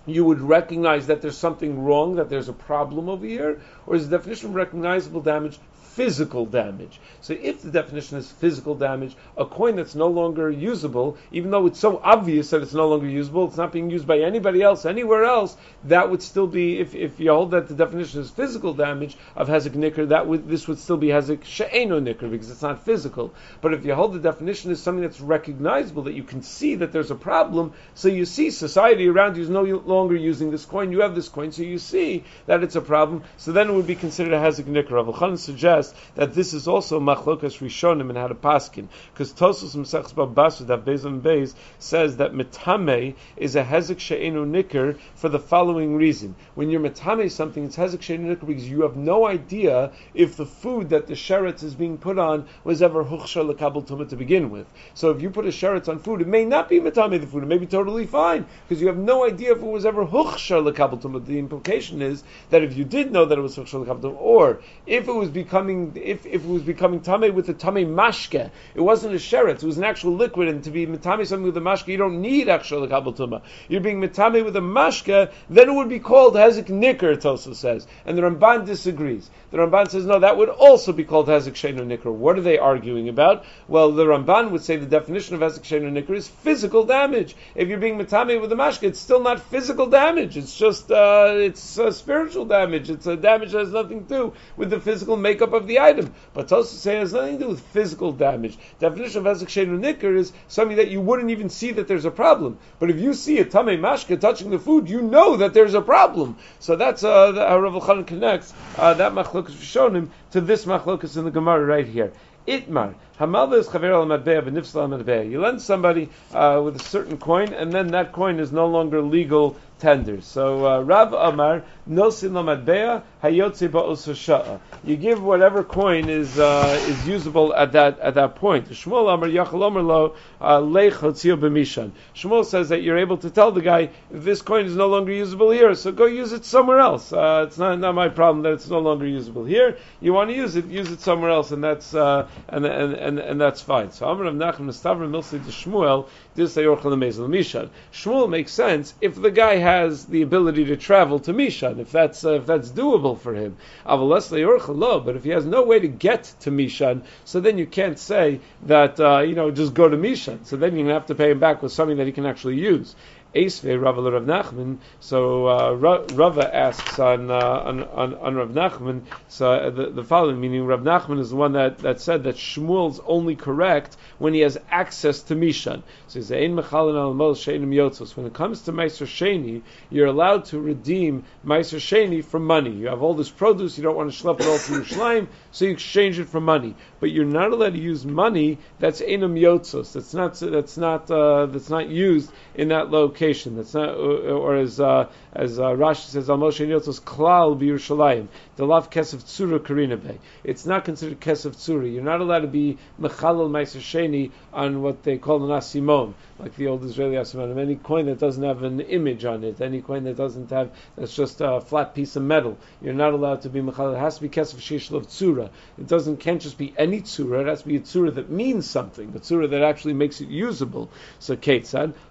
you 0.05 0.25
would 0.25 0.41
recognize 0.41 1.07
that 1.07 1.21
there's 1.21 1.37
something 1.37 1.83
wrong, 1.83 2.15
that 2.15 2.29
there's 2.29 2.49
a 2.49 2.53
problem 2.53 3.09
over 3.09 3.25
here? 3.25 3.61
Or 3.85 3.95
is 3.95 4.09
the 4.09 4.17
definition 4.17 4.49
of 4.49 4.55
recognizable 4.55 5.21
damage 5.21 5.59
physical 5.99 6.45
damage. 6.45 6.97
So 7.19 7.33
if 7.33 7.61
the 7.61 7.71
definition 7.71 8.17
is 8.19 8.31
physical 8.31 8.73
damage, 8.73 9.17
a 9.35 9.45
coin 9.45 9.75
that's 9.75 9.95
no 9.95 10.07
longer 10.07 10.49
usable, 10.49 11.17
even 11.33 11.51
though 11.51 11.65
it's 11.65 11.77
so 11.77 11.99
obvious 12.01 12.51
that 12.51 12.61
it's 12.61 12.73
no 12.73 12.87
longer 12.87 13.05
usable, 13.05 13.49
it's 13.49 13.57
not 13.57 13.73
being 13.73 13.89
used 13.89 14.07
by 14.07 14.19
anybody 14.19 14.61
else 14.61 14.85
anywhere 14.85 15.25
else, 15.25 15.57
that 15.83 16.09
would 16.09 16.23
still 16.23 16.47
be, 16.47 16.79
if, 16.79 16.95
if 16.95 17.19
you 17.19 17.31
hold 17.31 17.51
that 17.51 17.67
the 17.67 17.73
definition 17.73 18.21
is 18.21 18.29
physical 18.29 18.73
damage 18.73 19.17
of 19.35 19.49
hezek 19.49 19.75
nicker, 19.75 20.05
that 20.05 20.25
would 20.25 20.47
this 20.47 20.69
would 20.69 20.79
still 20.79 20.95
be 20.95 21.07
hezek 21.07 21.43
she'eno 21.43 21.99
nicker 21.99 22.29
because 22.29 22.49
it's 22.49 22.61
not 22.61 22.85
physical. 22.85 23.33
But 23.59 23.73
if 23.73 23.83
you 23.83 23.93
hold 23.93 24.13
the 24.13 24.19
definition 24.19 24.71
is 24.71 24.81
something 24.81 25.01
that's 25.01 25.19
recognizable, 25.19 26.03
that 26.03 26.13
you 26.13 26.23
can 26.23 26.43
see 26.43 26.75
that 26.75 26.93
there's 26.93 27.11
a 27.11 27.15
problem, 27.15 27.73
so 27.93 28.07
you 28.07 28.23
see 28.23 28.51
society 28.51 29.09
around 29.09 29.35
you 29.35 29.43
is 29.43 29.49
no 29.49 29.63
longer 29.63 30.15
using 30.15 30.49
this 30.49 30.63
coin, 30.63 30.93
you 30.93 31.01
have 31.01 31.13
this 31.13 31.27
coin, 31.27 31.51
so 31.51 31.63
you 31.63 31.77
see 31.77 32.23
that 32.45 32.63
it's 32.63 32.77
a 32.77 32.81
problem, 32.81 33.23
so 33.35 33.51
then 33.51 33.69
it 33.69 33.73
would 33.73 33.87
be 33.87 33.95
considered 33.95 34.31
a 34.31 34.39
hezek 34.39 34.65
nicker. 34.65 34.95
Rav 34.95 35.37
suggests 35.37 35.88
that 36.15 36.33
this 36.33 36.53
is 36.53 36.67
also 36.67 36.99
machlokas 36.99 37.59
rishonim 37.59 38.09
and 38.09 38.17
how 38.17 38.27
to 38.27 38.35
paskin, 38.35 38.87
because 39.13 39.33
Tosos 39.33 39.75
Mesechus 39.75 40.13
Babasu 40.13 40.67
that 40.67 40.85
Bezim 40.85 41.21
Beis 41.21 41.53
says 41.77 42.17
that 42.17 42.33
metame 42.33 43.15
is 43.37 43.55
a 43.55 43.63
hezek 43.63 43.99
she'enu 43.99 44.45
nicker 44.45 44.95
for 45.15 45.29
the 45.29 45.39
following 45.39 45.95
reason: 45.95 46.35
when 46.55 46.69
you're 46.69 46.81
metame 46.81 47.29
something, 47.31 47.65
it's 47.65 47.77
hezek 47.77 48.01
she'enu 48.01 48.27
nicker 48.27 48.45
because 48.45 48.69
you 48.69 48.81
have 48.81 48.95
no 48.95 49.27
idea 49.27 49.91
if 50.13 50.35
the 50.35 50.45
food 50.45 50.89
that 50.89 51.07
the 51.07 51.13
sheretz 51.13 51.63
is 51.63 51.75
being 51.75 51.97
put 51.97 52.17
on 52.17 52.47
was 52.63 52.81
ever 52.81 53.03
huchshar 53.03 53.53
lekabel 53.53 53.85
tumah 53.85 54.09
to 54.09 54.15
begin 54.15 54.49
with. 54.49 54.67
So 54.93 55.11
if 55.11 55.21
you 55.21 55.29
put 55.29 55.45
a 55.45 55.49
sheretz 55.49 55.87
on 55.87 55.99
food, 55.99 56.21
it 56.21 56.27
may 56.27 56.45
not 56.45 56.69
be 56.69 56.79
metame 56.79 57.19
the 57.19 57.27
food; 57.27 57.43
it 57.43 57.47
may 57.47 57.57
be 57.57 57.67
totally 57.67 58.05
fine 58.05 58.45
because 58.67 58.81
you 58.81 58.87
have 58.87 58.97
no 58.97 59.25
idea 59.25 59.51
if 59.51 59.59
it 59.59 59.63
was 59.63 59.85
ever 59.85 60.05
huchshar 60.05 60.61
lekabel 60.71 61.01
tumah. 61.01 61.25
The 61.25 61.39
implication 61.39 62.01
is 62.01 62.23
that 62.49 62.63
if 62.63 62.75
you 62.75 62.83
did 62.83 63.11
know 63.11 63.25
that 63.25 63.37
it 63.37 63.41
was 63.41 63.55
huchshar 63.55 63.85
lekabel 63.85 64.15
or 64.19 64.61
if 64.85 65.07
it 65.07 65.13
was 65.13 65.29
becoming 65.29 65.68
becoming, 65.69 66.03
if, 66.03 66.25
if 66.25 66.43
it 66.43 66.47
was 66.47 66.61
becoming 66.61 67.01
tame 67.01 67.33
with 67.33 67.49
a 67.49 67.53
tame 67.53 67.95
mashke, 67.95 68.49
it 68.75 68.81
wasn't 68.81 69.13
a 69.13 69.17
sheretz, 69.17 69.63
it 69.63 69.63
was 69.63 69.77
an 69.77 69.83
actual 69.83 70.15
liquid, 70.15 70.47
and 70.47 70.63
to 70.63 70.71
be 70.71 70.85
mitame 70.85 71.25
something 71.25 71.43
with 71.43 71.57
a 71.57 71.61
mashke, 71.61 71.87
you 71.87 71.97
don't 71.97 72.21
need 72.21 72.49
actual 72.49 72.87
kabel 72.87 73.13
tuma. 73.13 73.41
You're 73.67 73.81
being 73.81 74.01
mitame 74.01 74.43
with 74.43 74.55
a 74.55 74.61
mashke, 74.61 75.31
then 75.49 75.69
it 75.69 75.73
would 75.73 75.89
be 75.89 75.99
called 75.99 76.35
hezik 76.35 76.69
nicker, 76.69 77.15
Tosa 77.15 77.55
says. 77.55 77.87
And 78.05 78.17
the 78.17 78.21
Ramban 78.21 78.65
disagrees. 78.65 79.29
The 79.51 79.57
Ramban 79.57 79.89
says, 79.89 80.05
no, 80.05 80.19
that 80.19 80.37
would 80.37 80.49
also 80.49 80.93
be 80.93 81.03
called 81.03 81.27
hezik 81.27 81.53
shenu 81.53 81.85
nicker. 81.85 82.11
What 82.11 82.37
are 82.37 82.41
they 82.41 82.57
arguing 82.57 83.09
about? 83.09 83.45
Well, 83.67 83.91
the 83.91 84.05
Ramban 84.05 84.51
would 84.51 84.63
say 84.63 84.77
the 84.77 84.85
definition 84.85 85.35
of 85.35 85.41
hezik 85.41 85.63
shenu 85.63 85.91
nicker 85.91 86.13
is 86.13 86.27
physical 86.27 86.85
damage. 86.85 87.35
If 87.55 87.67
you're 87.67 87.79
being 87.79 87.97
mitame 87.97 88.41
with 88.41 88.51
a 88.51 88.55
mashke, 88.55 88.83
it's 88.83 88.99
still 88.99 89.21
not 89.21 89.41
physical 89.41 89.87
damage. 89.87 90.37
It's 90.37 90.57
just, 90.57 90.91
uh, 90.91 91.33
it's 91.35 91.79
uh, 91.79 91.91
spiritual 91.91 92.45
damage. 92.45 92.89
It's 92.89 93.07
a 93.07 93.15
damage 93.15 93.51
that 93.51 93.59
has 93.59 93.71
nothing 93.71 94.05
to 94.05 94.09
do 94.09 94.33
with 94.57 94.69
the 94.69 94.79
physical 94.79 95.17
makeup 95.17 95.53
of 95.53 95.58
the 95.67 95.79
item. 95.79 96.13
But 96.33 96.47
Tosa 96.47 96.75
say 96.75 96.97
it 96.97 96.99
has 96.99 97.13
nothing 97.13 97.39
to 97.39 97.45
do 97.45 97.49
with 97.49 97.61
physical 97.61 98.11
damage. 98.11 98.57
Definition 98.79 99.25
of 99.25 99.37
Ezek 99.37 99.47
Shenu 99.47 99.79
Nicker 99.79 100.15
is 100.15 100.31
something 100.47 100.77
that 100.77 100.89
you 100.89 101.01
wouldn't 101.01 101.31
even 101.31 101.49
see 101.49 101.71
that 101.73 101.87
there's 101.87 102.05
a 102.05 102.11
problem. 102.11 102.57
But 102.79 102.89
if 102.89 102.97
you 102.99 103.13
see 103.13 103.39
a 103.39 103.45
Tame 103.45 103.79
Mashka 103.79 104.19
touching 104.19 104.49
the 104.49 104.59
food, 104.59 104.89
you 104.89 105.01
know 105.01 105.37
that 105.37 105.53
there's 105.53 105.73
a 105.73 105.81
problem. 105.81 106.37
So 106.59 106.75
that's 106.75 107.03
uh, 107.03 107.33
how 107.33 107.59
Rav 107.59 107.81
Khan 107.83 108.05
connects 108.05 108.53
uh, 108.77 108.93
that 108.95 109.13
machlokas 109.13 109.51
Rishonim 109.51 110.09
to 110.31 110.41
this 110.41 110.65
machlokas 110.65 111.17
in 111.17 111.25
the 111.25 111.31
Gemara 111.31 111.65
right 111.65 111.87
here. 111.87 112.11
Itmar. 112.47 112.95
Hamalva 113.19 113.59
is 113.59 113.67
chaver 113.67 113.91
al 113.91 114.05
v'nifsal 114.07 115.07
al 115.07 115.25
You 115.25 115.41
lend 115.41 115.61
somebody 115.61 116.09
uh, 116.33 116.61
with 116.63 116.77
a 116.77 116.83
certain 116.83 117.17
coin, 117.17 117.53
and 117.53 117.71
then 117.71 117.87
that 117.89 118.11
coin 118.11 118.39
is 118.39 118.51
no 118.51 118.65
longer 118.65 119.01
legal 119.01 119.57
tender. 119.79 120.21
So 120.21 120.65
uh, 120.65 120.81
Rav 120.81 121.13
Amar 121.13 121.63
nosin 121.89 122.31
lamadbea 122.31 123.03
hayotze 123.23 123.69
ba'osasha'a. 123.69 124.59
You 124.83 124.95
give 124.95 125.23
whatever 125.23 125.63
coin 125.63 126.09
is 126.09 126.37
uh, 126.37 126.77
is 126.87 127.07
usable 127.07 127.53
at 127.53 127.71
that 127.73 127.99
at 127.99 128.15
that 128.15 128.35
point. 128.35 128.69
Shmuel 128.69 129.13
Amar 129.13 129.29
Yachal 129.29 129.59
Lo 129.59 130.15
uh, 130.41 130.61
B'mishan. 130.61 131.91
Shmuel 132.15 132.45
says 132.45 132.69
that 132.69 132.81
you're 132.83 132.97
able 132.97 133.17
to 133.17 133.29
tell 133.29 133.51
the 133.51 133.61
guy 133.61 133.89
this 134.11 134.41
coin 134.41 134.65
is 134.65 134.75
no 134.75 134.87
longer 134.87 135.11
usable 135.11 135.51
here, 135.51 135.73
so 135.75 135.91
go 135.91 136.05
use 136.05 136.31
it 136.33 136.45
somewhere 136.45 136.79
else. 136.79 137.11
Uh, 137.11 137.45
it's 137.47 137.57
not 137.57 137.79
not 137.79 137.95
my 137.95 138.09
problem 138.09 138.43
that 138.43 138.53
it's 138.53 138.69
no 138.69 138.79
longer 138.79 139.07
usable 139.07 139.45
here. 139.45 139.77
You 140.01 140.13
want 140.13 140.29
to 140.29 140.35
use 140.35 140.55
it, 140.55 140.65
use 140.65 140.91
it 140.91 141.01
somewhere 141.01 141.31
else, 141.31 141.51
and 141.51 141.63
that's 141.63 141.93
uh, 141.93 142.27
and, 142.47 142.65
and 142.65 142.93
and 142.93 143.19
and 143.19 143.41
that's 143.41 143.61
fine. 143.61 143.91
So 143.91 144.07
Amar 144.07 144.25
Rav 144.25 144.33
Nachman 144.33 144.69
Stavra 144.69 145.09
Milsi 145.09 145.43
to 145.45 145.51
Shmuel 145.51 146.07
this. 146.35 146.55
Shmuel 146.55 148.29
makes 148.29 148.51
sense 148.51 148.93
if 149.01 149.15
the 149.15 149.31
guy 149.31 149.55
has 149.55 149.68
the 150.07 150.21
ability 150.21 150.65
to 150.65 150.75
travel 150.75 151.19
to 151.19 151.33
Mishan, 151.33 151.79
if 151.79 151.91
that's 151.91 152.25
uh, 152.25 152.33
if 152.33 152.45
that's 152.45 152.69
doable 152.69 153.17
for 153.17 153.33
him. 153.35 153.55
But 153.85 155.15
if 155.15 155.23
he 155.23 155.29
has 155.29 155.45
no 155.45 155.63
way 155.63 155.79
to 155.79 155.87
get 155.87 156.23
to 156.41 156.51
Mishan, 156.51 157.03
so 157.25 157.39
then 157.39 157.57
you 157.57 157.65
can't 157.65 157.99
say 157.99 158.39
that 158.63 158.99
uh, 158.99 159.19
you 159.19 159.35
know 159.35 159.51
just 159.51 159.73
go 159.73 159.87
to 159.87 159.97
Mishan. 159.97 160.45
So 160.45 160.57
then 160.57 160.75
gonna 160.83 160.93
have 160.93 161.05
to 161.07 161.15
pay 161.15 161.31
him 161.31 161.39
back 161.39 161.61
with 161.61 161.71
something 161.71 161.97
that 161.97 162.07
he 162.07 162.13
can 162.13 162.25
actually 162.25 162.55
use. 162.55 162.95
Esve 163.35 163.81
Rava 163.81 164.01
Rav 164.01 164.23
Nachman. 164.23 164.77
So 164.99 165.47
uh, 165.47 165.73
Rava 165.73 166.55
asks 166.55 166.99
on, 166.99 167.31
uh, 167.31 167.35
on, 167.35 167.83
on, 167.83 168.15
on 168.15 168.35
Rav 168.35 168.49
Nachman 168.49 169.01
so 169.27 169.51
uh, 169.51 169.69
the, 169.69 169.89
the 169.91 170.03
following, 170.03 170.39
meaning 170.41 170.65
Rav 170.65 170.81
Nachman 170.81 171.19
is 171.19 171.29
the 171.29 171.35
one 171.35 171.53
that, 171.53 171.79
that 171.79 172.01
said 172.01 172.23
that 172.23 172.35
Shmuel's 172.35 172.99
only 173.05 173.35
correct 173.35 173.95
when 174.17 174.33
he 174.33 174.41
has 174.41 174.57
access 174.71 175.21
to 175.23 175.35
Mishan. 175.35 175.83
So 176.07 176.19
he 176.19 176.25
says, 176.25 176.31
Ein 176.31 176.55
mechalin 176.55 176.97
al 176.97 177.13
yotzos. 177.13 178.17
When 178.17 178.25
it 178.25 178.33
comes 178.33 178.61
to 178.63 178.71
Meiser 178.71 179.05
Sheni, 179.05 179.61
you're 179.89 180.07
allowed 180.07 180.45
to 180.45 180.59
redeem 180.59 181.23
Meiser 181.45 181.79
Sheni 181.79 182.23
for 182.23 182.39
money. 182.39 182.71
You 182.71 182.87
have 182.87 183.01
all 183.01 183.13
this 183.13 183.29
produce, 183.29 183.77
you 183.77 183.83
don't 183.83 183.95
want 183.95 184.11
to 184.11 184.23
schlep 184.23 184.39
it 184.39 184.47
all 184.47 184.57
to 184.57 184.71
Yerushalayim, 184.71 185.27
so 185.51 185.65
you 185.65 185.71
exchange 185.71 186.19
it 186.19 186.27
for 186.27 186.41
money. 186.41 186.75
But 186.99 187.11
you're 187.11 187.25
not 187.25 187.51
allowed 187.51 187.73
to 187.73 187.79
use 187.79 188.05
money 188.05 188.57
that's 188.79 189.01
Einam 189.01 189.39
Yotzos. 189.39 189.93
That's 189.93 190.13
not, 190.13 190.33
that's 190.35 190.77
not, 190.77 191.09
uh, 191.09 191.45
that's 191.45 191.69
not 191.69 191.87
used 191.87 192.31
in 192.55 192.69
that 192.69 192.91
location. 192.91 193.55
That's 193.55 193.73
not, 193.73 193.95
or, 193.95 194.55
as 194.55 194.79
uh, 194.79 195.09
as 195.33 195.59
uh, 195.59 195.63
Rashi 195.67 196.07
says, 196.07 196.29
Al 196.29 196.37
Moshe 196.37 196.65
Yotzos 196.67 197.01
Klal 197.01 197.59
B'Yerushalayim. 197.59 198.27
The 198.57 198.65
lav 198.65 198.89
kesef 198.89 199.23
tzura 199.23 199.63
karina 199.63 199.97
bay. 199.97 200.19
It's 200.43 200.65
not 200.65 200.85
considered 200.85 201.21
kesef 201.21 201.55
tzura. 201.55 201.91
You're 201.91 202.03
not 202.03 202.21
allowed 202.21 202.39
to 202.39 202.47
be 202.47 202.77
mechalal 202.99 203.49
meiser 203.49 203.79
sheni 203.79 204.31
on 204.51 204.81
what 204.81 205.03
they 205.03 205.17
call 205.17 205.43
an 205.43 205.57
asimon, 205.57 206.13
like 206.39 206.55
the 206.55 206.67
old 206.67 206.83
Israeli 206.83 207.15
asimon. 207.15 207.57
Any 207.57 207.75
coin 207.75 208.05
that 208.05 208.19
doesn't 208.19 208.43
have 208.43 208.63
an 208.63 208.79
image 208.79 209.25
on 209.25 209.43
it, 209.43 209.59
any 209.61 209.81
coin 209.81 210.05
that 210.05 210.15
doesn't 210.15 210.49
have 210.49 210.71
that's 210.95 211.15
just 211.15 211.41
a 211.41 211.61
flat 211.61 211.93
piece 211.93 212.15
of 212.15 212.23
metal, 212.23 212.57
you're 212.81 212.93
not 212.93 213.13
allowed 213.13 213.41
to 213.41 213.49
be 213.49 213.59
mechalal. 213.61 213.95
It 213.95 213.99
has 213.99 214.15
to 214.15 214.21
be 214.21 214.29
kesef 214.29 214.57
shishel 214.57 215.05
tzura. 215.05 215.49
It 215.77 215.87
doesn't 215.87 216.17
can't 216.17 216.41
just 216.41 216.57
be 216.57 216.73
any 216.77 217.01
tzura. 217.01 217.41
It 217.41 217.47
has 217.47 217.61
to 217.63 217.67
be 217.67 217.75
a 217.75 217.81
tzura 217.81 218.13
that 218.15 218.29
means 218.29 218.69
something, 218.69 219.09
a 219.15 219.19
tzura 219.19 219.49
that 219.49 219.61
actually 219.61 219.93
makes 219.93 220.21
it 220.21 220.29
usable. 220.29 220.89
So 221.19 221.35
Kate 221.35 221.67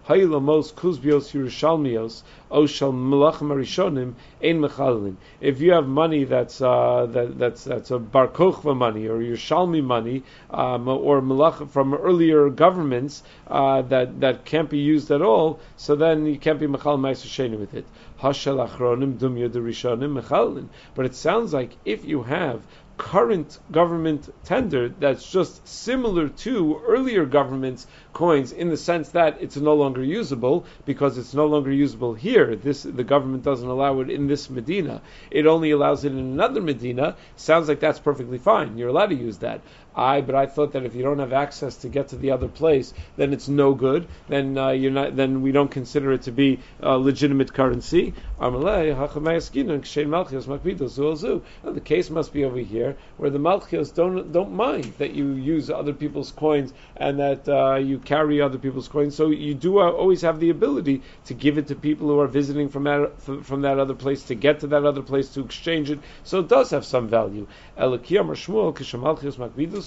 kuzbios 0.08 1.34
Yerushalmios 1.34 2.22
melachim 2.50 3.50
arishonim 3.50 4.14
ein 4.42 4.60
mechalin. 4.60 5.16
If 5.40 5.60
you 5.60 5.72
have 5.72 5.86
money 5.86 6.24
that's 6.24 6.62
uh, 6.62 7.06
that, 7.10 7.38
that's 7.38 7.64
that's 7.64 7.90
a 7.90 7.98
bar 7.98 8.28
kochva 8.28 8.74
money 8.74 9.06
or 9.06 9.18
Yerushalmi 9.18 9.84
money 9.84 10.22
um, 10.50 10.88
or 10.88 11.20
malach 11.20 11.68
from 11.70 11.92
earlier 11.92 12.48
governments 12.48 13.22
uh, 13.48 13.82
that 13.82 14.20
that 14.20 14.44
can't 14.46 14.70
be 14.70 14.78
used 14.78 15.10
at 15.10 15.20
all, 15.20 15.60
so 15.76 15.94
then 15.94 16.24
you 16.24 16.38
can't 16.38 16.58
be 16.58 16.66
mechal 16.66 16.98
sheni 16.98 17.58
with 17.58 17.74
it. 17.74 17.84
Hashel 18.18 18.66
achronim 18.66 19.18
mechalin. 19.18 20.68
But 20.94 21.04
it 21.04 21.14
sounds 21.14 21.52
like 21.52 21.76
if 21.84 22.06
you 22.06 22.22
have 22.22 22.62
current 22.98 23.61
government 23.70 24.28
tender 24.44 24.88
that's 24.88 25.30
just 25.30 25.66
similar 25.66 26.28
to 26.28 26.82
earlier 26.87 27.24
government's 27.24 27.87
coins 28.12 28.50
in 28.50 28.68
the 28.68 28.76
sense 28.76 29.11
that 29.11 29.38
it's 29.40 29.56
no 29.56 29.74
longer 29.74 30.02
usable 30.02 30.66
because 30.84 31.16
it's 31.16 31.32
no 31.32 31.46
longer 31.46 31.70
usable 31.70 32.12
here. 32.12 32.56
This 32.56 32.82
the 32.82 33.04
government 33.04 33.44
doesn't 33.44 33.68
allow 33.68 34.00
it 34.00 34.11
in 34.11 34.26
this 34.26 34.50
Medina. 34.50 35.00
It 35.30 35.46
only 35.46 35.70
allows 35.70 36.04
it 36.04 36.12
in 36.12 36.18
another 36.18 36.61
Medina. 36.61 37.16
Sounds 37.37 37.68
like 37.68 37.80
that's 37.80 38.00
perfectly 38.00 38.38
fine. 38.38 38.76
You're 38.76 38.88
allowed 38.88 39.11
to 39.11 39.14
use 39.14 39.38
that. 39.38 39.61
I, 39.98 40.20
but 40.20 40.34
I 40.37 40.46
thought 40.46 40.72
that 40.72 40.84
if 40.84 40.94
you 40.94 41.02
don't 41.02 41.18
have 41.18 41.32
access 41.32 41.76
to 41.78 41.88
get 41.88 42.08
to 42.08 42.16
the 42.16 42.30
other 42.30 42.46
place, 42.46 42.94
then 43.16 43.32
it's 43.32 43.48
no 43.48 43.74
good. 43.74 44.06
Then 44.28 44.56
uh, 44.56 44.70
you're 44.70 44.92
not. 44.92 45.16
Then 45.16 45.42
we 45.42 45.50
don't 45.50 45.70
consider 45.70 46.12
it 46.12 46.22
to 46.22 46.30
be 46.30 46.61
uh, 46.82 46.94
legitimate 46.96 47.52
currency. 47.52 48.14
The 51.64 51.80
case 51.84 52.11
must 52.11 52.32
be 52.32 52.44
over 52.44 52.58
here 52.58 52.96
where 53.16 53.30
the 53.30 53.38
malchios 53.38 53.92
don't 53.92 54.32
don't 54.32 54.52
mind 54.52 54.92
that 54.98 55.14
you 55.14 55.32
use 55.32 55.68
other 55.68 55.92
people's 55.92 56.30
coins 56.30 56.72
and 56.96 57.18
that 57.18 57.48
uh, 57.48 57.74
you 57.76 57.98
carry 57.98 58.40
other 58.40 58.58
people's 58.58 58.87
coins. 58.87 59.16
So 59.16 59.30
you 59.30 59.54
do 59.54 59.80
always 59.80 60.22
have 60.22 60.38
the 60.38 60.50
ability 60.50 61.02
to 61.26 61.34
give 61.34 61.58
it 61.58 61.66
to 61.68 61.74
people 61.74 62.06
who 62.06 62.20
are 62.20 62.28
visiting 62.28 62.68
from 62.68 62.84
that 62.84 63.20
from 63.42 63.62
that 63.62 63.80
other 63.80 63.94
place 63.94 64.22
to 64.24 64.37
get 64.37 64.61
to 64.61 64.68
that 64.68 64.84
other 64.84 65.02
place 65.02 65.30
to 65.30 65.40
exchange 65.40 65.90
it. 65.90 65.98
So 66.22 66.38
it 66.38 66.48
does 66.48 66.70
have 66.70 66.84
some 66.84 67.08
value. 67.08 67.49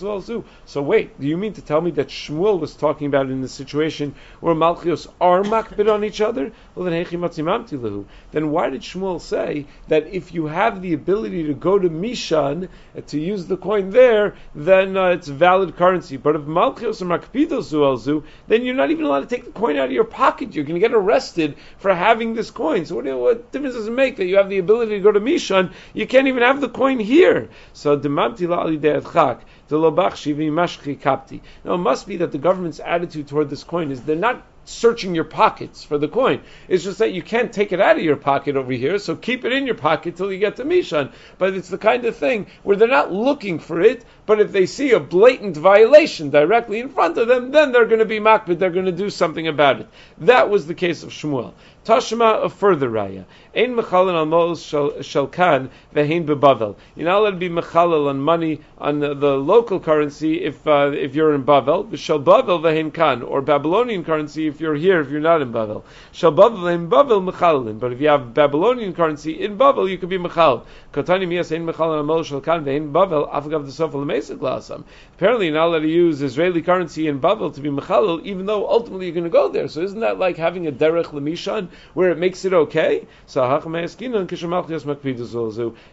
So 0.01 0.81
wait, 0.81 1.19
do 1.19 1.27
you 1.27 1.37
mean 1.37 1.53
to 1.53 1.61
tell 1.61 1.81
me 1.81 1.91
that 1.91 2.09
Shmuel 2.09 2.59
was 2.59 2.75
talking 2.75 3.07
about 3.07 3.29
in 3.29 3.41
the 3.41 3.47
situation 3.47 4.15
where 4.39 4.55
Malchios 4.55 5.07
are 5.21 5.43
makbid 5.43 5.91
on 5.91 6.03
each 6.03 6.21
other? 6.21 6.51
Well, 6.75 6.85
then 6.85 8.05
Then 8.31 8.51
why 8.51 8.69
did 8.69 8.81
Shmuel 8.81 9.21
say 9.21 9.65
that 9.87 10.07
if 10.07 10.33
you 10.33 10.47
have 10.47 10.81
the 10.81 10.93
ability 10.93 11.43
to 11.47 11.53
go 11.53 11.77
to 11.77 11.89
Mishan 11.89 12.67
uh, 12.97 13.01
to 13.07 13.19
use 13.19 13.45
the 13.45 13.57
coin 13.57 13.91
there, 13.91 14.35
then 14.55 14.97
uh, 14.97 15.09
it's 15.09 15.27
valid 15.27 15.75
currency? 15.75 16.17
But 16.17 16.35
if 16.35 16.41
Malchios 16.41 17.01
are 17.01 17.05
makbidos 17.05 17.71
zuelzu, 17.71 18.23
then 18.47 18.65
you're 18.65 18.75
not 18.75 18.91
even 18.91 19.05
allowed 19.05 19.21
to 19.21 19.35
take 19.35 19.45
the 19.45 19.51
coin 19.51 19.77
out 19.77 19.85
of 19.85 19.91
your 19.91 20.03
pocket. 20.03 20.55
You're 20.55 20.65
going 20.65 20.79
to 20.81 20.87
get 20.87 20.93
arrested 20.93 21.55
for 21.77 21.93
having 21.93 22.33
this 22.33 22.51
coin. 22.51 22.85
So 22.85 22.95
what, 22.95 23.05
what 23.05 23.51
difference 23.51 23.75
does 23.75 23.87
it 23.87 23.91
make 23.91 24.17
that 24.17 24.25
you 24.25 24.37
have 24.37 24.49
the 24.49 24.57
ability 24.57 24.93
to 24.93 24.99
go 24.99 25.11
to 25.11 25.19
Mishan? 25.19 25.73
You 25.93 26.07
can't 26.07 26.27
even 26.27 26.43
have 26.43 26.61
the 26.61 26.69
coin 26.69 26.99
here. 26.99 27.49
So 27.73 27.97
demamti 27.97 28.47
la'ali 28.47 28.79
de'edchak. 28.79 29.41
Now, 29.71 31.73
it 31.73 31.77
must 31.77 32.07
be 32.07 32.17
that 32.17 32.31
the 32.31 32.37
government's 32.37 32.79
attitude 32.79 33.27
toward 33.27 33.49
this 33.49 33.63
coin 33.63 33.91
is 33.91 34.01
they're 34.01 34.15
not 34.15 34.43
searching 34.65 35.15
your 35.15 35.23
pockets 35.23 35.83
for 35.83 35.97
the 35.97 36.07
coin. 36.07 36.41
It's 36.67 36.83
just 36.83 36.99
that 36.99 37.13
you 37.13 37.21
can't 37.21 37.51
take 37.51 37.71
it 37.71 37.81
out 37.81 37.97
of 37.97 38.03
your 38.03 38.15
pocket 38.15 38.55
over 38.55 38.71
here, 38.71 38.99
so 38.99 39.15
keep 39.15 39.45
it 39.45 39.53
in 39.53 39.65
your 39.65 39.75
pocket 39.75 40.15
till 40.15 40.31
you 40.31 40.39
get 40.39 40.57
to 40.57 40.65
Mishan. 40.65 41.11
But 41.37 41.55
it's 41.55 41.69
the 41.69 41.77
kind 41.77 42.05
of 42.05 42.15
thing 42.15 42.47
where 42.63 42.77
they're 42.77 42.87
not 42.87 43.11
looking 43.11 43.59
for 43.59 43.81
it, 43.81 44.05
but 44.31 44.39
if 44.39 44.53
they 44.53 44.65
see 44.65 44.91
a 44.93 44.99
blatant 45.01 45.57
violation 45.57 46.29
directly 46.29 46.79
in 46.79 46.87
front 46.87 47.17
of 47.17 47.27
them, 47.27 47.51
then 47.51 47.73
they're 47.73 47.85
going 47.85 47.99
to 47.99 48.05
be 48.05 48.21
makbid, 48.21 48.59
they're 48.59 48.69
going 48.69 48.85
to 48.85 48.93
do 48.93 49.09
something 49.09 49.45
about 49.45 49.81
it. 49.81 49.89
That 50.19 50.49
was 50.49 50.67
the 50.67 50.73
case 50.73 51.03
of 51.03 51.09
Shmuel. 51.09 51.51
Tashma, 51.83 52.45
a 52.45 52.49
further 52.49 52.91
raya. 52.91 53.25
Ein 53.55 53.75
mechalin 53.75 54.13
al 54.13 54.27
mo'os 54.27 54.71
shalkan 55.01 55.69
vehein 55.95 56.27
bebavel. 56.27 56.75
Not 56.95 57.17
allowed 57.17 57.31
to 57.31 57.37
be 57.37 57.49
mechalil 57.49 58.07
on 58.07 58.21
money 58.21 58.61
on 58.77 58.99
the, 58.99 59.15
the 59.15 59.35
local 59.35 59.79
currency 59.79 60.43
if 60.43 60.67
uh, 60.67 60.91
if 60.93 61.15
you're 61.15 61.33
in 61.33 61.43
Bavel. 61.43 61.97
Shal 61.97 62.19
bavel 62.19 62.61
vehein 62.61 62.93
kan, 62.93 63.23
or 63.23 63.41
Babylonian 63.41 64.05
currency 64.05 64.47
if 64.47 64.61
you're 64.61 64.75
here 64.75 65.01
if 65.01 65.09
you're 65.09 65.21
not 65.21 65.41
in 65.41 65.51
Bavel. 65.51 65.81
Shal 66.11 66.31
bavel 66.31 66.59
vehein 66.59 66.87
bavel 66.87 67.27
mechalin. 67.27 67.79
But 67.79 67.93
if 67.93 67.99
you 67.99 68.09
have 68.09 68.31
Babylonian 68.35 68.93
currency 68.93 69.41
in 69.41 69.57
Bavel, 69.57 69.89
you 69.89 69.97
could 69.97 70.09
be 70.09 70.19
mechal. 70.19 70.65
Kotani 70.93 71.25
miyas 71.25 71.51
ein 71.53 71.65
mechalin 71.65 71.97
al 71.97 72.03
mo'os 72.03 72.29
shalkan 72.29 72.63
vehein 72.63 72.93
bavel 72.93 73.27
afagav 73.33 73.65
the 73.65 73.71
sofa 73.71 73.97
Apparently, 74.29 75.47
you're 75.47 75.55
not 75.55 75.67
allowed 75.67 75.79
to 75.79 75.87
use 75.87 76.21
Israeli 76.21 76.61
currency 76.61 77.07
in 77.07 77.19
Bavel 77.19 77.53
to 77.55 77.61
be 77.61 77.69
mechalil, 77.69 78.23
even 78.23 78.45
though 78.45 78.69
ultimately 78.69 79.07
you're 79.07 79.15
going 79.15 79.23
to 79.23 79.29
go 79.29 79.49
there. 79.49 79.67
So 79.67 79.81
isn't 79.81 80.01
that 80.01 80.19
like 80.19 80.37
having 80.37 80.67
a 80.67 80.71
derech 80.71 81.05
lemishan 81.05 81.69
where 81.93 82.11
it 82.11 82.17
makes 82.17 82.45
it 82.45 82.53
okay? 82.53 83.07
So 83.25 83.43
it 83.55 83.65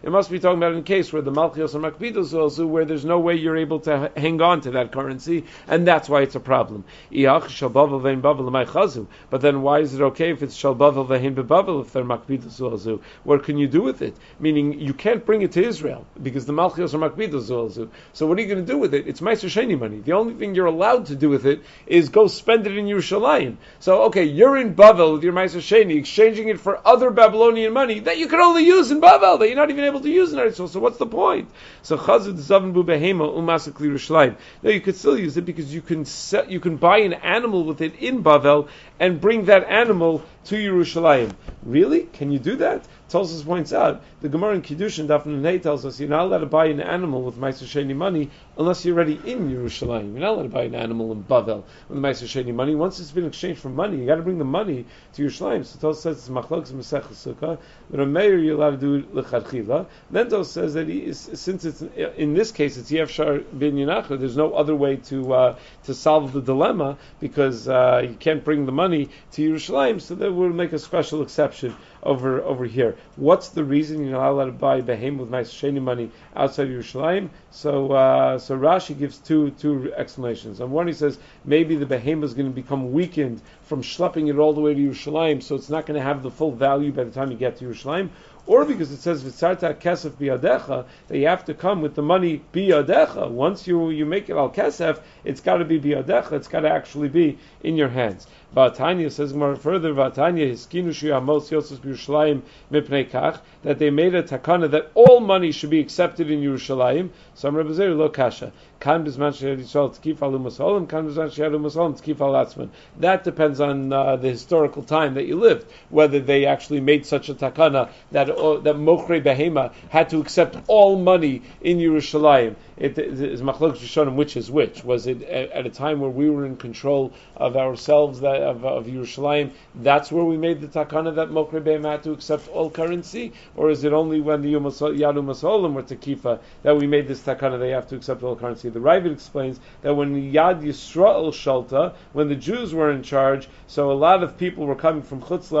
must 0.09 0.31
be 0.31 0.39
talking 0.39 0.57
about 0.57 0.73
in 0.73 0.79
a 0.79 0.83
case 0.83 1.13
where 1.13 1.21
the 1.21 1.31
malchios 1.31 1.75
are 1.75 1.91
makbidos 1.91 2.67
where 2.67 2.85
there's 2.85 3.05
no 3.05 3.19
way 3.19 3.35
you're 3.35 3.57
able 3.57 3.79
to 3.81 4.11
hang 4.15 4.41
on 4.41 4.61
to 4.61 4.71
that 4.71 4.91
currency, 4.91 5.45
and 5.67 5.87
that's 5.87 6.09
why 6.09 6.21
it's 6.21 6.35
a 6.35 6.39
problem. 6.39 6.83
But 7.11 9.41
then 9.41 9.61
why 9.61 9.79
is 9.79 9.93
it 9.93 10.01
okay 10.01 10.31
if 10.31 10.43
it's 10.43 10.61
shalbavel 10.61 11.07
vehin 11.07 11.35
bebavel 11.35 11.81
if 11.81 11.93
they're 11.93 12.03
makbidos 12.03 12.99
What 13.23 13.43
can 13.43 13.57
you 13.57 13.67
do 13.67 13.81
with 13.81 14.01
it? 14.01 14.15
Meaning 14.39 14.79
you 14.79 14.93
can't 14.93 15.25
bring 15.25 15.41
it 15.41 15.53
to 15.53 15.63
Israel 15.63 16.05
because 16.21 16.45
the 16.45 16.53
malchios 16.53 16.93
are 16.93 17.09
makbidos 17.09 17.89
So 18.13 18.25
what 18.25 18.37
are 18.37 18.41
you 18.41 18.47
going 18.47 18.65
to 18.65 18.71
do 18.71 18.77
with 18.77 18.93
it? 18.93 19.07
It's 19.07 19.21
Meiser 19.21 19.49
Sheni 19.49 19.77
money. 19.77 19.99
The 19.99 20.13
only 20.13 20.33
thing 20.33 20.55
you're 20.55 20.65
allowed 20.65 21.07
to 21.07 21.15
do 21.15 21.29
with 21.29 21.45
it 21.45 21.61
is 21.85 22.09
go 22.09 22.27
spend 22.27 22.67
it 22.67 22.77
in 22.77 22.85
Yerushalayim. 22.85 23.57
So 23.79 24.03
okay, 24.03 24.23
you're 24.23 24.57
in 24.57 24.75
Bavel 24.75 25.13
with 25.13 25.23
your 25.23 25.33
Meiser 25.33 25.61
Sheni, 25.61 25.97
exchanging 25.97 26.49
it 26.49 26.59
for 26.59 26.85
other 26.85 27.11
Babylonian 27.11 27.73
money 27.73 27.99
that 28.01 28.17
you 28.17 28.27
can 28.27 28.39
only 28.39 28.65
use 28.65 28.91
in 28.91 29.01
Bavel, 29.01 29.39
that 29.39 29.47
you're 29.47 29.55
not 29.55 29.69
even 29.69 29.83
able 29.83 30.01
to 30.01 30.09
use 30.09 30.33
in 30.33 30.39
Eretz 30.39 30.69
So 30.69 30.79
what's 30.79 30.97
the 30.97 31.05
point? 31.05 31.49
So 31.81 31.97
Chazud 31.97 32.35
Zavin 32.35 32.73
Bu 32.73 32.83
Behema 32.83 33.31
Umasakli 33.31 33.87
Yerushalayim. 33.87 34.35
No, 34.63 34.69
you 34.69 34.81
could 34.81 34.95
still 34.95 35.17
use 35.17 35.37
it 35.37 35.45
because 35.45 35.73
you 35.73 35.81
can 35.81 36.05
set, 36.05 36.49
you 36.49 36.59
can 36.59 36.77
buy 36.77 36.99
an 36.99 37.13
animal 37.13 37.63
with 37.63 37.81
it 37.81 37.95
in 37.95 38.23
Bavel 38.23 38.67
and 38.99 39.21
bring 39.21 39.45
that 39.45 39.63
animal 39.65 40.23
to 40.45 40.55
Yerushalayim. 40.55 41.33
Really? 41.63 42.01
Can 42.13 42.31
you 42.31 42.39
do 42.39 42.55
that? 42.57 42.85
Tosus 43.09 43.43
points 43.43 43.73
out 43.73 44.03
the 44.21 44.29
Gemara 44.29 44.53
in 44.53 44.61
Kiddushin 44.61 45.07
Daf 45.07 45.25
Nay 45.25 45.57
tells 45.57 45.83
us 45.83 45.99
you're 45.99 46.09
not 46.09 46.25
allowed 46.25 46.39
to 46.39 46.45
buy 46.45 46.67
an 46.67 46.79
animal 46.79 47.23
with 47.23 47.37
Meiser 47.37 47.63
Sheni 47.63 47.95
money 47.95 48.29
unless 48.55 48.85
you're 48.85 48.95
already 48.95 49.19
in 49.25 49.49
Yerushalayim. 49.49 50.11
You're 50.11 50.21
not 50.21 50.33
allowed 50.33 50.43
to 50.43 50.49
buy 50.49 50.63
an 50.63 50.75
animal 50.75 51.11
in 51.11 51.23
Bavel 51.23 51.63
with 51.87 51.97
Meiser 51.97 52.25
Sheni 52.25 52.53
money. 52.53 52.75
Once 52.75 52.99
it's 52.99 53.11
been 53.11 53.25
exchanged 53.25 53.61
for 53.61 53.69
money, 53.69 53.97
you 53.97 54.05
got 54.05 54.17
to 54.17 54.21
bring 54.21 54.37
the 54.37 54.45
money 54.45 54.85
to 55.13 55.25
Yerushalayim. 55.25 55.65
So 55.65 55.79
Tosus 55.79 56.01
says 56.01 56.17
it's 56.17 56.29
Machlokes 56.29 56.71
Masech 56.71 57.03
Sukkah, 57.05 57.57
but 57.89 57.99
a 57.99 58.05
mayor 58.05 58.37
you're 58.37 58.55
allowed 58.55 58.71
to 58.71 58.77
do 58.77 58.95
it 58.95 59.15
lechatchila. 59.15 59.87
Then 60.11 60.29
Tosus 60.29 60.45
says 60.45 60.75
that 60.75 60.87
he 60.87 61.05
is, 61.05 61.17
since 61.33 61.65
it's 61.65 61.81
in 61.81 62.35
this 62.35 62.51
case 62.51 62.77
it's 62.77 62.91
Yevshar 62.91 63.43
bin 63.57 63.75
Yinacha, 63.75 64.19
there's 64.19 64.37
no 64.37 64.53
other 64.53 64.75
way 64.75 64.97
to 64.97 65.33
uh, 65.33 65.55
to 65.85 65.95
solve 65.95 66.31
the 66.31 66.41
dilemma 66.41 66.97
because 67.19 67.67
uh, 67.67 68.03
you 68.07 68.13
can't 68.19 68.43
bring 68.43 68.67
the 68.67 68.71
money 68.71 69.09
to 69.31 69.51
Yerushalayim, 69.51 69.99
so 69.99 70.13
will 70.33 70.49
make 70.49 70.73
a 70.73 70.79
special 70.79 71.21
exception 71.21 71.75
over 72.03 72.41
over 72.41 72.65
here. 72.65 72.95
What's 73.15 73.49
the 73.49 73.63
reason 73.63 74.03
you're 74.03 74.13
not 74.13 74.29
allowed 74.29 74.45
to 74.45 74.51
buy 74.51 74.81
behem 74.81 75.17
with 75.17 75.29
my 75.29 75.41
sheni 75.41 75.81
money 75.81 76.11
outside 76.35 76.69
Yerushalayim? 76.69 77.29
So 77.51 77.91
uh, 77.91 78.37
so 78.37 78.57
Rashi 78.57 78.97
gives 78.97 79.17
two 79.17 79.51
two 79.51 79.93
explanations. 79.95 80.61
On 80.61 80.71
one 80.71 80.87
he 80.87 80.93
says 80.93 81.19
maybe 81.45 81.75
the 81.75 81.85
behem 81.85 82.23
is 82.23 82.33
going 82.33 82.47
to 82.49 82.55
become 82.55 82.91
weakened 82.93 83.41
from 83.63 83.81
schlepping 83.81 84.29
it 84.29 84.37
all 84.37 84.53
the 84.53 84.61
way 84.61 84.73
to 84.73 84.79
Yerushalayim, 84.79 85.43
so 85.43 85.55
it's 85.55 85.69
not 85.69 85.85
going 85.85 85.99
to 85.99 86.03
have 86.03 86.23
the 86.23 86.31
full 86.31 86.51
value 86.51 86.91
by 86.91 87.03
the 87.03 87.11
time 87.11 87.31
you 87.31 87.37
get 87.37 87.57
to 87.57 87.65
Yerushalayim 87.65 88.09
or 88.49 88.65
because 88.65 88.91
it 88.91 88.97
says 88.97 89.23
v'tzarta 89.23 89.75
kesef 89.75 90.09
biyadecha 90.11 90.83
that 91.07 91.17
you 91.17 91.27
have 91.27 91.45
to 91.45 91.53
come 91.53 91.83
with 91.83 91.93
the 91.93 92.01
money 92.01 92.41
biyadecha. 92.51 93.29
Once 93.29 93.67
you 93.67 93.91
you 93.91 94.07
make 94.07 94.27
it 94.27 94.35
al 94.35 94.49
kesef, 94.49 94.99
it's 95.23 95.39
got 95.39 95.57
to 95.57 95.65
be 95.65 95.79
biyadecha. 95.79 96.31
It's 96.31 96.47
got 96.47 96.61
to 96.61 96.69
actually 96.69 97.09
be 97.09 97.37
in 97.61 97.75
your 97.75 97.89
hands. 97.89 98.25
Vatanya 98.55 99.11
says 99.11 99.33
more 99.33 99.55
further. 99.55 99.93
Vatanya 99.93 100.49
hiskinu 100.49 100.89
shiyamos 100.89 101.51
yosef 101.51 101.79
Yerushalayim 101.79 102.41
mipnei 102.71 103.09
kach 103.09 103.39
that 103.63 103.79
they 103.79 103.89
made 103.89 104.15
a 104.15 104.23
takana 104.23 104.71
that 104.71 104.91
all 104.93 105.19
money 105.19 105.51
should 105.51 105.69
be 105.69 105.79
accepted 105.79 106.31
in 106.31 106.41
Yerushalayim. 106.41 107.09
Some 107.33 107.55
Rebbe 107.55 107.71
lo 107.71 108.09
kasha. 108.09 108.51
Kan 108.79 109.05
Yisrael 109.05 109.97
tkif 109.99 110.21
alu. 110.21 110.85
Kan 110.87 111.07
tkif 111.07 112.21
al 112.21 112.45
atzman. 112.45 112.69
That 112.99 113.23
depends 113.25 113.59
on 113.59 113.91
uh, 113.91 114.15
the 114.15 114.29
historical 114.29 114.83
time 114.83 115.15
that 115.15 115.25
you 115.25 115.35
lived, 115.35 115.69
whether 115.89 116.19
they 116.19 116.45
actually 116.45 116.79
made 116.79 117.05
such 117.05 117.27
a 117.27 117.33
takana 117.33 117.89
that 118.11 118.29
uh, 118.29 118.57
that 118.59 118.77
Mochre 118.77 119.19
Behema 119.21 119.73
had 119.89 120.09
to 120.09 120.19
accept 120.19 120.57
all 120.67 120.97
money 120.97 121.41
in 121.61 121.77
Yerushalayim. 121.77 122.55
It 122.77 122.97
is 122.97 123.41
Machlok 123.41 123.77
Rishonim 123.77 124.15
which 124.15 124.37
is 124.37 124.49
which. 124.49 124.85
Was 124.85 125.07
it 125.07 125.21
at 125.23 125.65
a 125.65 125.69
time 125.69 125.99
where 125.99 126.09
we 126.09 126.29
were 126.29 126.45
in 126.45 126.55
control 126.55 127.11
of 127.35 127.57
ourselves, 127.57 128.21
that 128.21 128.41
of, 128.41 128.63
of 128.63 128.85
Yerushalayim? 128.85 129.51
That's 129.75 130.11
where 130.11 130.23
we 130.23 130.37
made 130.37 130.61
the 130.61 130.67
takana 130.67 131.15
that 131.15 131.29
Mochre 131.29 131.59
Behema 131.59 131.91
had 131.91 132.03
to 132.03 132.13
accept 132.13 132.47
all 132.47 132.69
currency, 132.69 133.33
or 133.59 133.69
is 133.69 133.83
it 133.83 133.91
only 133.91 134.21
when 134.21 134.41
the 134.41 134.53
Yadu 134.53 135.21
Masolim 135.21 135.73
were 135.73 135.83
Takifa 135.83 136.39
that 136.63 136.77
we 136.77 136.87
made 136.87 137.09
this 137.09 137.19
takana 137.19 137.59
they 137.59 137.71
have 137.71 137.85
to 137.89 137.95
accept 137.97 138.23
all 138.23 138.33
currency? 138.33 138.69
The 138.69 138.79
Ravid 138.79 139.11
explains 139.11 139.59
that 139.81 139.93
when 139.93 140.15
Yad 140.31 140.63
Yisrael 140.63 141.29
Shalta, 141.33 141.93
when 142.13 142.29
the 142.29 142.35
Jews 142.35 142.73
were 142.73 142.89
in 142.89 143.03
charge, 143.03 143.49
so 143.67 143.91
a 143.91 143.93
lot 143.93 144.23
of 144.23 144.37
people 144.37 144.65
were 144.65 144.75
coming 144.75 145.01
from 145.01 145.21
Chutz 145.21 145.51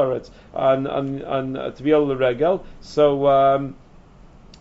on, 0.53 0.87
on, 0.87 1.25
on 1.25 1.57
uh, 1.57 1.71
to 1.71 1.83
be 1.83 1.91
able 1.91 2.07
to 2.07 2.15
regel. 2.15 2.65
So. 2.79 3.27
Um, 3.27 3.75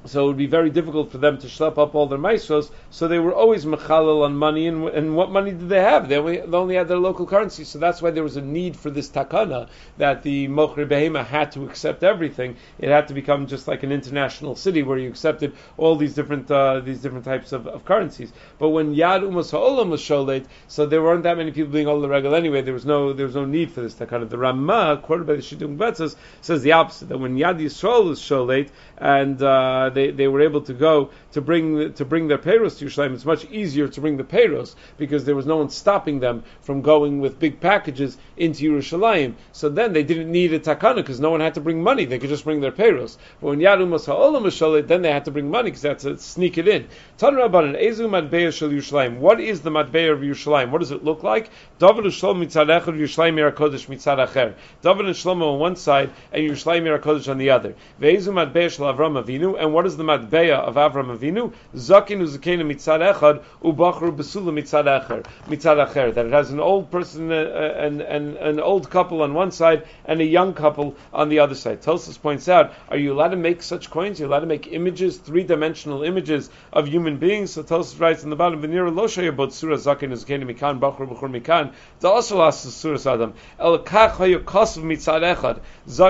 so 0.09 0.24
it 0.24 0.26
would 0.28 0.36
be 0.36 0.46
very 0.46 0.70
difficult 0.70 1.11
for 1.11 1.18
them 1.18 1.38
to 1.38 1.46
schlep 1.46 1.78
up 1.78 1.94
all 1.94 2.06
their 2.06 2.18
maestros. 2.18 2.70
So 2.90 3.09
they 3.09 3.18
were 3.18 3.34
always 3.34 3.64
mechalal 3.64 4.24
on 4.24 4.36
money, 4.36 4.66
and, 4.66 4.88
and 4.88 5.16
what 5.16 5.30
money 5.30 5.50
did 5.50 5.68
they 5.68 5.80
have? 5.80 6.09
They 6.09 6.16
only, 6.16 6.38
they 6.38 6.56
only 6.56 6.74
had 6.76 6.88
their 6.88 6.98
local 6.98 7.26
currency. 7.26 7.64
So 7.64 7.78
that's 7.78 8.00
why 8.00 8.11
there 8.11 8.22
was 8.22 8.36
a 8.36 8.42
need 8.42 8.76
for 8.76 8.90
this 8.90 9.09
takana 9.09 9.68
that 9.98 10.22
the 10.22 10.48
mochri 10.48 10.88
behema 10.88 11.24
had 11.24 11.52
to 11.52 11.64
accept 11.64 12.02
everything. 12.02 12.56
It 12.78 12.88
had 12.88 13.09
to 13.09 13.14
become 13.14 13.46
just 13.46 13.68
like 13.68 13.82
an 13.82 13.92
international 13.92 14.56
city 14.56 14.82
where 14.82 14.98
you 14.98 15.09
accepted 15.09 15.54
all 15.76 15.96
these 15.96 16.14
different 16.14 16.50
uh, 16.50 16.80
these 16.80 17.00
different 17.00 17.24
types 17.24 17.52
of, 17.52 17.66
of, 17.66 17.84
currencies. 17.84 18.32
But 18.59 18.70
when 18.70 18.94
Yad 18.94 19.22
Umas 19.22 19.50
Ha'olam 19.50 19.90
was 19.90 20.00
sholet, 20.00 20.46
so 20.68 20.86
there 20.86 21.02
weren't 21.02 21.24
that 21.24 21.36
many 21.36 21.50
people 21.52 21.72
being 21.72 21.86
all 21.86 22.00
the 22.00 22.09
regal 22.09 22.34
anyway. 22.34 22.62
There 22.62 22.74
was 22.74 22.86
no 22.86 23.12
there 23.12 23.26
was 23.26 23.34
no 23.34 23.44
need 23.44 23.72
for 23.72 23.80
this 23.80 23.94
takana. 23.94 24.28
The 24.28 24.38
Ramah, 24.38 25.00
quoted 25.02 25.26
by 25.26 25.34
the 25.34 25.42
Shitah 25.42 25.76
Mekubetzes, 25.76 26.16
says 26.40 26.62
the 26.62 26.72
opposite. 26.72 27.09
That 27.09 27.18
when 27.18 27.36
Yad 27.36 27.61
Yisrael 27.61 28.09
was 28.09 28.20
sholet 28.20 28.70
and 28.96 29.40
uh, 29.42 29.90
they, 29.99 30.11
they 30.11 30.28
were 30.28 30.40
able 30.40 30.61
to 30.62 30.72
go 30.72 31.11
to 31.32 31.40
bring 31.40 31.92
to 31.94 32.05
bring 32.05 32.28
their 32.28 32.38
payros 32.38 32.78
to 32.78 32.86
Yerushalayim. 32.86 33.14
It's 33.14 33.24
much 33.24 33.44
easier 33.46 33.88
to 33.88 34.01
bring 34.01 34.16
the 34.16 34.24
payros 34.24 34.74
because 34.96 35.24
there 35.24 35.34
was 35.34 35.46
no 35.46 35.57
one 35.57 35.70
stopping 35.70 36.20
them 36.20 36.44
from 36.62 36.82
going 36.82 37.20
with 37.20 37.38
big 37.38 37.61
packages 37.61 38.16
into 38.36 38.70
Yerushalayim. 38.70 39.34
So 39.53 39.68
then 39.68 39.92
they 39.92 40.03
didn't 40.03 40.30
need 40.30 40.53
a 40.53 40.61
takana 40.61 40.96
because 40.96 41.20
no 41.20 41.30
one 41.30 41.40
had 41.40 41.55
to 41.55 41.61
bring 41.61 41.82
money; 41.82 42.05
they 42.05 42.18
could 42.18 42.30
just 42.30 42.44
bring 42.44 42.61
their 42.61 42.72
payros. 42.72 43.16
But 43.40 43.49
when 43.49 43.59
Yadum 43.59 43.90
Ha'olam 43.90 44.86
then 44.86 45.03
they 45.03 45.12
had 45.12 45.24
to 45.24 45.30
bring 45.30 45.51
money 45.51 45.70
because 45.70 45.82
they 45.82 45.88
had 45.88 45.99
to 46.01 46.18
sneak 46.18 46.59
it 46.59 46.68
in. 46.68 46.88
Tan 47.16 47.34
Rabbanan 47.34 47.80
Ezu 47.80 48.09
Madbeya 48.09 48.53
Shel 48.53 48.68
Yerushalayim. 48.68 49.18
What 49.18 49.40
is 49.40 49.61
the 49.61 49.70
Madbeya 49.70 50.12
of 50.12 50.20
Yerushalayim? 50.20 50.70
What 50.70 50.78
does 50.78 50.90
it 50.90 51.05
look 51.05 51.22
like? 51.22 51.51
David 51.78 52.05
and 52.05 52.14
Shlomo 52.14 52.44
mitzad 52.44 52.66
Yerushalayim 52.84 53.34
Yerakodesh 53.34 53.86
mitzad. 53.86 54.55
David 54.82 55.07
and 55.07 55.14
Shlomo 55.14 55.55
on 55.55 55.59
one 55.59 55.76
side 55.76 56.11
and 56.32 56.42
Yerushalayim 56.42 56.82
Yerakodesh 56.82 57.28
on 57.30 57.38
the 57.38 57.51
other. 57.51 57.74
Ve'ezu 58.01 58.32
Madbeya 58.32 58.70
Shel 58.70 58.92
Avram 58.92 59.22
Avinu. 59.22 59.59
And 59.59 59.72
what 59.72 59.86
is 59.89 59.97
the 59.97 60.05
Madbeya 60.05 60.59
of 60.59 60.74
Avram 60.74 61.16
Avinu? 61.16 61.53
Zakin 61.74 62.20
uzakena 62.20 62.62
mitzad 62.62 63.01
echad, 63.12 63.43
ubachru 63.62 64.14
besula 64.14 64.53
mitzad 64.53 64.84
acher. 64.84 65.24
Mitzad 65.47 65.84
acher. 65.84 66.14
That 66.14 66.26
it 66.26 66.32
has 66.32 66.51
an 66.51 66.61
old 66.61 66.91
person 66.91 67.32
uh, 67.32 67.74
and, 67.76 68.03
and 68.03 68.36
an 68.36 68.61
old 68.61 68.91
couple 68.91 69.22
on 69.22 69.34
one 69.34 69.51
side 69.51 69.86
and 70.05 70.20
a 70.20 70.24
young 70.24 70.55
couple 70.55 70.95
on 71.12 71.30
the 71.30 71.39
other 71.41 71.55
side. 71.55 71.82
Tosus 71.82 72.20
points 72.20 72.49
out, 72.49 72.74
are 72.91 72.99
you 72.99 73.12
allowed 73.12 73.30
to 73.30 73.36
make 73.36 73.62
such 73.62 73.91
coins? 73.91 74.20
You 74.20 74.26
allowed 74.26 74.41
to 74.41 74.47
make 74.47 74.68
images, 74.68 75.16
three-dimensional 75.16 76.03
images 76.03 76.51
of 76.72 76.86
human 76.86 77.16
beings? 77.16 77.53
So 77.53 77.62
Tosus 77.62 77.99
writes 77.99 78.22
in 78.24 78.30
the 78.30 78.36
bottom, 78.36 78.62
Venira 78.62 78.95
lo 78.95 79.28
about 79.28 79.53
surah 79.55 79.76
zakin 79.76 80.12
uzakena 80.12 80.45
mikan, 80.45 80.78
bachru 80.78 81.09
b'chur 81.09 81.30
mikan. 81.30 81.72
It's 81.97 82.05
also 82.05 82.36
last 82.39 82.62
surah 82.70 83.14
Adam. 83.14 83.32
El 83.59 83.78
kach 83.78 84.16
hayu 84.16 84.45
mitzad 84.45 85.34
echad. 85.34 85.61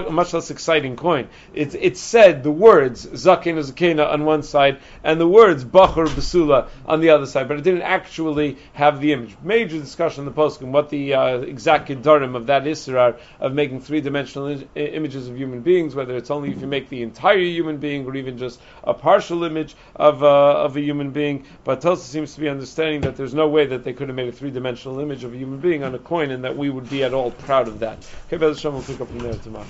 A 0.08 0.10
much 0.10 0.32
less 0.32 0.50
exciting 0.50 0.96
coin. 0.96 1.28
It's, 1.54 1.74
it's 1.74 2.00
said, 2.00 2.42
the 2.42 2.50
words, 2.50 3.06
zakin 3.06 3.57
uzakena 3.58 4.10
on 4.12 4.24
one 4.24 4.42
side, 4.42 4.78
and 5.02 5.20
the 5.20 5.28
words 5.28 5.64
Bachur 5.64 6.06
Basula 6.06 6.68
on 6.86 7.00
the 7.00 7.10
other 7.10 7.26
side, 7.26 7.48
but 7.48 7.58
it 7.58 7.64
didn't 7.64 7.82
actually 7.82 8.58
have 8.74 9.00
the 9.00 9.12
image. 9.12 9.36
Major 9.42 9.78
discussion 9.78 10.22
in 10.22 10.24
the 10.26 10.32
post 10.32 10.62
what 10.62 10.90
the 10.90 11.14
uh, 11.14 11.38
exact 11.38 11.88
gedarim 11.88 12.34
of 12.34 12.46
that 12.46 12.64
isra 12.64 13.18
of 13.40 13.52
making 13.52 13.80
three 13.80 14.00
dimensional 14.00 14.48
I- 14.48 14.78
images 14.78 15.28
of 15.28 15.36
human 15.36 15.60
beings, 15.60 15.94
whether 15.94 16.16
it's 16.16 16.30
only 16.30 16.50
if 16.50 16.60
you 16.60 16.66
make 16.66 16.88
the 16.88 17.02
entire 17.02 17.38
human 17.38 17.78
being 17.78 18.06
or 18.06 18.16
even 18.16 18.38
just 18.38 18.60
a 18.84 18.94
partial 18.94 19.44
image 19.44 19.76
of, 19.96 20.22
uh, 20.22 20.64
of 20.64 20.76
a 20.76 20.80
human 20.80 21.10
being. 21.10 21.44
But 21.64 21.80
Tosa 21.80 22.04
seems 22.04 22.34
to 22.34 22.40
be 22.40 22.48
understanding 22.48 23.02
that 23.02 23.16
there's 23.16 23.34
no 23.34 23.48
way 23.48 23.66
that 23.66 23.84
they 23.84 23.92
could 23.92 24.08
have 24.08 24.16
made 24.16 24.28
a 24.28 24.32
three 24.32 24.50
dimensional 24.50 25.00
image 25.00 25.24
of 25.24 25.32
a 25.32 25.36
human 25.36 25.60
being 25.60 25.84
on 25.84 25.94
a 25.94 25.98
coin 25.98 26.30
and 26.30 26.44
that 26.44 26.56
we 26.56 26.70
would 26.70 26.88
be 26.90 27.04
at 27.04 27.14
all 27.14 27.30
proud 27.30 27.68
of 27.68 27.80
that. 27.80 27.98
Okay, 28.26 28.42
Bezashem, 28.42 28.72
we'll 28.72 28.82
pick 28.82 29.00
up 29.00 29.08
from 29.08 29.18
there 29.18 29.34
tomorrow. 29.34 29.66